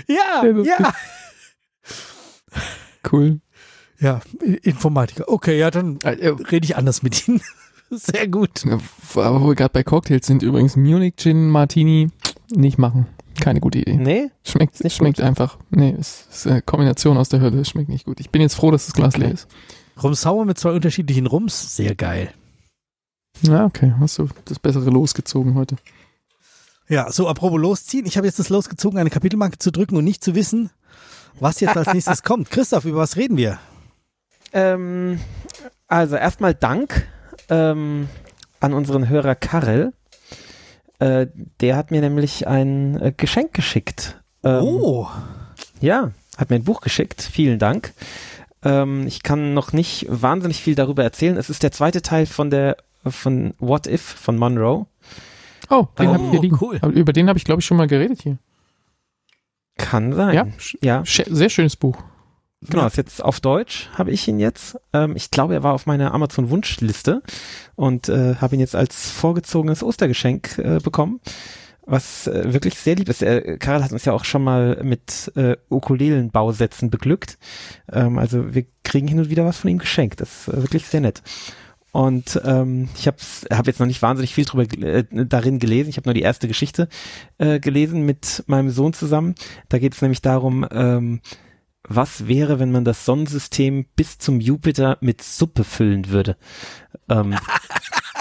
[0.06, 0.94] ja, ja.
[3.10, 3.40] Cool.
[3.98, 4.20] Ja,
[4.62, 5.28] Informatiker.
[5.28, 7.40] Okay, ja, dann äh, rede ich anders mit Ihnen.
[7.90, 8.64] Sehr gut.
[9.14, 12.10] Aber wo wir gerade bei Cocktails sind, übrigens Munich Gin Martini
[12.56, 13.06] nicht machen.
[13.40, 13.96] Keine gute Idee.
[13.96, 14.30] Nee?
[14.44, 15.26] Schmeckt, nicht schmeckt gut.
[15.26, 15.58] einfach.
[15.70, 17.60] Nee, es ist eine Kombination aus der Hölle.
[17.60, 18.20] Es schmeckt nicht gut.
[18.20, 19.24] Ich bin jetzt froh, dass das Glas okay.
[19.24, 19.48] leer ist.
[20.02, 21.76] Rum sauer mit zwei unterschiedlichen Rums.
[21.76, 22.32] Sehr geil.
[23.42, 23.92] Ja, okay.
[23.98, 25.76] Hast du das bessere losgezogen heute.
[26.88, 28.06] Ja, so apropos losziehen.
[28.06, 30.70] Ich habe jetzt das losgezogen, eine Kapitelmarke zu drücken und nicht zu wissen,
[31.40, 32.50] was jetzt als nächstes kommt.
[32.50, 33.58] Christoph, über was reden wir?
[34.52, 35.18] Ähm,
[35.88, 37.06] also erstmal Dank
[37.48, 38.08] ähm,
[38.60, 39.92] an unseren Hörer Karel.
[40.98, 41.26] Äh,
[41.60, 44.20] der hat mir nämlich ein äh, Geschenk geschickt.
[44.42, 45.08] Ähm, oh.
[45.80, 47.22] Ja, hat mir ein Buch geschickt.
[47.22, 47.92] Vielen Dank.
[48.62, 51.36] Ähm, ich kann noch nicht wahnsinnig viel darüber erzählen.
[51.36, 52.76] Es ist der zweite Teil von der
[53.06, 54.86] von What If von Monroe.
[55.68, 56.58] Oh, den oh, habe ich hier liegen.
[56.60, 56.80] Cool.
[56.92, 58.38] Über den habe ich glaube ich schon mal geredet hier.
[59.76, 60.34] Kann sein.
[60.34, 60.46] Ja,
[60.80, 61.02] ja.
[61.04, 61.98] sehr schönes Buch.
[62.68, 64.76] Genau, ist jetzt auf Deutsch, habe ich ihn jetzt.
[64.92, 67.22] Ähm, ich glaube, er war auf meiner Amazon-Wunschliste
[67.74, 71.20] und äh, habe ihn jetzt als vorgezogenes Ostergeschenk äh, bekommen,
[71.84, 73.22] was äh, wirklich sehr lieb ist.
[73.22, 77.38] Er, Karl hat uns ja auch schon mal mit äh, Ukulelenbausätzen beglückt.
[77.92, 80.20] Ähm, also wir kriegen hin und wieder was von ihm geschenkt.
[80.20, 81.22] Das ist äh, wirklich sehr nett.
[81.92, 83.18] Und ähm, ich habe
[83.52, 85.90] hab jetzt noch nicht wahnsinnig viel drüber äh, darin gelesen.
[85.90, 86.88] Ich habe nur die erste Geschichte
[87.38, 89.36] äh, gelesen mit meinem Sohn zusammen.
[89.68, 91.20] Da geht es nämlich darum, ähm,
[91.88, 96.36] was wäre, wenn man das Sonnensystem bis zum Jupiter mit Suppe füllen würde?
[97.08, 97.36] Ähm,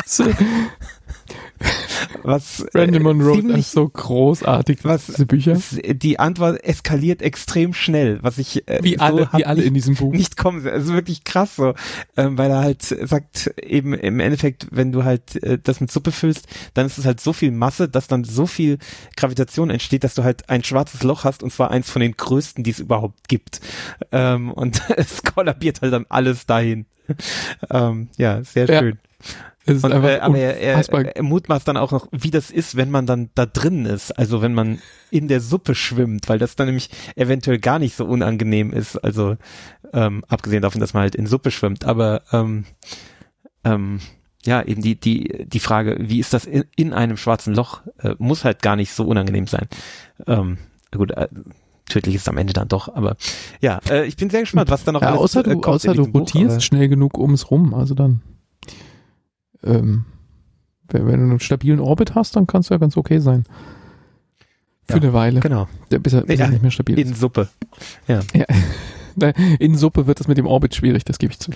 [2.24, 5.58] was Brandon äh, Monroe ist so großartig was diese Bücher?
[5.82, 9.96] die Antwort eskaliert extrem schnell was ich äh, wie so alle wie alle in diesem
[9.96, 10.12] Buch.
[10.12, 11.74] nicht kommen also wirklich krass so
[12.18, 16.12] ähm, weil er halt sagt eben im Endeffekt wenn du halt äh, das mit Suppe
[16.12, 18.78] füllst dann ist es halt so viel Masse dass dann so viel
[19.16, 22.64] Gravitation entsteht dass du halt ein schwarzes Loch hast und zwar eins von den größten
[22.64, 23.62] die es überhaupt gibt.
[24.12, 26.86] Ähm, und es kollabiert halt dann alles dahin.
[27.70, 28.98] Ähm, ja sehr schön.
[28.98, 29.34] ja.
[29.66, 33.06] Und, äh, aber er, er, er mutmaßt dann auch noch, wie das ist, wenn man
[33.06, 34.80] dann da drin ist, also wenn man
[35.10, 39.38] in der Suppe schwimmt, weil das dann nämlich eventuell gar nicht so unangenehm ist, also
[39.94, 42.66] ähm, abgesehen davon, dass man halt in Suppe schwimmt, aber ähm,
[43.64, 44.00] ähm,
[44.46, 48.16] ja, eben die, die, die Frage, wie ist das in, in einem schwarzen Loch, äh,
[48.18, 49.68] muss halt gar nicht so unangenehm sein.
[50.28, 50.58] Ähm,
[50.92, 51.30] gut, äh,
[51.86, 53.16] tödlich ist am Ende dann doch, aber
[53.62, 55.68] ja, äh, ich bin sehr gespannt, was da noch ja, alles außer äh, du, kommt.
[55.68, 58.22] Außer du rotierst Buch, schnell genug ums rum, also dann
[59.64, 60.06] ähm,
[60.90, 63.44] wenn, wenn, du einen stabilen Orbit hast, dann kannst du ja ganz okay sein.
[64.88, 65.40] Für ja, eine Weile.
[65.40, 65.68] Genau.
[65.90, 67.12] Bis er, bis ja, er nicht mehr stabil in ist.
[67.12, 67.50] In Suppe.
[68.08, 68.22] Ja.
[68.34, 68.46] ja.
[69.60, 71.52] In Suppe wird es mit dem Orbit schwierig, das gebe ich zu.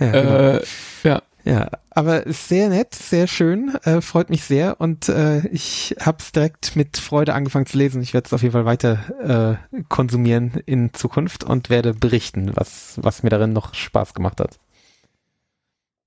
[0.00, 0.34] Ja, genau.
[0.34, 0.62] äh,
[1.04, 1.22] ja.
[1.46, 6.32] Ja, aber sehr nett, sehr schön, äh, freut mich sehr und äh, ich habe es
[6.32, 8.02] direkt mit Freude angefangen zu lesen.
[8.02, 12.98] Ich werde es auf jeden Fall weiter äh, konsumieren in Zukunft und werde berichten, was,
[13.00, 14.58] was mir darin noch Spaß gemacht hat.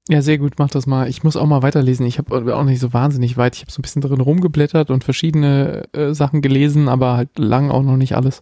[0.09, 1.07] Ja, sehr gut, mach das mal.
[1.07, 2.03] Ich muss auch mal weiterlesen.
[2.07, 3.55] Ich habe auch nicht so wahnsinnig weit.
[3.55, 7.69] Ich habe so ein bisschen drin rumgeblättert und verschiedene äh, Sachen gelesen, aber halt lang
[7.69, 8.41] auch noch nicht alles.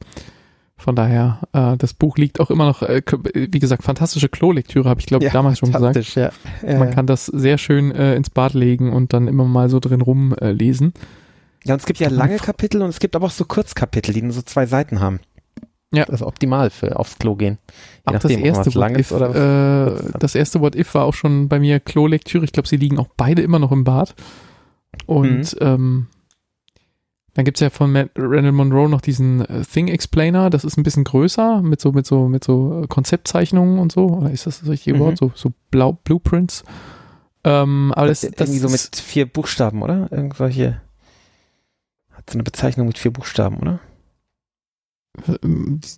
[0.78, 3.02] Von daher, äh, das Buch liegt auch immer noch, äh,
[3.34, 6.16] wie gesagt, fantastische Klolektüre, habe ich glaube ja, damals schon gesagt.
[6.16, 6.32] Ja.
[6.66, 9.82] Ja, Man kann das sehr schön äh, ins Bad legen und dann immer mal so
[9.82, 10.94] drin rumlesen.
[10.96, 14.14] Äh, ja, und es gibt ja lange Kapitel und es gibt aber auch so Kurzkapitel,
[14.14, 15.20] die nur so zwei Seiten haben.
[15.94, 16.06] Ja.
[16.06, 17.58] Das ist optimal für aufs Klo gehen.
[18.08, 21.48] Je nachdem, das erste lang ist oder äh, Das erste What If war auch schon
[21.48, 22.44] bei mir Klo-Lektüre.
[22.44, 24.14] Ich glaube, sie liegen auch beide immer noch im Bad.
[25.06, 25.60] Und mhm.
[25.62, 26.08] ähm,
[27.36, 30.50] dann gibt's ja von Matt, Randall Monroe noch diesen äh, Thing Explainer.
[30.50, 34.08] Das ist ein bisschen größer mit so mit so mit so äh, Konzeptzeichnungen und so.
[34.08, 35.02] Oder ist das das richtige mhm.
[35.02, 35.18] Wort?
[35.18, 36.64] So so Blau Blueprints.
[37.44, 40.12] Ähm, aber das, das, das irgendwie so mit vier Buchstaben, oder?
[40.12, 40.82] Irgendwelche
[42.12, 43.80] hat so eine Bezeichnung mit vier Buchstaben, oder?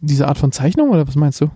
[0.01, 1.49] Diese Art von Zeichnung oder was meinst du?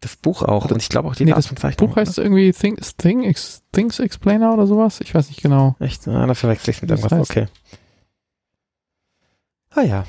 [0.00, 1.88] Das Buch auch und ich glaube auch die nee, Art von Zeichnung.
[1.88, 3.34] Das Buch heißt irgendwie Things, Thing,
[3.72, 5.00] Things Explainer oder sowas.
[5.00, 5.74] Ich weiß nicht genau.
[5.80, 6.06] Echt?
[6.06, 7.12] Ah, da verwechsel ich mit irgendwas.
[7.12, 7.30] Heißt.
[7.30, 7.46] Okay.
[9.70, 10.04] Ah ja.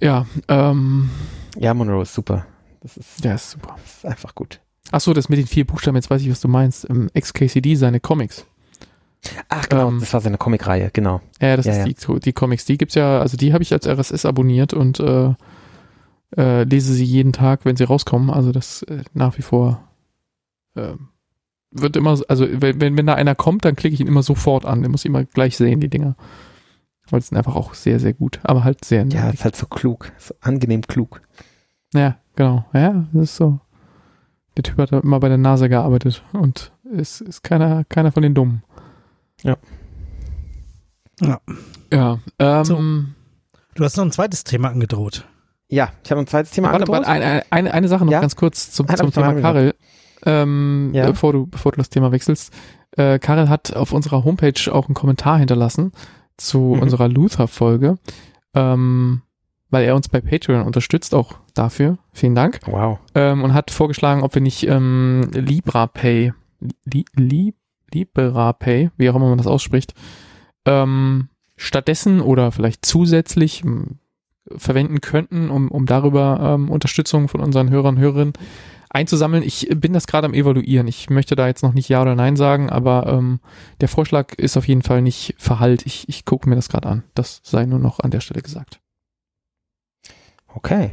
[0.00, 1.10] Ja, ähm.
[1.58, 2.46] Ja, Monroe ist super.
[2.80, 3.76] Das ist, ja, ist super.
[3.82, 4.60] Das ist einfach gut.
[4.90, 6.88] Ach so, das mit den vier Buchstaben, jetzt weiß ich, was du meinst.
[6.88, 8.44] Ähm, XKCD, seine Comics.
[9.48, 11.20] Ach genau, ähm, das war seine Comicreihe, genau.
[11.40, 12.14] Ja, das ja, ist ja.
[12.14, 12.64] Die, die Comics.
[12.64, 15.34] Die gibt's ja, also die habe ich als RSS abonniert und äh,
[16.36, 18.30] äh, lese sie jeden Tag, wenn sie rauskommen.
[18.30, 19.88] Also das äh, nach wie vor
[20.74, 20.94] äh,
[21.70, 24.64] wird immer, also wenn, wenn, wenn da einer kommt, dann klicke ich ihn immer sofort
[24.64, 24.82] an.
[24.82, 26.16] Den muss ich immer gleich sehen, die Dinger.
[27.10, 28.40] Weil es sind einfach auch sehr, sehr gut.
[28.42, 30.12] Aber halt sehr Ja, ist halt so klug.
[30.18, 31.22] So angenehm klug.
[31.94, 32.64] Ja, genau.
[32.72, 33.60] Ja, das ist so.
[34.56, 38.34] Der Typ hat immer bei der NASA gearbeitet und ist, ist keiner, keiner von den
[38.34, 38.62] Dummen.
[39.42, 39.56] Ja.
[41.20, 41.40] Ja.
[41.92, 42.18] Ja.
[42.38, 42.80] Ähm, so.
[43.74, 45.26] Du hast noch ein zweites Thema angedroht.
[45.72, 48.20] Ja, ich habe ein zweites Thema Warte, warte, eine, eine, eine Sache noch Ja?
[48.20, 49.74] ganz kurz zum, zum Thema Karel.
[50.26, 51.06] Ähm, Ja?
[51.06, 52.52] bevor, du, bevor du das Thema wechselst.
[52.98, 55.92] Äh, Karel hat auf unserer Homepage auch einen Kommentar hinterlassen
[56.36, 56.82] zu Mhm.
[56.82, 57.96] unserer Luther-Folge,
[58.54, 59.22] ähm,
[59.70, 61.96] weil er uns bei Patreon unterstützt, auch dafür.
[62.12, 62.60] Vielen Dank.
[62.66, 62.98] Wow.
[63.14, 66.34] Ähm, und hat vorgeschlagen, ob wir nicht ähm, LibraPay,
[66.84, 67.54] Li, Li,
[67.94, 69.94] LibraPay, wie auch immer man das ausspricht,
[70.66, 73.62] ähm, stattdessen oder vielleicht zusätzlich
[74.56, 78.32] verwenden könnten, um, um darüber ähm, Unterstützung von unseren Hörern und Hörerinnen
[78.90, 79.42] einzusammeln.
[79.42, 80.86] Ich bin das gerade am Evaluieren.
[80.86, 83.40] Ich möchte da jetzt noch nicht Ja oder Nein sagen, aber ähm,
[83.80, 85.86] der Vorschlag ist auf jeden Fall nicht verhallt.
[85.86, 87.04] Ich, ich gucke mir das gerade an.
[87.14, 88.80] Das sei nur noch an der Stelle gesagt.
[90.48, 90.90] Okay.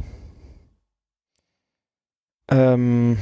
[2.48, 3.18] Ähm,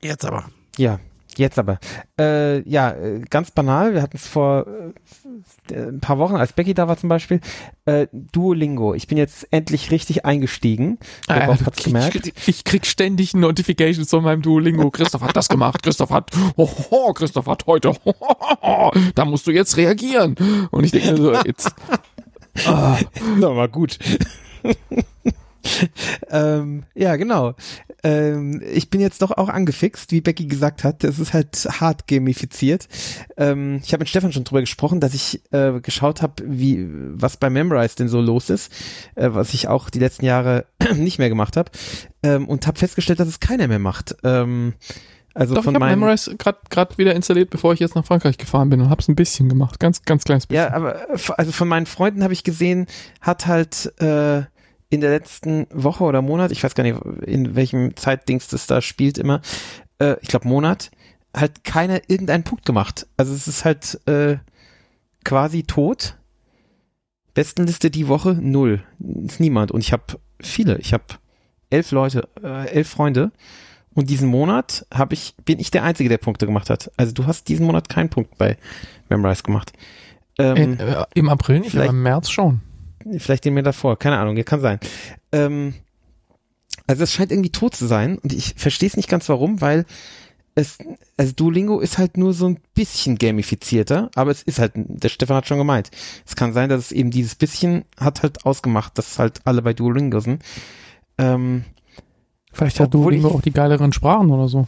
[0.00, 0.50] Jetzt aber.
[0.76, 0.98] ja,
[1.38, 1.78] jetzt aber.
[2.18, 3.94] Äh, ja, äh, ganz banal.
[3.94, 4.66] Wir hatten es vor
[5.70, 7.40] äh, ein paar Wochen, als Becky da war zum Beispiel.
[7.84, 8.94] Äh, Duolingo.
[8.94, 10.98] Ich bin jetzt endlich richtig eingestiegen.
[11.26, 12.26] Ah, Worauf hat's gemerkt?
[12.26, 14.90] Ich, ich krieg ständig Notifications von meinem Duolingo.
[14.98, 15.82] Christoph hat das gemacht.
[15.82, 20.36] Christoph hat, oh, oh, Christoph hat heute, oh, oh, oh, da musst du jetzt reagieren.
[20.70, 21.74] Und ich denke so, jetzt,
[22.66, 22.98] ah,
[23.36, 23.98] Na mal gut.
[26.30, 27.54] ähm, ja, genau.
[28.04, 31.02] Ähm, ich bin jetzt doch auch angefixt, wie Becky gesagt hat.
[31.04, 32.88] Es ist halt hart gamifiziert.
[33.36, 37.36] Ähm, ich habe mit Stefan schon drüber gesprochen, dass ich äh, geschaut habe, wie was
[37.36, 38.72] bei Memrise denn so los ist,
[39.16, 41.70] äh, was ich auch die letzten Jahre nicht mehr gemacht habe
[42.22, 44.16] ähm, und habe festgestellt, dass es keiner mehr macht.
[44.22, 44.74] Ähm,
[45.34, 48.38] also doch, ich von habe meinen Memrise gerade wieder installiert, bevor ich jetzt nach Frankreich
[48.38, 49.78] gefahren bin und hab's ein bisschen gemacht.
[49.78, 50.64] Ganz, ganz kleines bisschen.
[50.64, 51.06] Ja, aber
[51.36, 52.86] also von meinen Freunden habe ich gesehen,
[53.20, 54.42] hat halt äh,
[54.90, 58.80] in der letzten Woche oder Monat, ich weiß gar nicht, in welchem Zeitdings das da
[58.80, 59.42] spielt immer,
[59.98, 60.90] äh, ich glaube Monat,
[61.34, 63.06] halt keiner irgendeinen Punkt gemacht.
[63.16, 64.38] Also es ist halt äh,
[65.24, 66.16] quasi tot.
[67.34, 68.82] Bestenliste die Woche null.
[69.24, 69.70] Ist niemand.
[69.70, 70.04] Und ich habe
[70.40, 70.78] viele.
[70.78, 71.04] Ich habe
[71.70, 73.30] elf Leute, äh, elf Freunde.
[73.94, 76.90] Und diesen Monat habe ich, bin ich der Einzige, der Punkte gemacht hat.
[76.96, 78.56] Also du hast diesen Monat keinen Punkt bei
[79.08, 79.72] Memrise gemacht.
[80.38, 82.60] Ähm, äh, Im April nicht, aber im März schon.
[83.18, 84.78] Vielleicht den mir davor, keine Ahnung, kann sein.
[85.32, 85.74] Ähm,
[86.86, 89.84] also es scheint irgendwie tot zu sein und ich verstehe es nicht ganz warum, weil
[90.54, 90.78] es,
[91.16, 95.36] also Duolingo ist halt nur so ein bisschen gamifizierter, aber es ist halt, der Stefan
[95.36, 95.90] hat schon gemeint,
[96.26, 99.72] es kann sein, dass es eben dieses bisschen hat halt ausgemacht, dass halt alle bei
[99.74, 100.42] Duolingo sind.
[101.18, 101.64] Ähm,
[102.52, 104.66] Vielleicht hat Duolingo ich- auch die geileren Sprachen oder so.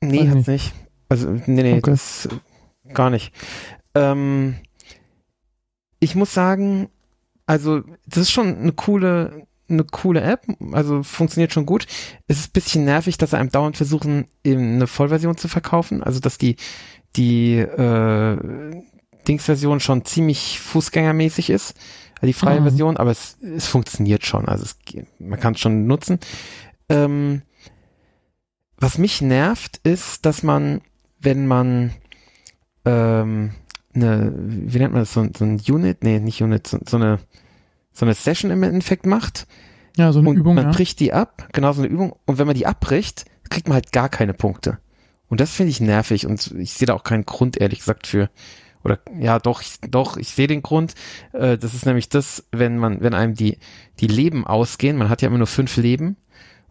[0.00, 0.48] nee, Weiß hat's nicht.
[0.48, 0.72] nicht.
[1.10, 1.90] Also, nee, nee, Okay.
[1.90, 2.28] das
[2.94, 3.32] gar nicht.
[3.94, 4.56] Ähm,
[6.00, 6.88] ich muss sagen,
[7.46, 11.86] also das ist schon eine coole, eine coole App, also funktioniert schon gut.
[12.26, 16.02] Es ist ein bisschen nervig, dass sie einem dauernd versuchen, eben eine Vollversion zu verkaufen,
[16.02, 16.56] also dass die,
[17.16, 18.82] die äh,
[19.26, 21.76] Dingsversion schon ziemlich fußgängermäßig ist,
[22.16, 22.64] also die freie Mhm.
[22.64, 24.76] Version, aber es, es funktioniert schon, also es,
[25.18, 26.18] man kann es schon nutzen.
[26.88, 27.42] Ähm,
[28.76, 30.82] was mich nervt, ist, dass man,
[31.18, 31.92] wenn man
[32.84, 33.54] ähm,
[33.94, 37.18] eine, wie nennt man das, so, so ein Unit, nee, nicht Unit, so, so eine
[37.94, 39.46] so eine Session im Endeffekt macht
[39.96, 40.72] Ja, so eine und Übung, man ja.
[40.72, 43.92] bricht die ab, genau so eine Übung, und wenn man die abbricht, kriegt man halt
[43.92, 44.78] gar keine Punkte.
[45.28, 48.30] Und das finde ich nervig und ich sehe da auch keinen Grund, ehrlich gesagt, für.
[48.82, 50.94] Oder ja, doch, ich, doch, ich sehe den Grund.
[51.32, 53.58] Äh, das ist nämlich das, wenn man, wenn einem die,
[54.00, 56.16] die Leben ausgehen, man hat ja immer nur fünf Leben,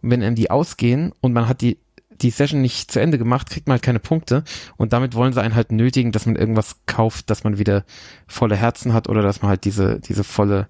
[0.02, 1.78] und wenn einem die ausgehen und man hat die,
[2.22, 4.44] die Session nicht zu Ende gemacht, kriegt man halt keine Punkte.
[4.76, 7.84] Und damit wollen sie einen halt nötigen, dass man irgendwas kauft, dass man wieder
[8.26, 10.68] volle Herzen hat oder dass man halt diese, diese volle,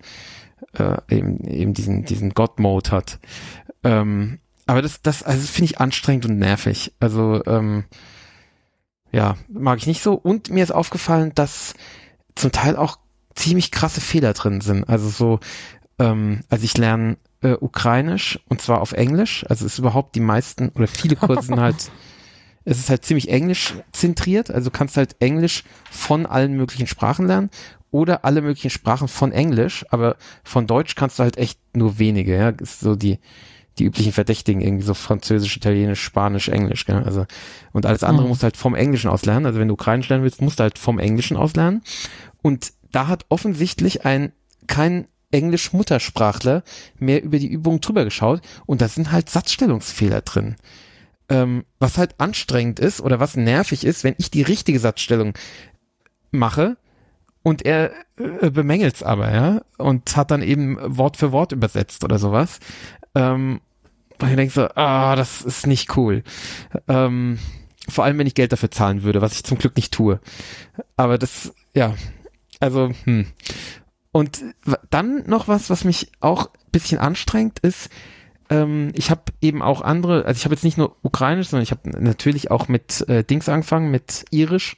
[0.75, 3.19] äh, eben, eben diesen, diesen God-Mode hat.
[3.83, 6.93] Ähm, aber das, das, also finde ich anstrengend und nervig.
[7.01, 7.85] Also, ähm,
[9.12, 10.15] ja, mag ich nicht so.
[10.15, 11.75] Und mir ist aufgefallen, dass
[12.35, 12.99] zum Teil auch
[13.35, 14.89] ziemlich krasse Fehler drin sind.
[14.89, 15.41] Also so,
[15.99, 19.45] ähm, also ich lerne äh, Ukrainisch und zwar auf Englisch.
[19.49, 21.91] Also es ist überhaupt die meisten oder viele Kurse sind halt,
[22.65, 24.51] es ist halt ziemlich englisch zentriert.
[24.51, 27.51] Also du kannst halt Englisch von allen möglichen Sprachen lernen
[27.91, 32.37] oder alle möglichen Sprachen von Englisch, aber von Deutsch kannst du halt echt nur wenige,
[32.37, 32.49] ja.
[32.49, 33.19] Ist so die,
[33.79, 37.03] die üblichen Verdächtigen, irgendwie so Französisch, Italienisch, Spanisch, Englisch, gell?
[37.05, 37.27] Also,
[37.73, 38.29] und alles andere Mhm.
[38.31, 39.47] musst du halt vom Englischen aus lernen.
[39.47, 41.83] Also wenn du Ukrainisch lernen willst, musst du halt vom Englischen aus lernen.
[42.43, 44.33] Und da hat offensichtlich ein,
[44.66, 46.62] kein Englisch-Muttersprachler
[46.98, 50.56] mehr über die Übung drüber geschaut und da sind halt Satzstellungsfehler drin.
[51.28, 55.35] Ähm, was halt anstrengend ist oder was nervig ist, wenn ich die richtige Satzstellung
[56.31, 56.77] mache
[57.43, 62.19] und er äh, bemängelt's aber, ja, und hat dann eben Wort für Wort übersetzt oder
[62.19, 62.61] sowas.
[63.15, 63.61] Ähm,
[64.20, 66.23] und ich denke so, ah, das ist nicht cool.
[66.89, 67.39] Ähm,
[67.89, 70.20] vor allem, wenn ich Geld dafür zahlen würde, was ich zum Glück nicht tue.
[70.97, 71.94] Aber das, ja,
[72.61, 73.27] also, hm.
[74.15, 74.45] Und
[74.91, 77.91] dann noch was, was mich auch ein bisschen anstrengt, ist,
[78.49, 81.73] ähm, ich habe eben auch andere, also ich habe jetzt nicht nur ukrainisch, sondern ich
[81.73, 84.77] habe natürlich auch mit äh, Dings angefangen, mit irisch,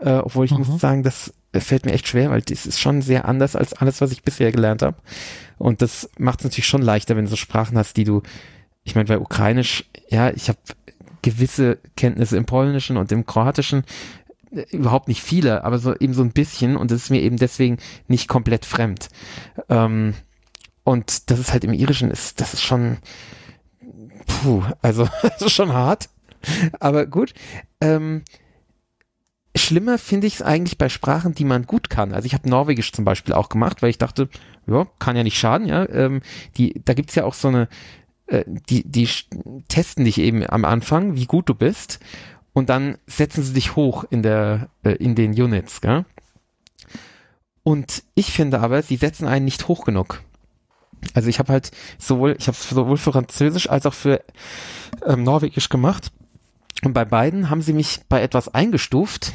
[0.00, 0.66] äh, obwohl ich mhm.
[0.66, 4.00] muss sagen, das fällt mir echt schwer, weil das ist schon sehr anders als alles,
[4.00, 4.96] was ich bisher gelernt habe.
[5.58, 8.22] Und das macht es natürlich schon leichter, wenn du so Sprachen hast, die du,
[8.82, 10.58] ich meine, bei ukrainisch, ja, ich habe
[11.22, 13.82] gewisse Kenntnisse im Polnischen und im Kroatischen, äh,
[14.70, 17.78] überhaupt nicht viele, aber so eben so ein bisschen und das ist mir eben deswegen
[18.08, 19.08] nicht komplett fremd.
[19.68, 20.14] Ähm,
[20.84, 22.98] und das ist halt im Irischen ist, das ist schon,
[24.26, 26.08] puh, also das ist schon hart.
[26.80, 27.34] Aber gut.
[27.80, 28.22] Ähm,
[29.56, 32.12] schlimmer finde ich es eigentlich bei Sprachen, die man gut kann.
[32.12, 34.28] Also ich habe Norwegisch zum Beispiel auch gemacht, weil ich dachte,
[34.66, 35.88] ja, kann ja nicht schaden, ja.
[35.88, 36.22] Ähm,
[36.56, 37.68] die, da gibt's ja auch so eine,
[38.26, 39.08] äh, die, die
[39.68, 42.00] testen dich eben am Anfang, wie gut du bist,
[42.52, 46.04] und dann setzen sie dich hoch in der, äh, in den Units, gell?
[47.62, 50.20] Und ich finde aber, sie setzen einen nicht hoch genug.
[51.14, 54.22] Also ich habe halt sowohl, ich habe sowohl für Französisch als auch für
[55.06, 56.12] ähm, Norwegisch gemacht.
[56.84, 59.32] Und bei beiden haben sie mich bei etwas eingestuft,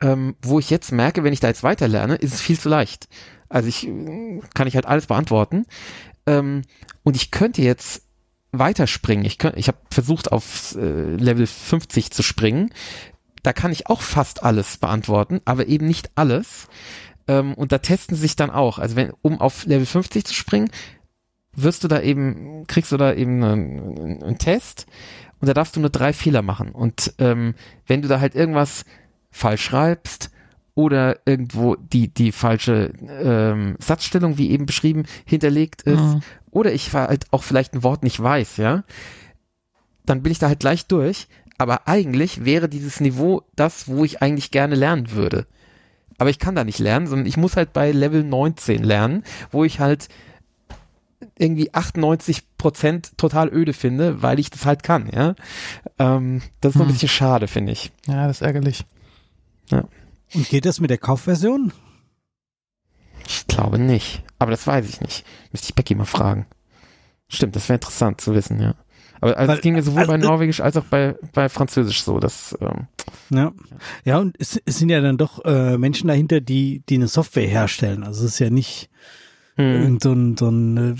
[0.00, 2.68] ähm, wo ich jetzt merke, wenn ich da jetzt weiter lerne, ist es viel zu
[2.68, 3.08] leicht.
[3.48, 3.88] Also ich
[4.54, 5.66] kann ich halt alles beantworten.
[6.26, 6.62] Ähm,
[7.02, 8.02] und ich könnte jetzt
[8.52, 9.24] weiterspringen.
[9.24, 12.70] Ich, ich habe versucht, auf äh, Level 50 zu springen.
[13.42, 16.68] Da kann ich auch fast alles beantworten, aber eben nicht alles.
[17.26, 18.78] Ähm, und da testen sich dann auch.
[18.78, 20.70] Also wenn, um auf Level 50 zu springen,
[21.52, 24.86] wirst du da eben, kriegst du da eben einen, einen Test
[25.40, 26.70] und da darfst du nur drei Fehler machen.
[26.70, 27.54] Und ähm,
[27.86, 28.84] wenn du da halt irgendwas
[29.30, 30.30] falsch schreibst
[30.78, 36.20] oder irgendwo die, die falsche ähm, Satzstellung, wie eben beschrieben, hinterlegt ist, mhm.
[36.52, 38.84] oder ich halt auch vielleicht ein Wort nicht weiß, ja,
[40.06, 41.26] dann bin ich da halt gleich durch.
[41.60, 45.48] Aber eigentlich wäre dieses Niveau das, wo ich eigentlich gerne lernen würde
[46.18, 49.22] aber ich kann da nicht lernen, sondern ich muss halt bei Level 19 lernen,
[49.52, 50.08] wo ich halt
[51.38, 55.36] irgendwie 98 Prozent total öde finde, weil ich das halt kann, ja.
[55.98, 56.82] Ähm, das ist hm.
[56.82, 56.92] ein hm.
[56.92, 57.92] bisschen schade, finde ich.
[58.06, 58.84] Ja, das ist ärgerlich.
[59.70, 59.84] Ja.
[60.34, 61.72] Und geht das mit der Kaufversion?
[63.26, 65.24] Ich glaube nicht, aber das weiß ich nicht.
[65.52, 66.46] Müsste ich Becky mal fragen.
[67.28, 68.74] Stimmt, das wäre interessant zu wissen, ja.
[69.20, 72.20] Aber also es ging ja sowohl also, bei Norwegisch als auch bei, bei Französisch so.
[72.20, 72.86] Dass, ähm,
[73.30, 73.52] ja.
[74.04, 77.46] ja, und es, es sind ja dann doch äh, Menschen dahinter, die, die eine Software
[77.46, 78.04] herstellen.
[78.04, 78.88] Also es ist ja nicht
[79.56, 79.82] hm.
[79.82, 80.94] irgend so ein, so ein äh,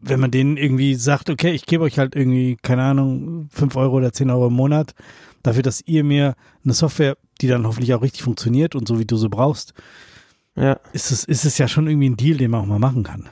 [0.00, 3.96] wenn man denen irgendwie sagt, okay, ich gebe euch halt irgendwie, keine Ahnung, fünf Euro
[3.96, 4.94] oder zehn Euro im Monat,
[5.42, 6.34] dafür, dass ihr mir
[6.64, 9.74] eine Software, die dann hoffentlich auch richtig funktioniert und so wie du sie brauchst,
[10.54, 10.78] ja.
[10.92, 13.28] ist es, ist es ja schon irgendwie ein Deal, den man auch mal machen kann.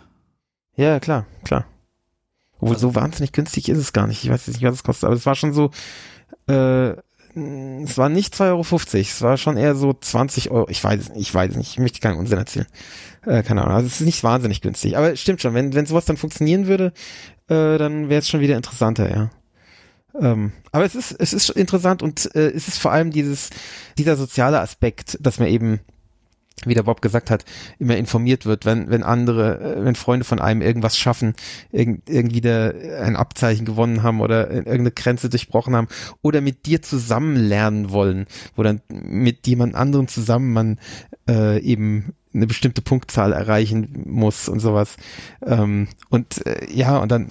[0.76, 1.66] Ja, klar, klar.
[2.58, 4.24] Obwohl, so wahnsinnig günstig ist es gar nicht.
[4.24, 5.70] Ich weiß jetzt nicht, was es kostet, aber es war schon so,
[6.48, 6.94] äh,
[7.34, 8.62] es war nicht 2,50 Euro,
[9.00, 10.68] es war schon eher so 20 Euro.
[10.70, 12.66] Ich weiß ich weiß es nicht, ich möchte keinen Unsinn erzählen.
[13.26, 14.96] Äh, keine Ahnung, also es ist nicht wahnsinnig günstig.
[14.96, 16.92] Aber stimmt schon, wenn, wenn sowas dann funktionieren würde,
[17.48, 19.30] äh, dann wäre es schon wieder interessanter, ja.
[20.20, 23.50] Ähm, aber es ist, es ist interessant und äh, es ist vor allem dieses,
[23.98, 25.80] dieser soziale Aspekt, dass man eben
[26.66, 27.44] wie der Bob gesagt hat,
[27.78, 31.34] immer informiert wird, wenn, wenn andere, äh, wenn Freunde von einem irgendwas schaffen,
[31.72, 35.88] irg irgendwie der, ein Abzeichen gewonnen haben oder irgendeine Grenze durchbrochen haben
[36.22, 40.78] oder mit dir zusammen lernen wollen, wo dann mit jemand anderem zusammen man
[41.28, 44.96] äh, eben eine bestimmte Punktzahl erreichen muss und sowas.
[45.44, 47.28] Ähm, und äh, ja, und dann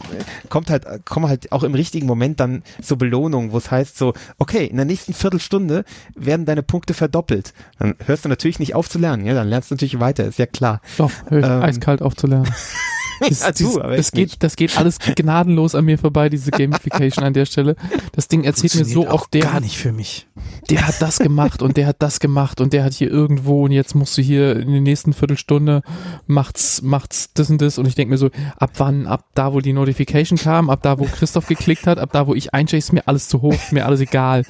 [0.50, 4.14] kommt halt, kommen halt auch im richtigen Moment dann so Belohnungen, wo es heißt so,
[4.38, 5.84] okay, in der nächsten Viertelstunde
[6.16, 7.54] werden deine Punkte verdoppelt.
[7.80, 10.40] Dann hörst du natürlich nicht auf zu lernen, ja, dann lernst du natürlich weiter, ist
[10.40, 10.82] ja klar.
[10.98, 12.52] Doch, ähm, eiskalt auf zu lernen.
[13.19, 17.23] Das, ja, du, aber das, geht, das geht alles gnadenlos an mir vorbei, diese Gamification
[17.23, 17.76] an der Stelle.
[18.14, 20.27] Das Ding erzählt mir so oft, der gar nicht für mich.
[20.69, 23.72] Der hat das gemacht und der hat das gemacht und der hat hier irgendwo und
[23.72, 25.81] jetzt musst du hier in der nächsten Viertelstunde
[26.27, 29.60] macht's, macht's das und das und ich denke mir so, ab wann, ab da, wo
[29.60, 32.94] die Notification kam, ab da, wo Christoph geklickt hat, ab da, wo ich eincheck, ist
[32.94, 34.44] mir alles zu hoch, mir alles egal.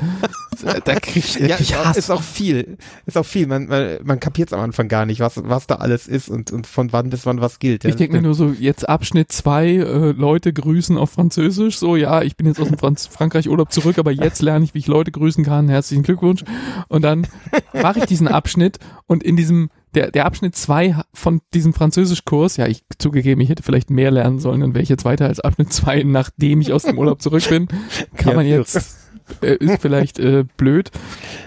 [0.61, 1.97] Da krieg ich, ja, ich Hass.
[1.97, 3.47] Ist auch viel, ist auch viel.
[3.47, 6.51] Man, man, man kapiert es am Anfang gar nicht, was, was da alles ist und,
[6.51, 7.85] und von wann bis wann was gilt.
[7.85, 11.77] Ich denke mir nur so, jetzt Abschnitt zwei äh, Leute grüßen auf Französisch.
[11.77, 14.73] So, ja, ich bin jetzt aus dem Franz Frankreich Urlaub zurück, aber jetzt lerne ich,
[14.73, 15.69] wie ich Leute grüßen kann.
[15.69, 16.43] Herzlichen Glückwunsch.
[16.87, 17.27] Und dann
[17.73, 22.67] mache ich diesen Abschnitt und in diesem der, der Abschnitt zwei von diesem Französischkurs, ja,
[22.67, 25.71] ich zugegeben, ich hätte vielleicht mehr lernen sollen, dann wäre ich jetzt weiter als Abschnitt
[25.71, 27.67] zwei, nachdem ich aus dem Urlaub zurück bin.
[28.15, 29.02] Kann ja, man jetzt,
[29.41, 30.91] äh, ist vielleicht äh, blöd,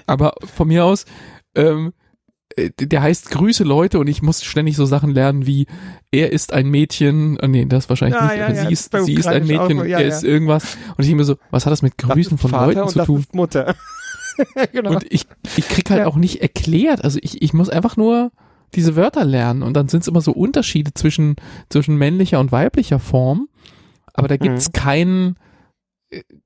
[0.07, 1.07] aber von mir aus,
[1.55, 1.93] ähm,
[2.57, 5.67] äh, der heißt Grüße Leute und ich muss ständig so Sachen lernen wie
[6.11, 8.97] er ist ein Mädchen, oh nee, das wahrscheinlich ja, nicht, ja, aber ja, sie ist,
[9.05, 11.83] sie ist ein Mädchen, auch, er ist irgendwas und ich immer so, was hat das
[11.83, 13.25] mit Grüßen das von Vater Leuten zu tun?
[13.33, 13.75] Mutter.
[14.73, 14.91] genau.
[14.91, 15.27] Und ich,
[15.57, 18.31] ich krieg halt auch nicht erklärt, also ich, ich muss einfach nur
[18.75, 21.37] diese Wörter lernen und dann sind es immer so Unterschiede zwischen,
[21.69, 23.49] zwischen männlicher und weiblicher Form.
[24.13, 24.73] Aber da gibt's mhm.
[24.73, 25.37] keinen,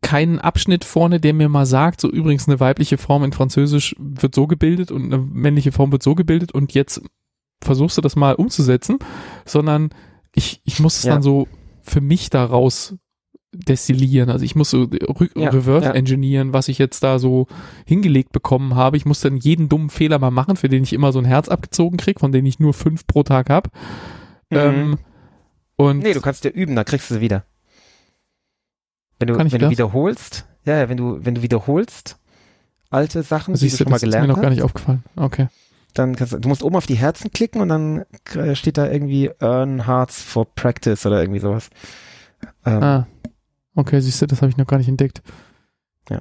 [0.03, 4.35] keinen Abschnitt vorne, der mir mal sagt, so übrigens eine weibliche Form in Französisch wird
[4.35, 7.03] so gebildet und eine männliche Form wird so gebildet und jetzt
[7.63, 8.99] versuchst du das mal umzusetzen,
[9.45, 9.91] sondern
[10.35, 11.15] ich, ich muss es ja.
[11.15, 11.49] dann so
[11.83, 12.97] für mich daraus
[13.53, 14.31] destillieren.
[14.31, 14.89] Also ich muss so
[15.35, 15.93] ja, reverse ja.
[15.93, 17.49] engineeren, was ich jetzt da so
[17.85, 18.97] hingelegt bekommen habe.
[18.97, 21.49] Ich muss dann jeden dummen Fehler mal machen, für den ich immer so ein Herz
[21.49, 23.71] abgezogen kriege, von denen ich nur fünf pro Tag habe.
[24.51, 24.57] Mhm.
[24.57, 24.99] Ähm,
[25.77, 27.45] und nee, du kannst dir üben, dann kriegst du sie wieder.
[29.21, 29.61] Wenn du, wenn das?
[29.61, 32.19] du wiederholst, ja, ja, wenn du, wenn du wiederholst
[32.89, 34.25] alte Sachen, also die du schon mal gelernt hast.
[34.25, 35.05] ist mir noch gar nicht aufgefallen.
[35.15, 35.49] Okay.
[35.95, 38.05] Dann kannst du, du musst oben auf die Herzen klicken und dann
[38.55, 41.71] steht da irgendwie Earn Hearts for Practice oder irgendwie sowas.
[42.65, 43.07] Ähm, ah.
[43.75, 45.23] Okay, siehst du, das habe ich noch gar nicht entdeckt.
[46.09, 46.21] Ja.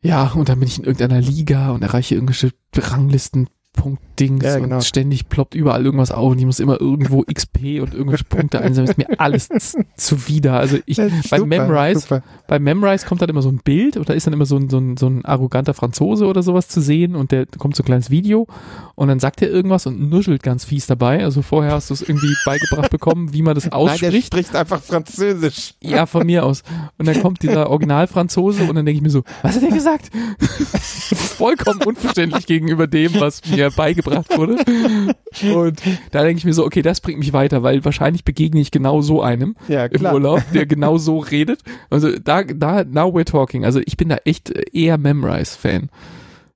[0.00, 3.48] Ja, und dann bin ich in irgendeiner Liga und erreiche irgendwelche Ranglisten
[3.78, 4.76] Punkt-Dings ja, genau.
[4.76, 8.60] und ständig ploppt überall irgendwas auf und ich muss immer irgendwo XP und irgendwelche Punkte
[8.60, 8.90] einsammeln.
[8.90, 9.48] Ist mir alles
[9.96, 10.54] zuwider.
[10.54, 11.00] Also ich,
[11.30, 14.56] bei Memrise, bei Memrise kommt dann immer so ein Bild oder ist dann immer so
[14.56, 17.84] ein, so ein, so ein arroganter Franzose oder sowas zu sehen und der kommt so
[17.84, 18.48] ein kleines Video
[18.96, 21.22] und dann sagt er irgendwas und nuschelt ganz fies dabei.
[21.22, 24.02] Also vorher hast du es irgendwie beigebracht bekommen, wie man das ausspricht.
[24.02, 25.74] Nein, der spricht einfach Französisch.
[25.80, 26.64] Ja, von mir aus.
[26.98, 30.10] Und dann kommt dieser Original-Franzose und dann denke ich mir so, was hat er gesagt?
[31.14, 34.56] Vollkommen unverständlich gegenüber dem, was mir beigebracht wurde.
[35.54, 35.80] Und
[36.10, 39.00] da denke ich mir so, okay, das bringt mich weiter, weil wahrscheinlich begegne ich genau
[39.00, 41.60] so einem ja, im Urlaub, der genau so redet.
[41.90, 43.64] Also da, da, now we're talking.
[43.64, 45.90] Also ich bin da echt eher Memrise-Fan.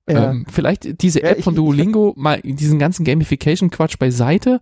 [0.09, 0.31] Ja.
[0.31, 4.59] Ähm, vielleicht diese App ja, ich, von Duolingo, mal diesen ganzen Gamification-Quatsch beiseite,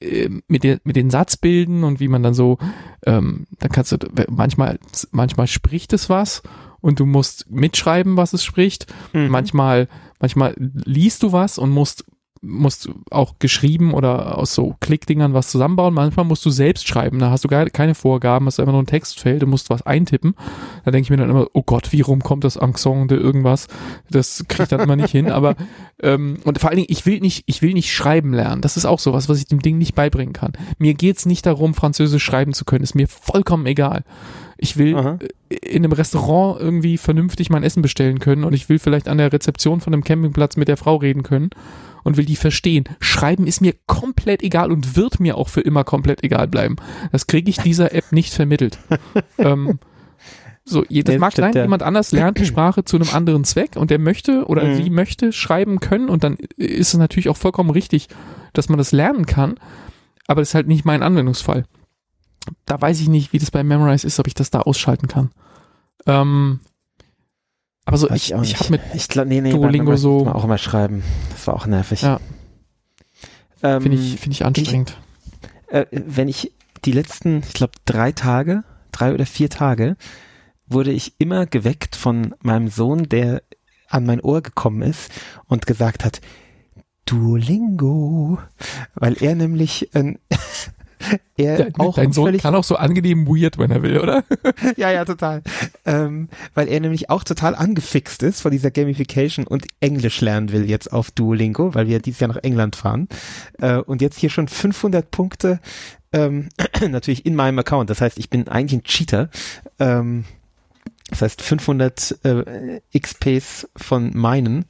[0.00, 2.56] äh, mit, der, mit den Satzbilden und wie man dann so,
[3.04, 3.98] ähm, dann kannst du,
[4.28, 4.78] manchmal,
[5.10, 6.42] manchmal spricht es was
[6.80, 8.86] und du musst mitschreiben, was es spricht.
[9.12, 9.28] Mhm.
[9.28, 9.88] Manchmal,
[10.20, 12.04] manchmal liest du was und musst
[12.42, 15.92] musst auch geschrieben oder aus so Klickdingern was zusammenbauen.
[15.92, 17.18] Manchmal musst du selbst schreiben.
[17.18, 20.34] Da hast du gar keine Vorgaben, hast einfach nur ein Textfeld, du musst was eintippen.
[20.84, 23.66] Da denke ich mir dann immer, oh Gott, wie rum kommt das Ensemble irgendwas?
[24.10, 25.26] Das kriege ich dann immer nicht hin.
[25.30, 25.54] Aber
[26.02, 28.62] ähm, und vor allen Dingen, ich will nicht, ich will nicht schreiben lernen.
[28.62, 30.52] Das ist auch sowas, was ich dem Ding nicht beibringen kann.
[30.78, 32.84] Mir geht's nicht darum, Französisch schreiben zu können.
[32.84, 34.04] Ist mir vollkommen egal.
[34.62, 35.18] Ich will Aha.
[35.48, 39.32] in einem Restaurant irgendwie vernünftig mein Essen bestellen können und ich will vielleicht an der
[39.32, 41.48] Rezeption von einem Campingplatz mit der Frau reden können
[42.04, 42.84] und will die verstehen.
[43.00, 46.76] Schreiben ist mir komplett egal und wird mir auch für immer komplett egal bleiben.
[47.10, 48.78] Das kriege ich dieser App nicht vermittelt.
[49.38, 49.78] ähm,
[50.62, 53.98] so, das mag sein, jemand anders lernt die Sprache zu einem anderen Zweck und der
[53.98, 54.76] möchte oder mhm.
[54.76, 58.08] sie möchte schreiben können und dann ist es natürlich auch vollkommen richtig,
[58.52, 59.54] dass man das lernen kann,
[60.26, 61.64] aber das ist halt nicht mein Anwendungsfall
[62.64, 65.30] da weiß ich nicht, wie das bei Memorize ist, ob ich das da ausschalten kann.
[66.06, 66.60] Ähm,
[67.84, 70.26] aber so, ich, ich, ich habe mit ich glaub, nee, nee, Duolingo so.
[70.26, 71.02] auch immer schreiben.
[71.30, 72.02] Das war auch nervig.
[72.02, 72.20] Ja.
[73.62, 74.96] Ähm, Finde ich, find ich anstrengend.
[75.68, 76.52] Ich, äh, wenn ich
[76.84, 79.96] die letzten, ich glaube, drei Tage, drei oder vier Tage,
[80.66, 83.42] wurde ich immer geweckt von meinem Sohn, der
[83.88, 85.10] an mein Ohr gekommen ist
[85.46, 86.20] und gesagt hat,
[87.06, 88.38] Duolingo,
[88.94, 90.14] weil er nämlich äh,
[91.36, 94.24] er Dein, auch dein Sohn kann auch so angenehm weird, wenn er will, oder?
[94.76, 95.42] ja, ja, total.
[95.84, 100.68] Ähm, weil er nämlich auch total angefixt ist von dieser Gamification und Englisch lernen will
[100.68, 103.08] jetzt auf Duolingo, weil wir dieses Jahr nach England fahren.
[103.58, 105.60] Äh, und jetzt hier schon 500 Punkte,
[106.12, 106.48] ähm,
[106.88, 107.90] natürlich in meinem Account.
[107.90, 109.30] Das heißt, ich bin eigentlich ein Cheater.
[109.78, 110.24] Ähm,
[111.08, 114.64] das heißt, 500 äh, XPs von meinen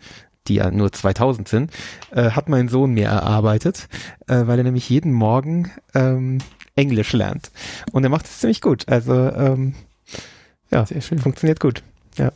[0.51, 1.71] die ja nur 2000 sind,
[2.11, 3.89] äh, hat mein Sohn mir erarbeitet,
[4.27, 6.39] äh, weil er nämlich jeden Morgen ähm,
[6.75, 7.53] Englisch lernt.
[7.93, 8.89] Und er macht es ziemlich gut.
[8.89, 9.75] Also ähm,
[10.71, 11.83] ja, funktioniert gut.
[12.17, 12.33] Ja.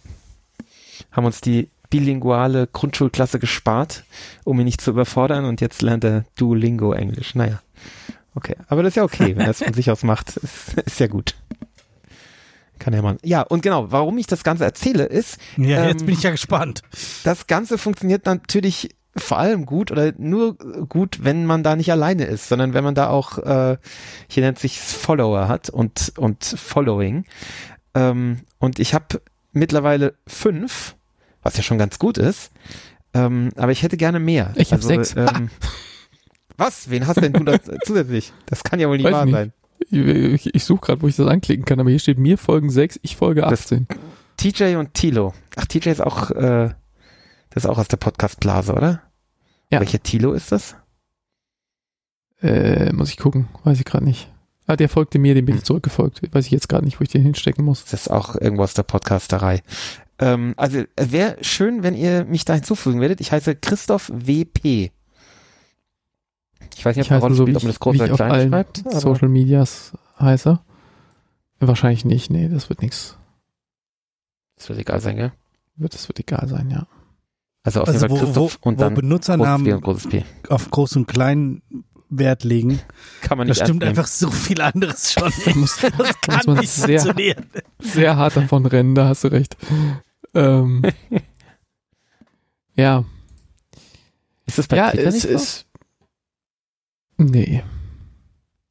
[1.11, 4.05] Haben uns die bilinguale Grundschulklasse gespart,
[4.45, 7.35] um ihn nicht zu überfordern und jetzt lernt er Duolingo Englisch.
[7.35, 7.61] Naja.
[8.36, 11.01] Okay, aber das ist ja okay, wenn er es von sich aus macht, ist, ist
[11.01, 11.35] ja gut.
[12.85, 13.16] Kann ja man.
[13.23, 15.39] Ja, und genau, warum ich das Ganze erzähle, ist.
[15.56, 16.82] Ja, ähm, jetzt bin ich ja gespannt.
[17.24, 22.24] Das Ganze funktioniert natürlich vor allem gut oder nur gut, wenn man da nicht alleine
[22.24, 23.78] ist, sondern wenn man da auch, äh,
[24.28, 27.24] hier nennt sich Follower hat und, und Following.
[27.94, 30.94] Ähm, und ich habe mittlerweile fünf,
[31.43, 32.52] was ja schon ganz gut ist.
[33.15, 34.52] Ähm, aber ich hätte gerne mehr.
[34.56, 35.16] Ich habe also, sechs.
[35.16, 35.48] Ähm,
[36.59, 36.90] was?
[36.90, 37.56] Wen hast denn du da
[37.86, 38.35] zusätzlich?
[38.44, 39.35] Das kann ja wohl nicht Weiß wahr nicht.
[39.35, 39.52] sein.
[39.90, 43.01] Ich, ich suche gerade, wo ich das anklicken kann, aber hier steht mir folgen 6,
[43.02, 43.86] ich folge 18.
[43.89, 43.98] Das,
[44.36, 45.35] TJ und Tilo.
[45.56, 46.70] Ach, TJ ist auch, äh,
[47.51, 49.02] das ist auch aus der Podcast-Blase, oder?
[49.70, 49.81] Ja.
[49.81, 50.77] Welcher Tilo ist das?
[52.43, 54.31] Äh, muss ich gucken, weiß ich gerade nicht.
[54.66, 55.66] Ah, der folgte mir, dem bin ich hm.
[55.66, 56.23] zurückgefolgt.
[56.35, 57.85] Weiß ich jetzt gerade nicht, wo ich den hinstecken muss.
[57.85, 59.62] Das ist auch irgendwo aus der Podcasterei.
[60.19, 63.20] Ähm, also wäre schön, wenn ihr mich da hinzufügen werdet.
[63.20, 64.90] Ich heiße Christoph WP.
[66.76, 68.82] Ich weiß nicht, ob eine Rolle so spielt, ob man das groß oder klein schreibt.
[68.90, 70.60] Social Medias heiße.
[71.60, 73.16] Wahrscheinlich nicht, nee, das wird nichts.
[74.56, 75.32] Das wird egal sein, gell?
[75.76, 76.86] Das wird egal sein, ja.
[77.62, 80.52] Also auf also jeden Fall Christoph wo, und dann Benutzernamen großes P großes P.
[80.52, 81.62] auf groß und klein
[82.10, 82.80] Wert legen.
[83.22, 83.60] Kann man nicht.
[83.60, 85.32] Da stimmt einfach so viel anderes schon.
[85.55, 87.46] muss, das kann muss man nicht sehr, funktionieren.
[87.78, 89.56] Sehr hart davon rennen, da hast du recht.
[90.34, 90.82] Ähm,
[92.76, 93.05] ja.
[94.46, 95.64] Ist das bei ja, Twitter es nicht ist.
[97.16, 97.62] Nee.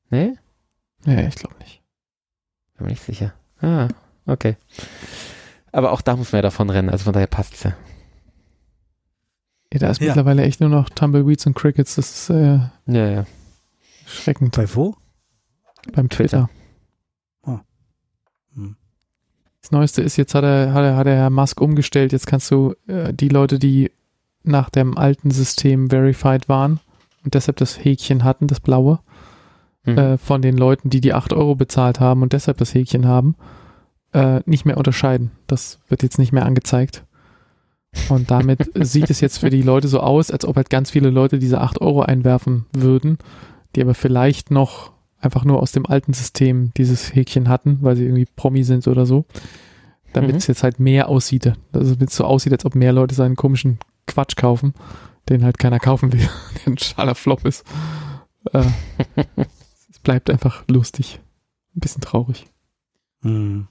[0.10, 0.34] Nee?
[1.06, 1.82] Nee, ich glaube nicht.
[2.78, 3.34] Bin mir nicht sicher.
[3.62, 3.88] Ah,
[4.26, 4.58] okay.
[5.72, 7.74] Aber auch da muss man ja davon rennen, also von daher passt es ja.
[9.74, 10.08] Ja, da ist ja.
[10.08, 11.96] mittlerweile echt nur noch Tumbleweeds und Crickets.
[11.96, 13.26] Das ist äh, ja, ja.
[14.06, 14.56] schreckend.
[14.56, 14.96] Bei wo?
[15.92, 16.50] Beim Twitter.
[17.44, 17.60] Oh.
[18.54, 18.76] Hm.
[19.62, 22.12] Das Neueste ist, jetzt hat er, hat er, hat er Herr Musk umgestellt.
[22.12, 23.92] Jetzt kannst du äh, die Leute, die
[24.44, 26.80] nach dem alten System verified waren
[27.24, 29.00] und deshalb das Häkchen hatten, das blaue,
[29.86, 29.98] mhm.
[29.98, 33.36] äh, von den Leuten, die die 8 Euro bezahlt haben und deshalb das Häkchen haben,
[34.14, 35.32] äh, nicht mehr unterscheiden.
[35.48, 37.06] Das wird jetzt nicht mehr angezeigt.
[38.10, 41.10] Und damit sieht es jetzt für die Leute so aus, als ob halt ganz viele
[41.10, 43.18] Leute diese 8 Euro einwerfen würden,
[43.76, 48.04] die aber vielleicht noch einfach nur aus dem alten System dieses Häkchen hatten, weil sie
[48.04, 49.26] irgendwie Promi sind oder so.
[50.12, 50.38] Damit mhm.
[50.38, 51.54] es jetzt halt mehr aussieht.
[51.72, 54.74] Also damit es so aussieht, als ob mehr Leute seinen komischen Quatsch kaufen,
[55.30, 56.20] den halt keiner kaufen will,
[56.66, 57.66] der ein schaler Flop ist.
[58.52, 58.64] Äh,
[59.90, 61.20] es bleibt einfach lustig.
[61.76, 62.46] Ein bisschen traurig.
[63.22, 63.68] Mhm.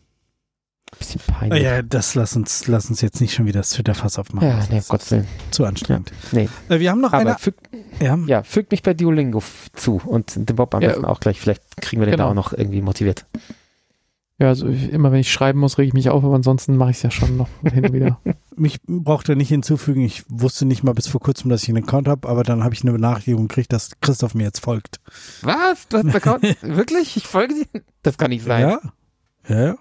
[0.99, 1.63] Bisschen peinlich.
[1.63, 4.47] Ja, das lass uns, lass uns jetzt nicht schon wieder das Twitter-Fass aufmachen.
[4.47, 5.27] Ja, nee, Gott Willen.
[5.51, 6.13] Zu anstrengend.
[6.33, 6.49] Ja, nee.
[6.69, 7.39] Äh, wir haben noch Aber eine.
[7.39, 7.55] Füg,
[7.99, 8.19] ja.
[8.27, 9.43] ja, fügt mich bei Duolingo
[9.73, 11.41] zu und den Bob am ja, besten auch gleich.
[11.41, 12.25] Vielleicht kriegen wir den genau.
[12.25, 13.25] da auch noch irgendwie motiviert.
[14.43, 16.97] Ja, also immer wenn ich schreiben muss, rege ich mich auf, aber ansonsten mache ich
[16.97, 18.19] es ja schon noch hin und wieder.
[18.57, 20.01] mich braucht er nicht hinzufügen.
[20.01, 22.75] Ich wusste nicht mal bis vor kurzem, dass ich einen Account habe, aber dann habe
[22.75, 24.99] ich eine Benachrichtigung gekriegt, dass Christoph mir jetzt folgt.
[25.43, 25.87] Was?
[25.87, 26.43] Du hast einen Account?
[26.63, 27.17] Wirklich?
[27.17, 27.83] Ich folge dir?
[28.03, 28.63] Das kann nicht sein.
[28.69, 28.81] Ja.
[29.49, 29.77] Ja, ja.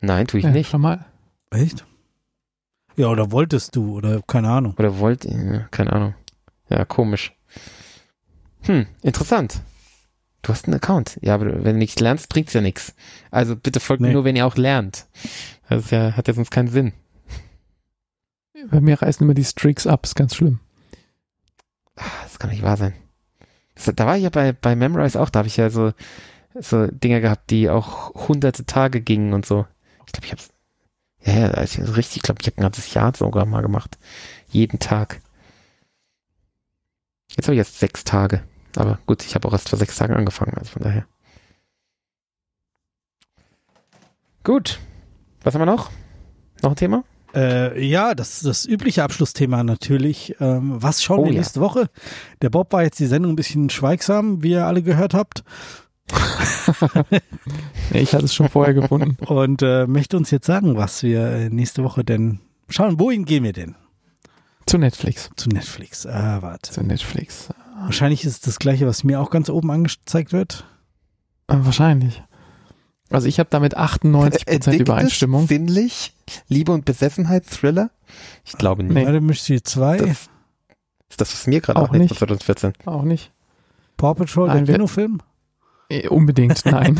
[0.00, 0.70] Nein, tue ich ja, nicht.
[0.70, 1.04] Schon mal.
[1.50, 1.84] Echt?
[2.94, 4.76] Ja, oder wolltest du, oder keine Ahnung.
[4.78, 6.14] Oder wollt, ja, keine Ahnung.
[6.68, 7.32] Ja, komisch.
[8.60, 9.62] Hm, interessant.
[10.42, 11.18] Du hast einen Account.
[11.22, 12.94] Ja, aber wenn du nichts lernst, bringt's ja nichts.
[13.30, 14.08] Also bitte folgt nee.
[14.08, 15.06] mir nur, wenn ihr auch lernt.
[15.68, 16.92] Das ja, hat ja sonst keinen Sinn.
[18.70, 20.60] Bei mir reißen immer die Streaks ab, ist ganz schlimm.
[21.96, 22.94] Ach, das kann nicht wahr sein.
[23.74, 25.92] Das, da war ich ja bei, bei Memrise auch, da habe ich ja so,
[26.54, 29.66] so Dinger gehabt, die auch hunderte Tage gingen und so.
[30.06, 30.42] Ich glaube, ich habe
[31.24, 33.98] ja, ja, also richtig, ich glaube, ich habe ein ganzes Jahr sogar mal gemacht.
[34.48, 35.20] Jeden Tag.
[37.30, 38.42] Jetzt habe ich erst sechs Tage.
[38.76, 41.06] Aber gut, ich habe auch erst vor sechs Tagen angefangen, also von daher.
[44.44, 44.80] Gut.
[45.42, 45.90] Was haben wir noch?
[46.62, 47.04] Noch ein Thema?
[47.34, 50.36] Äh, ja, das das übliche Abschlussthema natürlich.
[50.40, 51.66] Ähm, was schauen oh, wir nächste ja.
[51.66, 51.90] Woche?
[52.42, 55.44] Der Bob war jetzt die Sendung ein bisschen schweigsam, wie ihr alle gehört habt.
[57.92, 59.16] ich hatte es schon vorher gefunden.
[59.26, 62.98] Und äh, möchte uns jetzt sagen, was wir äh, nächste Woche denn schauen.
[62.98, 63.76] Wohin gehen wir denn?
[64.66, 65.30] Zu Netflix.
[65.36, 66.06] Zu Netflix.
[66.06, 66.70] Ah, warte.
[66.70, 67.48] Zu Netflix.
[67.84, 70.64] Wahrscheinlich ist es das gleiche, was mir auch ganz oben angezeigt wird.
[71.48, 72.22] Äh, wahrscheinlich.
[73.10, 75.46] Also ich habe damit 98% Addicted, Übereinstimmung.
[75.46, 76.14] Sinnlich?
[76.48, 77.90] Liebe und Besessenheit, Thriller?
[78.44, 78.94] Ich glaube nicht.
[78.94, 79.04] Nee.
[79.04, 79.98] Warte, Mystery 2.
[79.98, 80.08] Das,
[81.10, 82.72] ist das, was mir gerade auch nicht 2014.
[82.86, 83.32] Auch nicht.
[83.98, 85.20] Paw Patrol, Nein, der Kinofilm?
[85.90, 86.98] Äh, unbedingt, nein.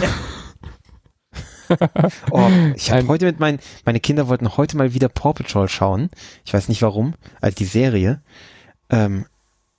[2.31, 6.11] oh, ich habe heute mit meinen, meine Kinder wollten heute mal wieder Paw Patrol schauen.
[6.45, 8.23] Ich weiß nicht warum, also die Serie.
[8.91, 9.25] Ähm,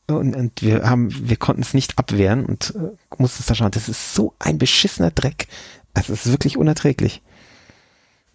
[0.08, 3.72] und, und wir haben, wir konnten es nicht abwehren und äh, mussten es da schauen.
[3.72, 5.48] Das ist so ein beschissener Dreck.
[5.94, 7.22] Also es ist wirklich unerträglich.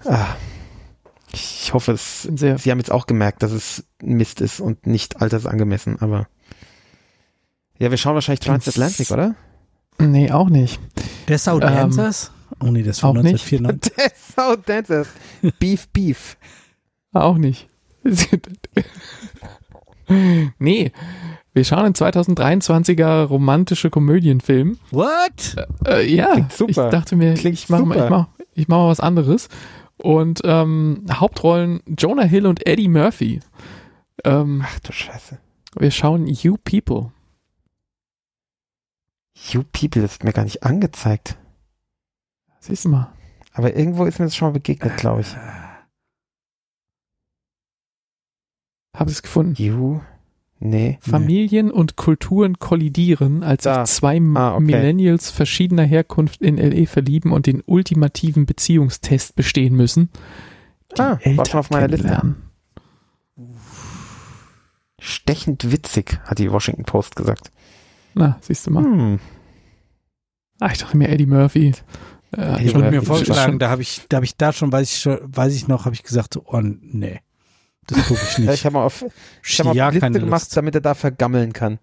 [0.05, 0.37] Ah.
[1.31, 6.01] Ich hoffe, es, Sie haben jetzt auch gemerkt, dass es Mist ist und nicht altersangemessen,
[6.01, 6.27] aber
[7.79, 9.35] ja, wir schauen wahrscheinlich Transatlantic, oder?
[9.99, 10.81] Nee, auch nicht.
[11.29, 12.33] Dessau Dancers?
[12.61, 13.93] Ähm, oh nee, das war 1994.
[14.37, 15.09] Dessau Dancers.
[15.59, 16.37] Beef Beef.
[17.13, 17.69] Auch nicht.
[20.59, 20.93] nee,
[21.59, 24.79] wir schauen einen 2023er romantische Komödienfilm.
[24.93, 25.57] What?
[25.85, 28.89] Äh, äh, ja, ich dachte mir, Klingt ich mache mal, ich mach, ich mach mal
[28.89, 29.49] was anderes.
[29.97, 33.41] Und ähm, Hauptrollen Jonah Hill und Eddie Murphy.
[34.25, 35.39] Ähm, Ach du Scheiße.
[35.77, 37.11] Wir schauen You People.
[39.51, 41.37] You People, ist mir gar nicht angezeigt.
[42.61, 43.13] Siehst du mal.
[43.53, 45.37] Aber irgendwo ist mir das schon mal begegnet, glaube ich.
[48.95, 49.61] Habe es gefunden.
[49.61, 50.01] You.
[50.61, 50.99] Nee.
[51.01, 53.87] Familien und Kulturen kollidieren, als da.
[53.87, 54.65] sich zwei ah, okay.
[54.65, 60.09] Millennials verschiedener Herkunft in LE verlieben und den ultimativen Beziehungstest bestehen müssen.
[60.97, 62.35] Die ah, Eltern war schon auf meiner Liste.
[64.99, 67.53] Stechend witzig, hat die Washington Post gesagt.
[68.15, 68.83] Na, siehst du mal.
[68.83, 69.21] Hm.
[70.59, 71.73] Ah, ich dachte mir Eddie Murphy.
[72.37, 74.99] Äh, ich wurde mir vorgeschlagen, da habe ich, da habe ich da schon, weiß ich
[74.99, 77.21] schon, weiß ich noch, habe ich gesagt, oh nee,
[77.89, 78.47] das gucke ich nicht.
[78.47, 79.05] ja, ich habe mal auf,
[79.43, 80.57] ich hab mal auf Liste gemacht, Lust.
[80.57, 81.79] damit er da vergammeln kann.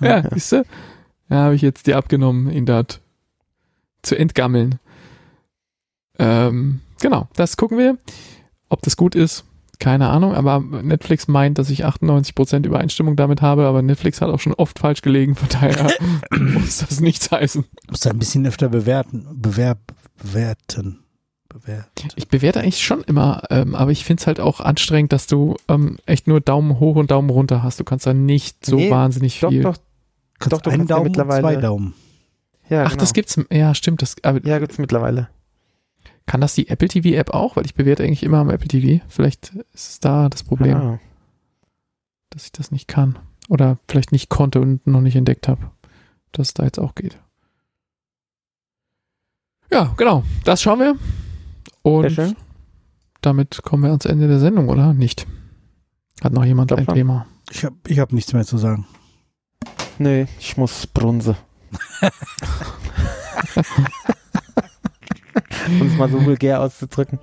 [0.00, 0.64] Ja, siehst du?
[1.28, 3.00] Ja, habe ich jetzt dir abgenommen, ihn dort
[4.02, 4.78] zu entgammeln.
[6.18, 7.98] Ähm, genau, das gucken wir.
[8.68, 9.44] Ob das gut ist,
[9.78, 14.38] keine Ahnung, aber Netflix meint, dass ich 98% Übereinstimmung damit habe, aber Netflix hat auch
[14.38, 15.90] schon oft falsch gelegen, von daher
[16.38, 17.64] muss das nichts heißen.
[17.90, 19.78] Muss ein bisschen öfter bewerten, bewerb,
[20.22, 21.01] bewerten.
[21.52, 22.08] Bewerten.
[22.16, 25.56] Ich bewerte eigentlich schon immer, ähm, aber ich finde es halt auch anstrengend, dass du
[25.68, 27.80] ähm, echt nur Daumen hoch und Daumen runter hast.
[27.80, 29.62] Du kannst da nicht so nee, wahnsinnig doch, viel.
[29.62, 29.76] Doch,
[30.40, 31.42] doch, doch, einen Daumen, mittlerweile.
[31.42, 31.94] zwei Daumen.
[32.68, 33.00] Ja, Ach, genau.
[33.00, 34.02] das gibt's, ja, stimmt.
[34.02, 35.28] Das, aber, ja, gibt's mittlerweile.
[36.26, 37.56] Kann das die Apple TV App auch?
[37.56, 39.04] Weil ich bewerte eigentlich immer am Apple TV.
[39.08, 41.00] Vielleicht ist es da das Problem, ah.
[42.30, 43.18] dass ich das nicht kann.
[43.48, 45.70] Oder vielleicht nicht konnte und noch nicht entdeckt habe,
[46.30, 47.18] dass es da jetzt auch geht.
[49.70, 50.22] Ja, genau.
[50.44, 50.96] Das schauen wir.
[51.82, 52.36] Und
[53.20, 54.92] damit kommen wir ans Ende der Sendung, oder?
[54.94, 55.26] Nicht?
[56.22, 56.94] Hat noch jemand ein schon.
[56.94, 57.26] Thema?
[57.50, 58.86] Ich habe ich hab nichts mehr zu sagen.
[59.98, 61.36] Nee, ich muss Brunse.
[65.80, 67.18] um es mal so vulgär auszudrücken.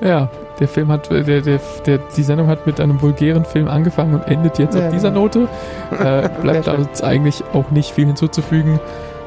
[0.00, 0.30] Ja,
[0.60, 4.22] der Film hat, der, der, der, die Sendung hat mit einem vulgären Film angefangen und
[4.22, 4.86] endet jetzt ja.
[4.86, 5.48] auf dieser Note.
[5.90, 8.80] Äh, bleibt da uns eigentlich auch nicht viel hinzuzufügen.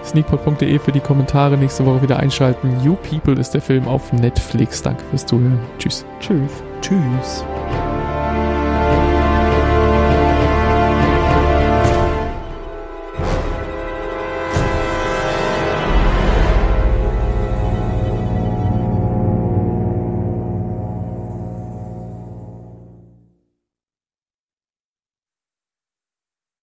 [0.04, 2.82] Sneakpot.de für die Kommentare nächste Woche wieder einschalten.
[2.84, 4.82] You People ist der Film auf Netflix.
[4.82, 5.60] Danke fürs Zuhören.
[5.78, 6.06] Tschüss.
[6.20, 6.64] Tschüss.
[6.82, 7.46] Tschüss.